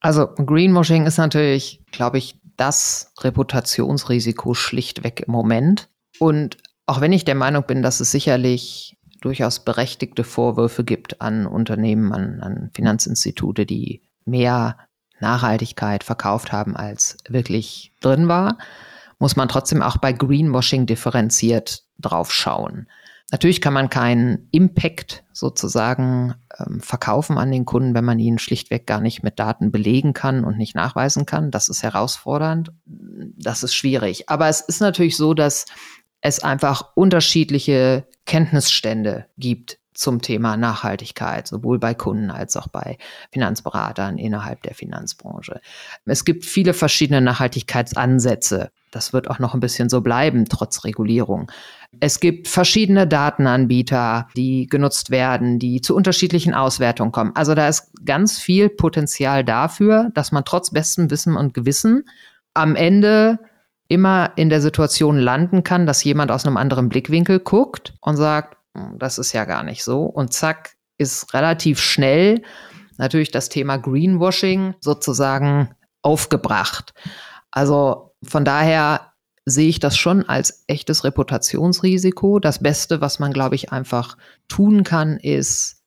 Also 0.00 0.26
Greenwashing 0.26 1.06
ist 1.06 1.18
natürlich, 1.18 1.80
glaube 1.90 2.18
ich, 2.18 2.36
das 2.56 3.12
Reputationsrisiko 3.20 4.54
schlichtweg 4.54 5.24
im 5.26 5.32
Moment. 5.32 5.88
Und 6.18 6.58
auch 6.86 7.00
wenn 7.00 7.12
ich 7.12 7.24
der 7.24 7.34
Meinung 7.34 7.64
bin, 7.64 7.82
dass 7.82 8.00
es 8.00 8.10
sicherlich 8.10 8.96
durchaus 9.20 9.64
berechtigte 9.64 10.22
Vorwürfe 10.22 10.84
gibt 10.84 11.20
an 11.22 11.46
Unternehmen, 11.46 12.12
an, 12.12 12.40
an 12.40 12.70
Finanzinstitute, 12.74 13.64
die 13.64 14.02
mehr 14.26 14.76
Nachhaltigkeit 15.20 16.04
verkauft 16.04 16.52
haben, 16.52 16.76
als 16.76 17.16
wirklich 17.28 17.92
drin 18.00 18.28
war, 18.28 18.58
muss 19.18 19.36
man 19.36 19.48
trotzdem 19.48 19.82
auch 19.82 19.96
bei 19.96 20.12
Greenwashing 20.12 20.84
differenziert 20.86 21.84
drauf 21.98 22.32
schauen. 22.32 22.86
Natürlich 23.34 23.60
kann 23.60 23.72
man 23.74 23.90
keinen 23.90 24.46
Impact 24.52 25.24
sozusagen 25.32 26.36
ähm, 26.56 26.80
verkaufen 26.80 27.36
an 27.36 27.50
den 27.50 27.64
Kunden, 27.64 27.92
wenn 27.92 28.04
man 28.04 28.20
ihn 28.20 28.38
schlichtweg 28.38 28.86
gar 28.86 29.00
nicht 29.00 29.24
mit 29.24 29.40
Daten 29.40 29.72
belegen 29.72 30.12
kann 30.12 30.44
und 30.44 30.56
nicht 30.56 30.76
nachweisen 30.76 31.26
kann. 31.26 31.50
Das 31.50 31.68
ist 31.68 31.82
herausfordernd. 31.82 32.70
Das 32.86 33.64
ist 33.64 33.74
schwierig. 33.74 34.28
Aber 34.28 34.48
es 34.48 34.60
ist 34.60 34.80
natürlich 34.80 35.16
so, 35.16 35.34
dass 35.34 35.66
es 36.20 36.44
einfach 36.44 36.92
unterschiedliche 36.94 38.06
Kenntnisstände 38.24 39.26
gibt 39.36 39.78
zum 39.94 40.22
Thema 40.22 40.56
Nachhaltigkeit, 40.56 41.48
sowohl 41.48 41.80
bei 41.80 41.94
Kunden 41.94 42.30
als 42.30 42.56
auch 42.56 42.68
bei 42.68 42.98
Finanzberatern 43.32 44.16
innerhalb 44.16 44.62
der 44.62 44.74
Finanzbranche. 44.74 45.60
Es 46.04 46.24
gibt 46.24 46.44
viele 46.44 46.72
verschiedene 46.72 47.20
Nachhaltigkeitsansätze. 47.20 48.70
Das 48.92 49.12
wird 49.12 49.28
auch 49.28 49.40
noch 49.40 49.54
ein 49.54 49.60
bisschen 49.60 49.88
so 49.88 50.02
bleiben, 50.02 50.44
trotz 50.48 50.84
Regulierung. 50.84 51.50
Es 52.00 52.20
gibt 52.20 52.48
verschiedene 52.48 53.06
Datenanbieter, 53.06 54.28
die 54.36 54.66
genutzt 54.66 55.10
werden, 55.10 55.58
die 55.58 55.80
zu 55.80 55.94
unterschiedlichen 55.94 56.54
Auswertungen 56.54 57.12
kommen. 57.12 57.32
Also 57.34 57.54
da 57.54 57.68
ist 57.68 57.90
ganz 58.04 58.38
viel 58.38 58.68
Potenzial 58.68 59.44
dafür, 59.44 60.10
dass 60.14 60.32
man 60.32 60.44
trotz 60.44 60.70
bestem 60.70 61.10
Wissen 61.10 61.36
und 61.36 61.54
Gewissen 61.54 62.04
am 62.54 62.76
Ende 62.76 63.38
immer 63.88 64.32
in 64.36 64.48
der 64.48 64.60
Situation 64.60 65.18
landen 65.18 65.62
kann, 65.62 65.86
dass 65.86 66.04
jemand 66.04 66.30
aus 66.30 66.46
einem 66.46 66.56
anderen 66.56 66.88
Blickwinkel 66.88 67.40
guckt 67.40 67.94
und 68.00 68.16
sagt, 68.16 68.56
hm, 68.74 68.98
das 68.98 69.18
ist 69.18 69.32
ja 69.32 69.44
gar 69.44 69.62
nicht 69.62 69.84
so. 69.84 70.04
Und 70.04 70.32
zack, 70.32 70.74
ist 70.98 71.34
relativ 71.34 71.80
schnell 71.80 72.42
natürlich 72.98 73.30
das 73.30 73.48
Thema 73.48 73.76
Greenwashing 73.76 74.74
sozusagen 74.80 75.74
aufgebracht. 76.02 76.94
Also 77.50 78.14
von 78.22 78.44
daher 78.44 79.12
sehe 79.44 79.68
ich 79.68 79.78
das 79.78 79.96
schon 79.96 80.28
als 80.28 80.64
echtes 80.66 81.04
Reputationsrisiko. 81.04 82.38
Das 82.38 82.60
Beste, 82.60 83.00
was 83.00 83.18
man, 83.18 83.32
glaube 83.32 83.54
ich, 83.54 83.72
einfach 83.72 84.16
tun 84.48 84.84
kann, 84.84 85.18
ist 85.18 85.82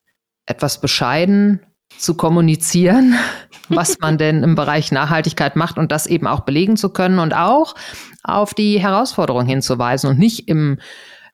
etwas 0.45 0.79
bescheiden 0.79 1.61
zu 1.97 2.15
kommunizieren, 2.15 3.15
was 3.69 3.99
man 3.99 4.17
denn 4.17 4.43
im 4.43 4.55
Bereich 4.55 4.91
Nachhaltigkeit 4.91 5.55
macht 5.55 5.77
und 5.77 5.91
das 5.91 6.07
eben 6.07 6.27
auch 6.27 6.41
belegen 6.41 6.77
zu 6.77 6.89
können 6.89 7.19
und 7.19 7.33
auch 7.33 7.75
auf 8.23 8.53
die 8.53 8.79
Herausforderung 8.79 9.45
hinzuweisen 9.45 10.09
und 10.09 10.19
nicht 10.19 10.47
im 10.47 10.79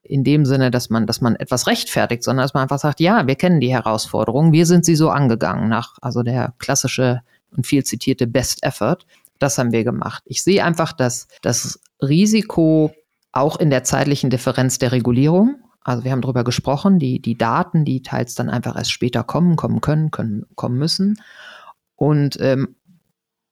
in 0.06 0.26
dem 0.26 0.46
Sinne, 0.46 0.70
dass 0.70 0.90
man, 0.90 1.08
dass 1.08 1.22
man 1.22 1.38
etwas 1.38 1.66
rechtfertigt, 1.66 2.24
sondern 2.24 2.44
dass 2.44 2.54
man 2.54 2.64
einfach 2.64 2.80
sagt, 2.80 3.00
ja, 3.00 3.26
wir 3.26 3.36
kennen 3.36 3.62
die 3.62 3.72
Herausforderungen, 3.72 4.52
wir 4.52 4.66
sind 4.66 4.84
sie 4.84 4.98
so 4.98 5.10
angegangen 5.10 5.70
nach, 5.70 5.94
also 6.02 6.24
der 6.24 6.54
klassische 6.60 7.22
und 7.56 7.66
viel 7.66 7.86
zitierte 7.86 8.28
Best 8.28 8.64
Effort. 8.64 8.98
Das 9.40 9.58
haben 9.58 9.72
wir 9.72 9.86
gemacht. 9.86 10.22
Ich 10.26 10.44
sehe 10.44 10.64
einfach, 10.64 10.92
dass 10.92 11.28
das 11.42 11.80
Risiko 12.02 12.92
auch 13.32 13.60
in 13.60 13.70
der 13.70 13.84
zeitlichen 13.84 14.30
Differenz 14.30 14.78
der 14.78 14.92
Regulierung, 14.92 15.64
also 15.84 16.04
wir 16.04 16.12
haben 16.12 16.22
darüber 16.22 16.44
gesprochen, 16.44 16.98
die, 16.98 17.22
die 17.22 17.38
Daten, 17.38 17.84
die 17.84 18.02
teils 18.02 18.36
dann 18.36 18.50
einfach 18.50 18.76
erst 18.76 18.92
später 18.92 19.24
kommen, 19.24 19.56
kommen 19.56 19.82
können, 19.82 20.12
können 20.12 20.46
kommen 20.56 20.78
müssen. 20.78 21.22
Und 21.96 22.38
ähm, 22.40 22.76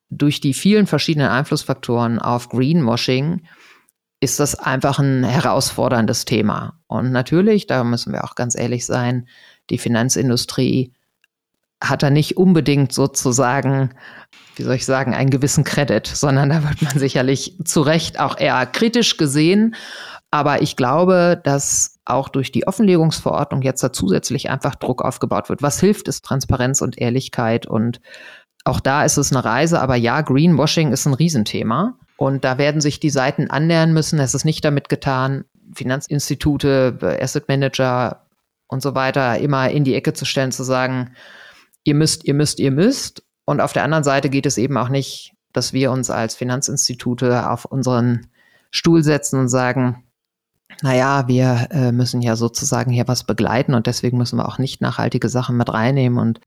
durch 0.10 0.40
die 0.40 0.54
vielen 0.54 0.88
verschiedenen 0.88 1.28
Einflussfaktoren 1.28 2.20
auf 2.20 2.50
Greenwashing 2.50 3.44
ist 4.22 4.40
das 4.40 4.56
einfach 4.56 5.00
ein 5.00 5.24
herausforderndes 5.24 6.26
Thema. 6.26 6.80
Und 6.88 7.12
natürlich, 7.12 7.68
da 7.68 7.84
müssen 7.84 8.14
wir 8.14 8.24
auch 8.24 8.36
ganz 8.36 8.56
ehrlich 8.56 8.86
sein, 8.86 9.28
die 9.70 9.78
Finanzindustrie 9.78 10.94
hat 11.84 12.04
da 12.04 12.10
nicht 12.10 12.38
unbedingt 12.38 12.94
sozusagen, 12.94 13.90
wie 14.62 14.66
soll 14.66 14.76
ich 14.76 14.86
sagen, 14.86 15.14
einen 15.14 15.30
gewissen 15.30 15.64
Credit, 15.64 16.06
sondern 16.06 16.50
da 16.50 16.64
wird 16.64 16.82
man 16.82 16.98
sicherlich 16.98 17.58
zu 17.66 17.82
Recht 17.82 18.20
auch 18.20 18.38
eher 18.38 18.66
kritisch 18.66 19.18
gesehen. 19.18 19.76
Aber 20.30 20.62
ich 20.62 20.78
glaube, 20.78 21.42
dass 21.44 22.00
auch 22.06 22.30
durch 22.30 22.52
die 22.52 22.66
Offenlegungsverordnung 22.66 23.62
jetzt 23.64 23.84
da 23.84 23.92
zusätzlich 23.92 24.50
einfach 24.50 24.76
Druck 24.76 25.04
aufgebaut 25.04 25.50
wird. 25.50 25.62
Was 25.62 25.80
hilft, 25.80 26.08
ist 26.08 26.24
Transparenz 26.24 26.82
und 26.82 26.98
Ehrlichkeit. 26.98 27.66
Und 27.66 28.00
auch 28.64 28.80
da 28.80 29.04
ist 29.04 29.18
es 29.18 29.32
eine 29.32 29.44
Reise. 29.44 29.82
Aber 29.82 29.96
ja, 29.96 30.22
Greenwashing 30.22 30.92
ist 30.92 31.06
ein 31.06 31.14
Riesenthema. 31.14 31.98
Und 32.18 32.46
da 32.46 32.58
werden 32.58 32.82
sich 32.82 33.00
die 33.00 33.10
Seiten 33.10 33.50
annähern 33.50 33.94
müssen. 33.94 34.20
Es 34.20 34.36
ist 34.36 34.46
nicht 34.46 34.64
damit 34.64 34.90
getan, 34.90 35.46
Finanzinstitute, 35.74 37.18
Asset 37.20 37.48
Manager 37.48 38.28
und 38.68 38.82
so 38.82 38.96
weiter 38.96 39.40
immer 39.40 39.70
in 39.70 39.84
die 39.84 39.96
Ecke 39.96 40.14
zu 40.14 40.26
stellen, 40.26 40.52
zu 40.52 40.64
sagen, 40.64 41.14
ihr 41.84 41.96
müsst, 41.96 42.26
ihr 42.26 42.36
müsst, 42.36 42.60
ihr 42.60 42.72
müsst. 42.72 43.24
Und 43.52 43.60
auf 43.60 43.74
der 43.74 43.84
anderen 43.84 44.06
Seite 44.06 44.30
geht 44.30 44.46
es 44.46 44.58
eben 44.58 44.78
auch 44.78 44.88
nicht, 44.88 45.34
dass 45.52 45.74
wir 45.74 45.92
uns 45.92 46.10
als 46.10 46.36
Finanzinstitute 46.36 47.50
auf 47.50 47.66
unseren 47.66 48.28
Stuhl 48.70 49.04
setzen 49.04 49.42
und 49.42 49.50
sagen, 49.50 50.06
naja, 50.82 51.28
wir 51.28 51.68
äh, 51.72 51.92
müssen 51.92 52.22
ja 52.22 52.38
sozusagen 52.38 52.92
hier 52.92 53.10
was 53.10 53.26
begleiten 53.26 53.74
und 53.74 53.88
deswegen 53.88 54.18
müssen 54.18 54.38
wir 54.38 54.48
auch 54.48 54.58
nicht 54.58 54.80
nachhaltige 54.80 55.28
Sachen 55.28 55.58
mit 55.58 55.68
reinnehmen 55.68 56.18
und 56.18 56.40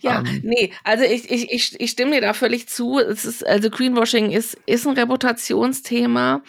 ja, 0.00 0.18
ähm, 0.18 0.42
nee, 0.44 0.70
also 0.84 1.04
ich, 1.04 1.30
ich, 1.30 1.50
ich, 1.50 1.80
ich 1.80 1.90
stimme 1.90 2.16
dir 2.16 2.20
da 2.20 2.34
völlig 2.34 2.68
zu. 2.68 2.98
Es 2.98 3.24
ist, 3.24 3.46
also 3.46 3.70
Greenwashing 3.70 4.30
ist, 4.30 4.58
ist 4.66 4.86
ein 4.86 4.98
Reputationsthema. 4.98 6.42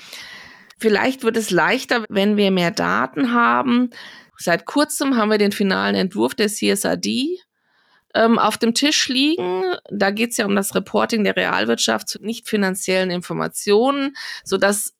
Vielleicht 0.77 1.23
wird 1.23 1.37
es 1.37 1.51
leichter, 1.51 2.03
wenn 2.09 2.35
wir 2.35 2.51
mehr 2.51 2.71
Daten 2.71 3.31
haben. 3.31 3.91
Seit 4.37 4.65
kurzem 4.65 5.15
haben 5.15 5.31
wir 5.31 5.37
den 5.37 5.53
finalen 5.53 5.95
Entwurf 5.95 6.35
der 6.35 6.49
CSRD 6.49 7.44
ähm, 8.15 8.39
auf 8.39 8.57
dem 8.57 8.73
Tisch 8.73 9.07
liegen. 9.09 9.63
Da 9.89 10.09
geht 10.09 10.31
es 10.31 10.37
ja 10.37 10.45
um 10.45 10.55
das 10.55 10.73
Reporting 10.73 11.23
der 11.23 11.35
Realwirtschaft 11.35 12.09
zu 12.09 12.23
nicht 12.23 12.49
finanziellen 12.49 13.11
Informationen, 13.11 14.15
sodass 14.43 14.93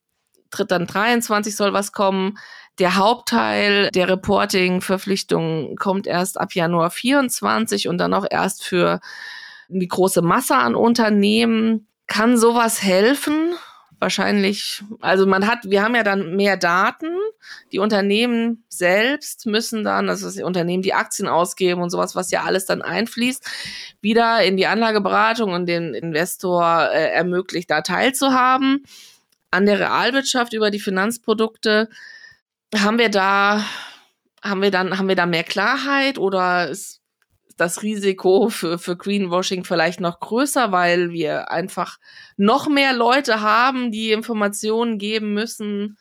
tritt 0.52 0.72
dann 0.72 0.86
23 0.86 1.56
soll 1.56 1.74
was 1.74 1.92
kommen. 1.92 2.38
Der 2.78 2.98
Hauptteil 2.98 3.90
der 3.92 4.10
Reporting-Verpflichtungen 4.10 5.78
kommt 5.78 6.08
erst 6.08 6.40
ab 6.40 6.54
Januar 6.54 6.92
24 6.92 7.88
und 7.88 7.98
dann 7.98 8.14
auch 8.14 8.26
erst 8.30 8.64
für 8.64 9.00
die 9.70 9.88
große 9.88 10.22
Masse 10.22 10.56
an 10.56 10.76
Unternehmen. 10.76 11.88
Kann 12.08 12.38
sowas 12.38 12.84
helfen? 12.84 13.56
Wahrscheinlich, 14.00 14.84
also 15.00 15.26
man 15.26 15.48
hat, 15.48 15.60
wir 15.64 15.82
haben 15.84 15.96
ja 15.96 16.04
dann 16.04 16.36
mehr 16.36 16.58
Daten. 16.58 17.08
Die 17.72 17.80
Unternehmen 17.80 18.64
selbst 18.70 19.46
müssen 19.46 19.84
dann, 19.84 20.10
also 20.10 20.30
die 20.30 20.44
Unternehmen, 20.44 20.84
die 20.84 20.94
Aktien 20.94 21.28
ausgeben 21.28 21.82
und 21.82 21.90
sowas, 21.90 22.16
was 22.16 22.32
ja 22.32 22.44
alles 22.44 22.66
dann 22.66 22.82
einfließt, 22.82 23.46
wieder 24.02 24.44
in 24.44 24.58
die 24.58 24.68
Anlageberatung 24.68 25.54
und 25.54 25.68
den 25.68 25.94
Investor 25.94 26.90
äh, 26.92 27.12
ermöglicht, 27.12 27.70
da 27.70 27.82
teilzuhaben. 27.82 28.84
An 29.52 29.66
der 29.66 29.80
Realwirtschaft 29.80 30.54
über 30.54 30.72
die 30.72 30.80
Finanzprodukte 30.80 31.90
haben 32.76 33.00
wir 33.00 33.10
da, 33.10 33.64
haben 34.44 34.62
wir 34.62 34.72
dann, 34.72 34.98
haben 34.98 35.08
wir 35.08 35.16
da 35.16 35.26
mehr 35.26 35.44
Klarheit 35.44 36.18
oder 36.18 36.70
ist 36.70 37.02
das 37.58 37.84
Risiko 37.84 38.50
für, 38.50 38.78
für 38.78 38.98
Greenwashing 38.98 39.64
vielleicht 39.64 40.00
noch 40.00 40.20
größer, 40.20 40.72
weil 40.72 41.12
wir 41.12 41.52
einfach 41.52 41.98
noch 42.38 42.68
mehr 42.68 42.94
Leute 42.94 43.42
haben, 43.42 43.92
die 43.92 44.12
Informationen 44.12 44.98
geben 44.98 45.34
müssen. 45.34 45.98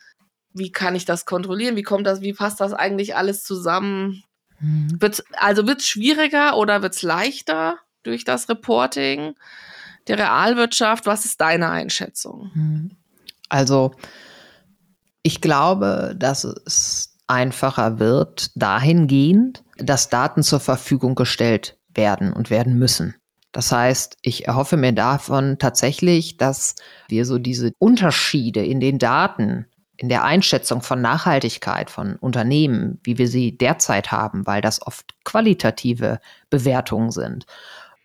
Wie 0.53 0.71
kann 0.71 0.95
ich 0.95 1.05
das 1.05 1.25
kontrollieren? 1.25 1.75
Wie 1.75 1.83
kommt 1.83 2.07
das, 2.07 2.21
wie 2.21 2.33
passt 2.33 2.59
das 2.59 2.73
eigentlich 2.73 3.15
alles 3.15 3.43
zusammen? 3.43 4.23
Mhm. 4.59 4.97
Wird's, 4.99 5.23
also 5.33 5.67
wird 5.67 5.81
es 5.81 5.87
schwieriger 5.87 6.57
oder 6.57 6.81
wird 6.81 6.95
es 6.95 7.01
leichter 7.01 7.77
durch 8.03 8.23
das 8.23 8.49
Reporting 8.49 9.35
der 10.07 10.19
Realwirtschaft? 10.19 11.05
Was 11.05 11.25
ist 11.25 11.41
deine 11.41 11.69
Einschätzung? 11.69 12.51
Mhm. 12.53 12.91
Also 13.49 13.91
ich 15.23 15.41
glaube, 15.41 16.15
dass 16.17 16.43
es 16.43 17.17
einfacher 17.27 17.99
wird 17.99 18.51
dahingehend, 18.55 19.63
dass 19.77 20.09
Daten 20.09 20.43
zur 20.43 20.59
Verfügung 20.59 21.15
gestellt 21.15 21.77
werden 21.93 22.33
und 22.33 22.49
werden 22.49 22.77
müssen. 22.77 23.15
Das 23.51 23.71
heißt, 23.71 24.17
ich 24.21 24.47
erhoffe 24.47 24.75
mir 24.75 24.91
davon 24.91 25.57
tatsächlich, 25.59 26.35
dass 26.37 26.75
wir 27.07 27.25
so 27.25 27.37
diese 27.37 27.71
Unterschiede 27.79 28.65
in 28.65 28.81
den 28.81 28.99
Daten, 28.99 29.65
in 29.95 30.09
der 30.09 30.25
Einschätzung 30.25 30.81
von 30.81 31.01
Nachhaltigkeit 31.01 31.89
von 31.89 32.17
Unternehmen, 32.17 32.99
wie 33.03 33.17
wir 33.17 33.29
sie 33.29 33.57
derzeit 33.57 34.11
haben, 34.11 34.45
weil 34.45 34.61
das 34.61 34.85
oft 34.85 35.15
qualitative 35.23 36.19
Bewertungen 36.49 37.11
sind, 37.11 37.45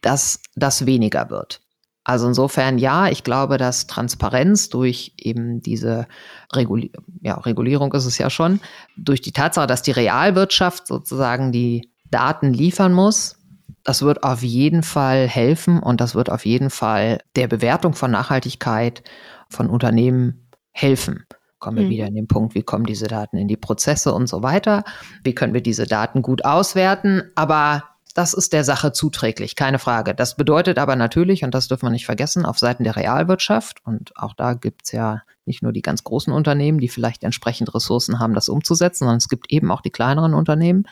dass 0.02 0.40
das 0.54 0.86
weniger 0.86 1.30
wird. 1.30 1.60
Also 2.04 2.26
insofern 2.26 2.78
ja, 2.78 3.08
ich 3.08 3.24
glaube, 3.24 3.58
dass 3.58 3.86
Transparenz 3.86 4.68
durch 4.68 5.12
eben 5.18 5.60
diese 5.60 6.06
Reguli 6.54 6.92
ja, 7.20 7.34
Regulierung 7.34 7.92
ist 7.92 8.06
es 8.06 8.18
ja 8.18 8.30
schon, 8.30 8.60
durch 8.96 9.20
die 9.20 9.32
Tatsache, 9.32 9.66
dass 9.66 9.82
die 9.82 9.90
Realwirtschaft 9.90 10.86
sozusagen 10.86 11.52
die 11.52 11.90
Daten 12.10 12.52
liefern 12.52 12.92
muss, 12.92 13.36
das 13.84 14.02
wird 14.02 14.24
auf 14.24 14.42
jeden 14.42 14.82
Fall 14.82 15.28
helfen 15.28 15.78
und 15.78 16.00
das 16.00 16.14
wird 16.14 16.30
auf 16.30 16.44
jeden 16.44 16.70
Fall 16.70 17.20
der 17.36 17.48
Bewertung 17.48 17.94
von 17.94 18.10
Nachhaltigkeit 18.10 19.02
von 19.48 19.68
Unternehmen 19.68 20.48
helfen. 20.72 21.26
Kommen 21.58 21.76
wir 21.76 21.84
mhm. 21.84 21.90
wieder 21.90 22.06
in 22.06 22.14
den 22.14 22.26
Punkt, 22.26 22.54
wie 22.54 22.62
kommen 22.62 22.86
diese 22.86 23.06
Daten 23.06 23.36
in 23.36 23.48
die 23.48 23.56
Prozesse 23.56 24.14
und 24.14 24.28
so 24.28 24.42
weiter? 24.42 24.84
Wie 25.22 25.34
können 25.34 25.52
wir 25.52 25.62
diese 25.62 25.86
Daten 25.86 26.22
gut 26.22 26.44
auswerten? 26.44 27.22
Aber 27.34 27.84
das 28.14 28.34
ist 28.34 28.52
der 28.52 28.64
Sache 28.64 28.92
zuträglich, 28.92 29.56
keine 29.56 29.78
Frage. 29.78 30.14
Das 30.14 30.36
bedeutet 30.36 30.78
aber 30.78 30.96
natürlich, 30.96 31.44
und 31.44 31.54
das 31.54 31.68
dürfen 31.68 31.86
wir 31.86 31.90
nicht 31.90 32.06
vergessen, 32.06 32.44
auf 32.44 32.58
Seiten 32.58 32.84
der 32.84 32.96
Realwirtschaft, 32.96 33.84
und 33.84 34.16
auch 34.16 34.34
da 34.34 34.54
gibt's 34.54 34.92
ja 34.92 35.22
nicht 35.44 35.62
nur 35.62 35.72
die 35.72 35.82
ganz 35.82 36.04
großen 36.04 36.32
Unternehmen, 36.32 36.78
die 36.78 36.88
vielleicht 36.88 37.24
entsprechend 37.24 37.74
Ressourcen 37.74 38.18
haben, 38.18 38.34
das 38.34 38.48
umzusetzen, 38.48 39.00
sondern 39.00 39.18
es 39.18 39.28
gibt 39.28 39.50
eben 39.50 39.70
auch 39.70 39.80
die 39.80 39.90
kleineren 39.90 40.34
Unternehmen, 40.34 40.84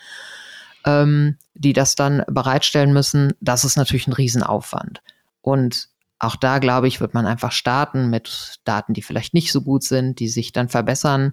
ähm, 0.85 1.37
die 1.55 1.73
das 1.73 1.95
dann 1.95 2.25
bereitstellen 2.29 2.93
müssen. 2.93 3.33
Das 3.41 3.65
ist 3.65 3.77
natürlich 3.77 4.07
ein 4.07 4.13
Riesenaufwand. 4.13 5.03
Und 5.41 5.89
auch 6.19 6.37
da, 6.37 6.59
glaube 6.59 6.89
ich, 6.89 7.01
wird 7.01 7.15
man 7.15 7.27
einfach 7.27 7.53
starten 7.53 8.11
mit 8.11 8.59
Daten, 8.65 8.93
die 8.93 9.03
vielleicht 9.03 9.35
nicht 9.35 9.53
so 9.53 9.63
gut 9.63 9.85
sind, 9.85 10.19
die 10.19 10.29
sich 10.29 10.53
dann 10.53 10.69
verbessern. 10.69 11.33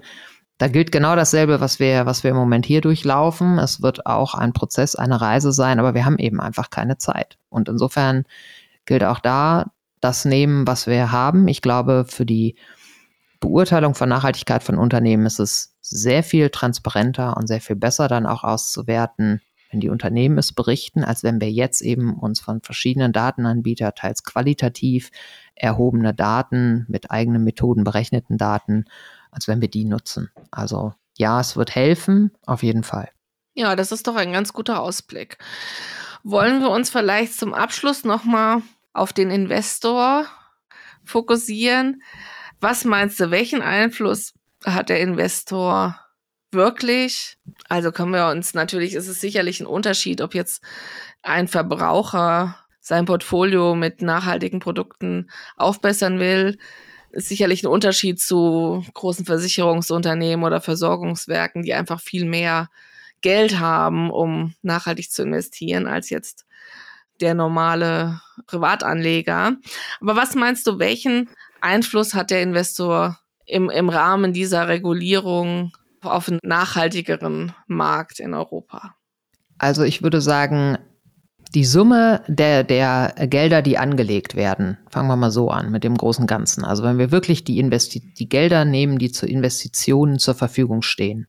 Da 0.58 0.70
gilt 0.70 0.92
genau 0.92 1.16
dasselbe, 1.16 1.60
was 1.60 1.80
wir, 1.80 2.06
was 2.06 2.24
wir 2.24 2.32
im 2.32 2.38
Moment 2.38 2.66
hier 2.66 2.80
durchlaufen. 2.80 3.60
Es 3.60 3.82
wird 3.82 4.06
auch 4.06 4.36
ein 4.36 4.54
Prozess, 4.54 4.96
eine 4.96 5.20
Reise 5.20 5.52
sein, 5.52 5.80
aber 5.80 5.94
wir 5.94 6.06
haben 6.06 6.18
eben 6.18 6.40
einfach 6.40 6.70
keine 6.70 6.98
Zeit. 6.98 7.38
Und 7.50 7.68
insofern 7.68 8.24
gilt 8.86 9.04
auch 9.04 9.20
da 9.20 9.72
das 10.00 10.24
nehmen, 10.24 10.66
was 10.66 10.88
wir 10.88 11.12
haben. 11.12 11.48
Ich 11.48 11.62
glaube, 11.62 12.06
für 12.08 12.26
die 12.26 12.56
Beurteilung 13.42 13.96
von 13.96 14.08
Nachhaltigkeit 14.08 14.64
von 14.64 14.78
Unternehmen 14.78 15.26
ist 15.26 15.40
es 15.40 15.76
sehr 15.82 16.24
viel 16.24 16.50
transparenter 16.50 17.36
und 17.38 17.48
sehr 17.48 17.62
viel 17.62 17.76
besser 17.76 18.08
dann 18.08 18.26
auch 18.26 18.44
auszuwerten, 18.44 19.42
wenn 19.72 19.82
die 19.82 19.90
Unternehmen 19.90 20.38
es 20.38 20.54
berichten, 20.54 21.04
als 21.04 21.24
wenn 21.24 21.42
wir 21.42 21.52
jetzt 21.52 21.82
eben 21.82 22.18
uns 22.18 22.40
von 22.40 22.62
verschiedenen 22.62 23.12
Datenanbietern, 23.12 23.92
teils 23.96 24.24
qualitativ 24.24 25.12
erhobene 25.54 26.14
Daten 26.14 26.86
mit 26.88 27.12
eigenen 27.12 27.44
Methoden 27.44 27.84
berechneten 27.84 28.38
Daten 28.38 28.86
als 29.36 29.48
wenn 29.48 29.62
wir 29.62 29.68
die 29.68 29.86
nutzen. 29.86 30.32
Also 30.50 30.94
ja, 31.18 31.40
es 31.40 31.56
wird 31.56 31.76
helfen, 31.76 32.32
auf 32.46 32.64
jeden 32.64 32.84
Fall. 32.84 33.10
Ja, 33.54 33.76
das 33.76 33.92
ist 33.92 34.08
doch 34.08 34.16
ein 34.16 34.34
ganz 34.34 34.54
guter 34.54 34.82
Ausblick. 34.82 35.38
Wollen 36.24 36.62
wir 36.62 36.70
uns 36.70 36.90
vielleicht 36.90 37.36
zum 37.36 37.54
Abschluss 37.54 38.04
nochmal 38.04 38.62
auf 38.94 39.14
den 39.14 39.30
Investor 39.30 40.26
fokussieren? 41.04 42.02
Was 42.60 42.86
meinst 42.86 43.20
du, 43.20 43.30
welchen 43.30 43.62
Einfluss 43.62 44.34
hat 44.66 44.90
der 44.90 45.02
Investor 45.02 46.00
wirklich? 46.52 47.38
Also 47.70 47.92
können 47.92 48.12
wir 48.12 48.30
uns 48.30 48.54
natürlich, 48.54 48.94
ist 48.94 49.08
es 49.08 49.22
sicherlich 49.22 49.60
ein 49.60 49.68
Unterschied, 49.68 50.22
ob 50.22 50.34
jetzt 50.34 50.64
ein 51.22 51.48
Verbraucher 51.48 52.58
sein 52.80 53.06
Portfolio 53.06 53.76
mit 53.76 54.02
nachhaltigen 54.02 54.60
Produkten 54.60 55.30
aufbessern 55.58 56.20
will 56.20 56.58
ist 57.16 57.30
sicherlich 57.30 57.64
ein 57.64 57.68
Unterschied 57.68 58.20
zu 58.20 58.84
großen 58.94 59.26
Versicherungsunternehmen 59.26 60.46
oder 60.46 60.62
Versorgungswerken, 60.62 61.64
die 61.64 61.74
einfach 61.74 62.02
viel 62.02 62.26
mehr 62.26 62.70
Geld 63.22 63.60
haben, 63.60 64.12
um 64.12 64.54
nachhaltig 64.62 65.10
zu 65.12 65.24
investieren, 65.24 65.88
als 65.88 66.10
jetzt 66.10 66.46
der 67.22 67.34
normale 67.34 68.22
Privatanleger. 68.46 69.56
Aber 70.02 70.16
was 70.16 70.36
meinst 70.36 70.68
du, 70.68 70.80
welchen 70.80 71.30
Einfluss 71.62 72.14
hat 72.14 72.30
der 72.30 72.44
Investor 72.44 73.20
im, 73.46 73.70
im 73.70 73.90
Rahmen 73.90 74.34
dieser 74.34 74.68
Regulierung 74.68 75.72
auf 76.02 76.28
einen 76.28 76.40
nachhaltigeren 76.44 77.54
Markt 77.68 78.20
in 78.20 78.34
Europa? 78.34 78.96
Also 79.58 79.84
ich 79.84 80.04
würde 80.04 80.22
sagen, 80.22 80.78
die 81.56 81.64
Summe 81.64 82.22
der, 82.28 82.66
der 82.66 83.14
Gelder, 83.28 83.62
die 83.62 83.78
angelegt 83.78 84.36
werden, 84.36 84.78
fangen 84.90 85.08
wir 85.08 85.16
mal 85.16 85.32
so 85.32 85.50
an 85.50 85.72
mit 85.72 85.86
dem 85.86 85.96
großen 85.96 86.28
Ganzen. 86.28 86.66
Also 86.66 86.84
wenn 86.84 86.98
wir 86.98 87.12
wirklich 87.12 87.46
die, 87.46 87.60
Investi 87.60 88.02
die 88.14 88.28
Gelder 88.28 88.66
nehmen, 88.66 89.00
die 89.00 89.10
zur 89.10 89.30
Investitionen 89.30 90.20
zur 90.20 90.36
Verfügung 90.36 90.82
stehen 90.82 91.28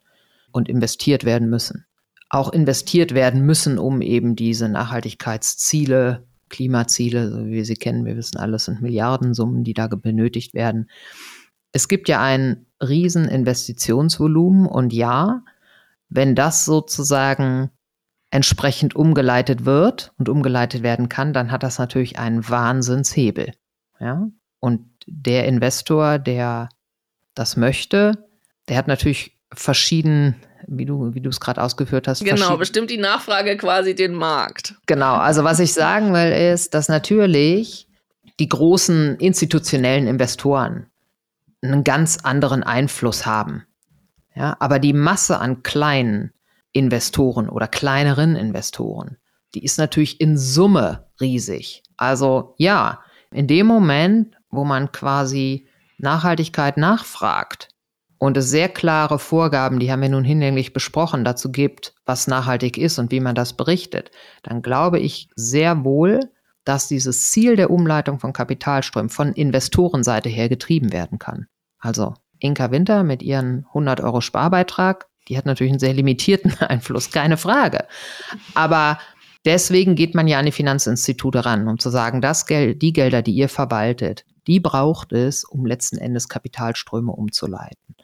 und 0.50 0.68
investiert 0.68 1.24
werden 1.24 1.48
müssen, 1.48 1.86
auch 2.28 2.52
investiert 2.52 3.14
werden 3.14 3.46
müssen, 3.46 3.78
um 3.78 4.02
eben 4.02 4.34
diese 4.34 4.68
Nachhaltigkeitsziele, 4.68 6.26
Klimaziele, 6.48 7.30
so 7.30 7.46
wie 7.46 7.52
wir 7.52 7.64
sie 7.64 7.76
kennen, 7.76 8.04
wir 8.04 8.16
wissen 8.16 8.36
alles, 8.36 8.64
sind 8.64 8.82
Milliardensummen, 8.82 9.62
die 9.62 9.74
da 9.74 9.86
benötigt 9.86 10.54
werden. 10.54 10.90
Es 11.70 11.86
gibt 11.86 12.08
ja 12.08 12.20
ein 12.20 12.66
riesen 12.82 13.28
Investitionsvolumen 13.28 14.66
und 14.66 14.92
ja, 14.92 15.44
wenn 16.08 16.34
das 16.34 16.64
sozusagen 16.64 17.70
entsprechend 18.30 18.96
umgeleitet 18.96 19.64
wird 19.64 20.12
und 20.18 20.28
umgeleitet 20.28 20.82
werden 20.82 21.08
kann, 21.08 21.32
dann 21.32 21.50
hat 21.50 21.62
das 21.62 21.78
natürlich 21.78 22.18
einen 22.18 22.48
Wahnsinnshebel. 22.48 23.52
Ja? 24.00 24.28
Und 24.60 24.88
der 25.06 25.46
Investor, 25.46 26.18
der 26.18 26.68
das 27.34 27.56
möchte, 27.56 28.26
der 28.68 28.76
hat 28.76 28.88
natürlich 28.88 29.38
verschieden, 29.52 30.36
wie 30.66 30.84
du, 30.84 31.14
wie 31.14 31.20
du 31.20 31.30
es 31.30 31.40
gerade 31.40 31.62
ausgeführt 31.62 32.08
hast. 32.08 32.24
Genau, 32.24 32.56
bestimmt 32.56 32.90
die 32.90 32.98
Nachfrage 32.98 33.56
quasi 33.56 33.94
den 33.94 34.14
Markt. 34.14 34.74
Genau, 34.86 35.14
also 35.14 35.44
was 35.44 35.60
ich 35.60 35.72
sagen 35.72 36.12
will, 36.12 36.32
ist, 36.52 36.74
dass 36.74 36.88
natürlich 36.88 37.88
die 38.40 38.48
großen 38.48 39.16
institutionellen 39.16 40.06
Investoren 40.06 40.86
einen 41.62 41.84
ganz 41.84 42.18
anderen 42.22 42.62
Einfluss 42.62 43.24
haben. 43.24 43.64
Ja, 44.34 44.56
aber 44.60 44.78
die 44.78 44.92
Masse 44.92 45.38
an 45.38 45.62
kleinen 45.62 46.32
Investoren 46.76 47.48
oder 47.48 47.68
kleineren 47.68 48.36
Investoren, 48.36 49.16
die 49.54 49.64
ist 49.64 49.78
natürlich 49.78 50.20
in 50.20 50.36
Summe 50.36 51.06
riesig. 51.20 51.82
Also 51.96 52.54
ja, 52.58 53.00
in 53.32 53.46
dem 53.46 53.66
Moment, 53.66 54.36
wo 54.50 54.64
man 54.64 54.92
quasi 54.92 55.68
Nachhaltigkeit 55.98 56.76
nachfragt 56.76 57.68
und 58.18 58.36
es 58.36 58.50
sehr 58.50 58.68
klare 58.68 59.18
Vorgaben, 59.18 59.78
die 59.78 59.90
haben 59.90 60.02
wir 60.02 60.08
nun 60.10 60.24
hinlänglich 60.24 60.72
besprochen, 60.72 61.24
dazu 61.24 61.50
gibt, 61.50 61.94
was 62.04 62.26
nachhaltig 62.26 62.76
ist 62.76 62.98
und 62.98 63.10
wie 63.10 63.20
man 63.20 63.34
das 63.34 63.54
berichtet, 63.54 64.10
dann 64.42 64.62
glaube 64.62 64.98
ich 64.98 65.30
sehr 65.34 65.84
wohl, 65.84 66.20
dass 66.64 66.88
dieses 66.88 67.30
Ziel 67.30 67.56
der 67.56 67.70
Umleitung 67.70 68.18
von 68.18 68.32
Kapitalströmen 68.32 69.08
von 69.08 69.32
Investorenseite 69.32 70.28
her 70.28 70.48
getrieben 70.48 70.92
werden 70.92 71.18
kann. 71.18 71.46
Also 71.78 72.14
Inka 72.40 72.70
Winter 72.70 73.04
mit 73.04 73.22
ihren 73.22 73.64
100 73.68 74.00
Euro 74.00 74.20
Sparbeitrag 74.20 75.06
die 75.28 75.36
hat 75.36 75.46
natürlich 75.46 75.72
einen 75.72 75.80
sehr 75.80 75.94
limitierten 75.94 76.54
Einfluss, 76.60 77.10
keine 77.10 77.36
Frage. 77.36 77.86
Aber 78.54 78.98
deswegen 79.44 79.94
geht 79.94 80.14
man 80.14 80.28
ja 80.28 80.38
an 80.38 80.46
die 80.46 80.52
Finanzinstitute 80.52 81.44
ran, 81.44 81.68
um 81.68 81.78
zu 81.78 81.90
sagen, 81.90 82.20
das 82.20 82.46
Geld, 82.46 82.82
die 82.82 82.92
Gelder, 82.92 83.22
die 83.22 83.34
ihr 83.34 83.48
verwaltet, 83.48 84.24
die 84.46 84.60
braucht 84.60 85.12
es, 85.12 85.44
um 85.44 85.66
letzten 85.66 85.98
Endes 85.98 86.28
Kapitalströme 86.28 87.12
umzuleiten. 87.12 87.96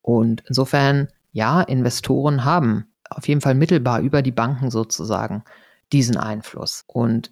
Und 0.00 0.42
insofern, 0.48 1.08
ja, 1.32 1.60
Investoren 1.60 2.44
haben 2.44 2.86
auf 3.10 3.28
jeden 3.28 3.40
Fall 3.40 3.54
mittelbar 3.54 4.00
über 4.00 4.22
die 4.22 4.32
Banken 4.32 4.70
sozusagen 4.70 5.44
diesen 5.92 6.16
Einfluss. 6.16 6.84
Und 6.86 7.30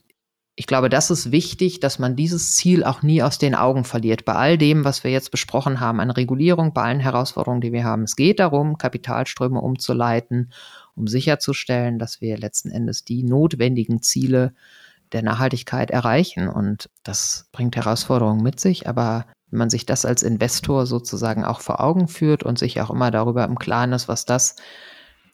ich 0.60 0.66
glaube, 0.66 0.90
das 0.90 1.10
ist 1.10 1.32
wichtig, 1.32 1.80
dass 1.80 1.98
man 1.98 2.16
dieses 2.16 2.54
Ziel 2.54 2.84
auch 2.84 3.00
nie 3.00 3.22
aus 3.22 3.38
den 3.38 3.54
Augen 3.54 3.84
verliert. 3.84 4.26
Bei 4.26 4.34
all 4.34 4.58
dem, 4.58 4.84
was 4.84 5.04
wir 5.04 5.10
jetzt 5.10 5.30
besprochen 5.30 5.80
haben, 5.80 6.00
an 6.00 6.10
Regulierung, 6.10 6.74
bei 6.74 6.82
allen 6.82 7.00
Herausforderungen, 7.00 7.62
die 7.62 7.72
wir 7.72 7.82
haben. 7.84 8.02
Es 8.02 8.14
geht 8.14 8.40
darum, 8.40 8.76
Kapitalströme 8.76 9.58
umzuleiten, 9.58 10.52
um 10.94 11.06
sicherzustellen, 11.06 11.98
dass 11.98 12.20
wir 12.20 12.36
letzten 12.36 12.70
Endes 12.70 13.06
die 13.06 13.22
notwendigen 13.22 14.02
Ziele 14.02 14.52
der 15.12 15.22
Nachhaltigkeit 15.22 15.90
erreichen. 15.90 16.46
Und 16.46 16.90
das 17.04 17.48
bringt 17.52 17.74
Herausforderungen 17.76 18.42
mit 18.42 18.60
sich, 18.60 18.86
aber 18.86 19.24
wenn 19.50 19.60
man 19.60 19.70
sich 19.70 19.86
das 19.86 20.04
als 20.04 20.22
Investor 20.22 20.84
sozusagen 20.84 21.42
auch 21.42 21.60
vor 21.60 21.80
Augen 21.80 22.06
führt 22.06 22.42
und 22.42 22.58
sich 22.58 22.82
auch 22.82 22.90
immer 22.90 23.10
darüber 23.10 23.46
im 23.46 23.58
Klaren 23.58 23.94
ist, 23.94 24.08
was 24.08 24.26
das 24.26 24.56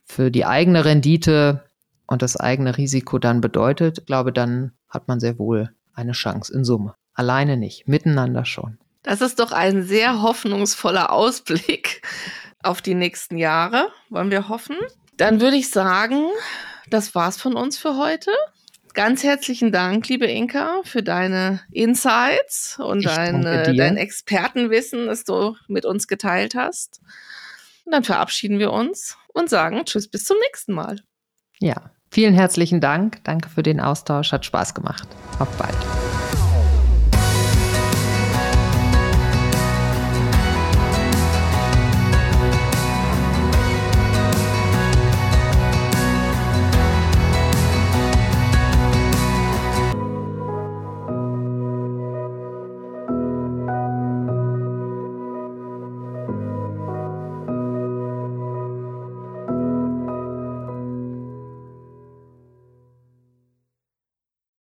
für 0.04 0.30
die 0.30 0.44
eigene 0.44 0.84
Rendite 0.84 1.64
und 2.06 2.22
das 2.22 2.36
eigene 2.36 2.76
Risiko 2.76 3.18
dann 3.18 3.40
bedeutet, 3.40 4.06
glaube, 4.06 4.32
dann 4.32 4.72
hat 4.88 5.08
man 5.08 5.20
sehr 5.20 5.38
wohl 5.38 5.70
eine 5.94 6.12
Chance 6.12 6.52
in 6.52 6.64
Summe. 6.64 6.94
Alleine 7.14 7.56
nicht, 7.56 7.88
miteinander 7.88 8.44
schon. 8.44 8.78
Das 9.02 9.20
ist 9.20 9.38
doch 9.38 9.52
ein 9.52 9.84
sehr 9.84 10.22
hoffnungsvoller 10.22 11.12
Ausblick 11.12 12.02
auf 12.62 12.82
die 12.82 12.94
nächsten 12.94 13.38
Jahre, 13.38 13.88
wollen 14.10 14.30
wir 14.30 14.48
hoffen. 14.48 14.76
Dann 15.16 15.40
würde 15.40 15.56
ich 15.56 15.70
sagen, 15.70 16.26
das 16.90 17.14
war's 17.14 17.40
von 17.40 17.54
uns 17.54 17.78
für 17.78 17.96
heute. 17.96 18.30
Ganz 18.94 19.22
herzlichen 19.22 19.72
Dank, 19.72 20.08
liebe 20.08 20.26
Inka, 20.26 20.80
für 20.84 21.02
deine 21.02 21.60
Insights 21.70 22.78
und 22.78 23.04
deine, 23.04 23.74
dein 23.74 23.96
Expertenwissen, 23.96 25.06
das 25.06 25.24
du 25.24 25.54
mit 25.68 25.84
uns 25.84 26.08
geteilt 26.08 26.54
hast. 26.54 27.00
Und 27.84 27.92
dann 27.92 28.04
verabschieden 28.04 28.58
wir 28.58 28.72
uns 28.72 29.16
und 29.28 29.50
sagen 29.50 29.84
Tschüss, 29.84 30.08
bis 30.08 30.24
zum 30.24 30.38
nächsten 30.38 30.72
Mal. 30.72 31.00
Ja, 31.60 31.90
Vielen 32.16 32.32
herzlichen 32.32 32.80
Dank. 32.80 33.18
Danke 33.24 33.50
für 33.50 33.62
den 33.62 33.78
Austausch. 33.78 34.32
Hat 34.32 34.46
Spaß 34.46 34.72
gemacht. 34.72 35.06
Auf 35.38 35.54
bald. 35.58 35.76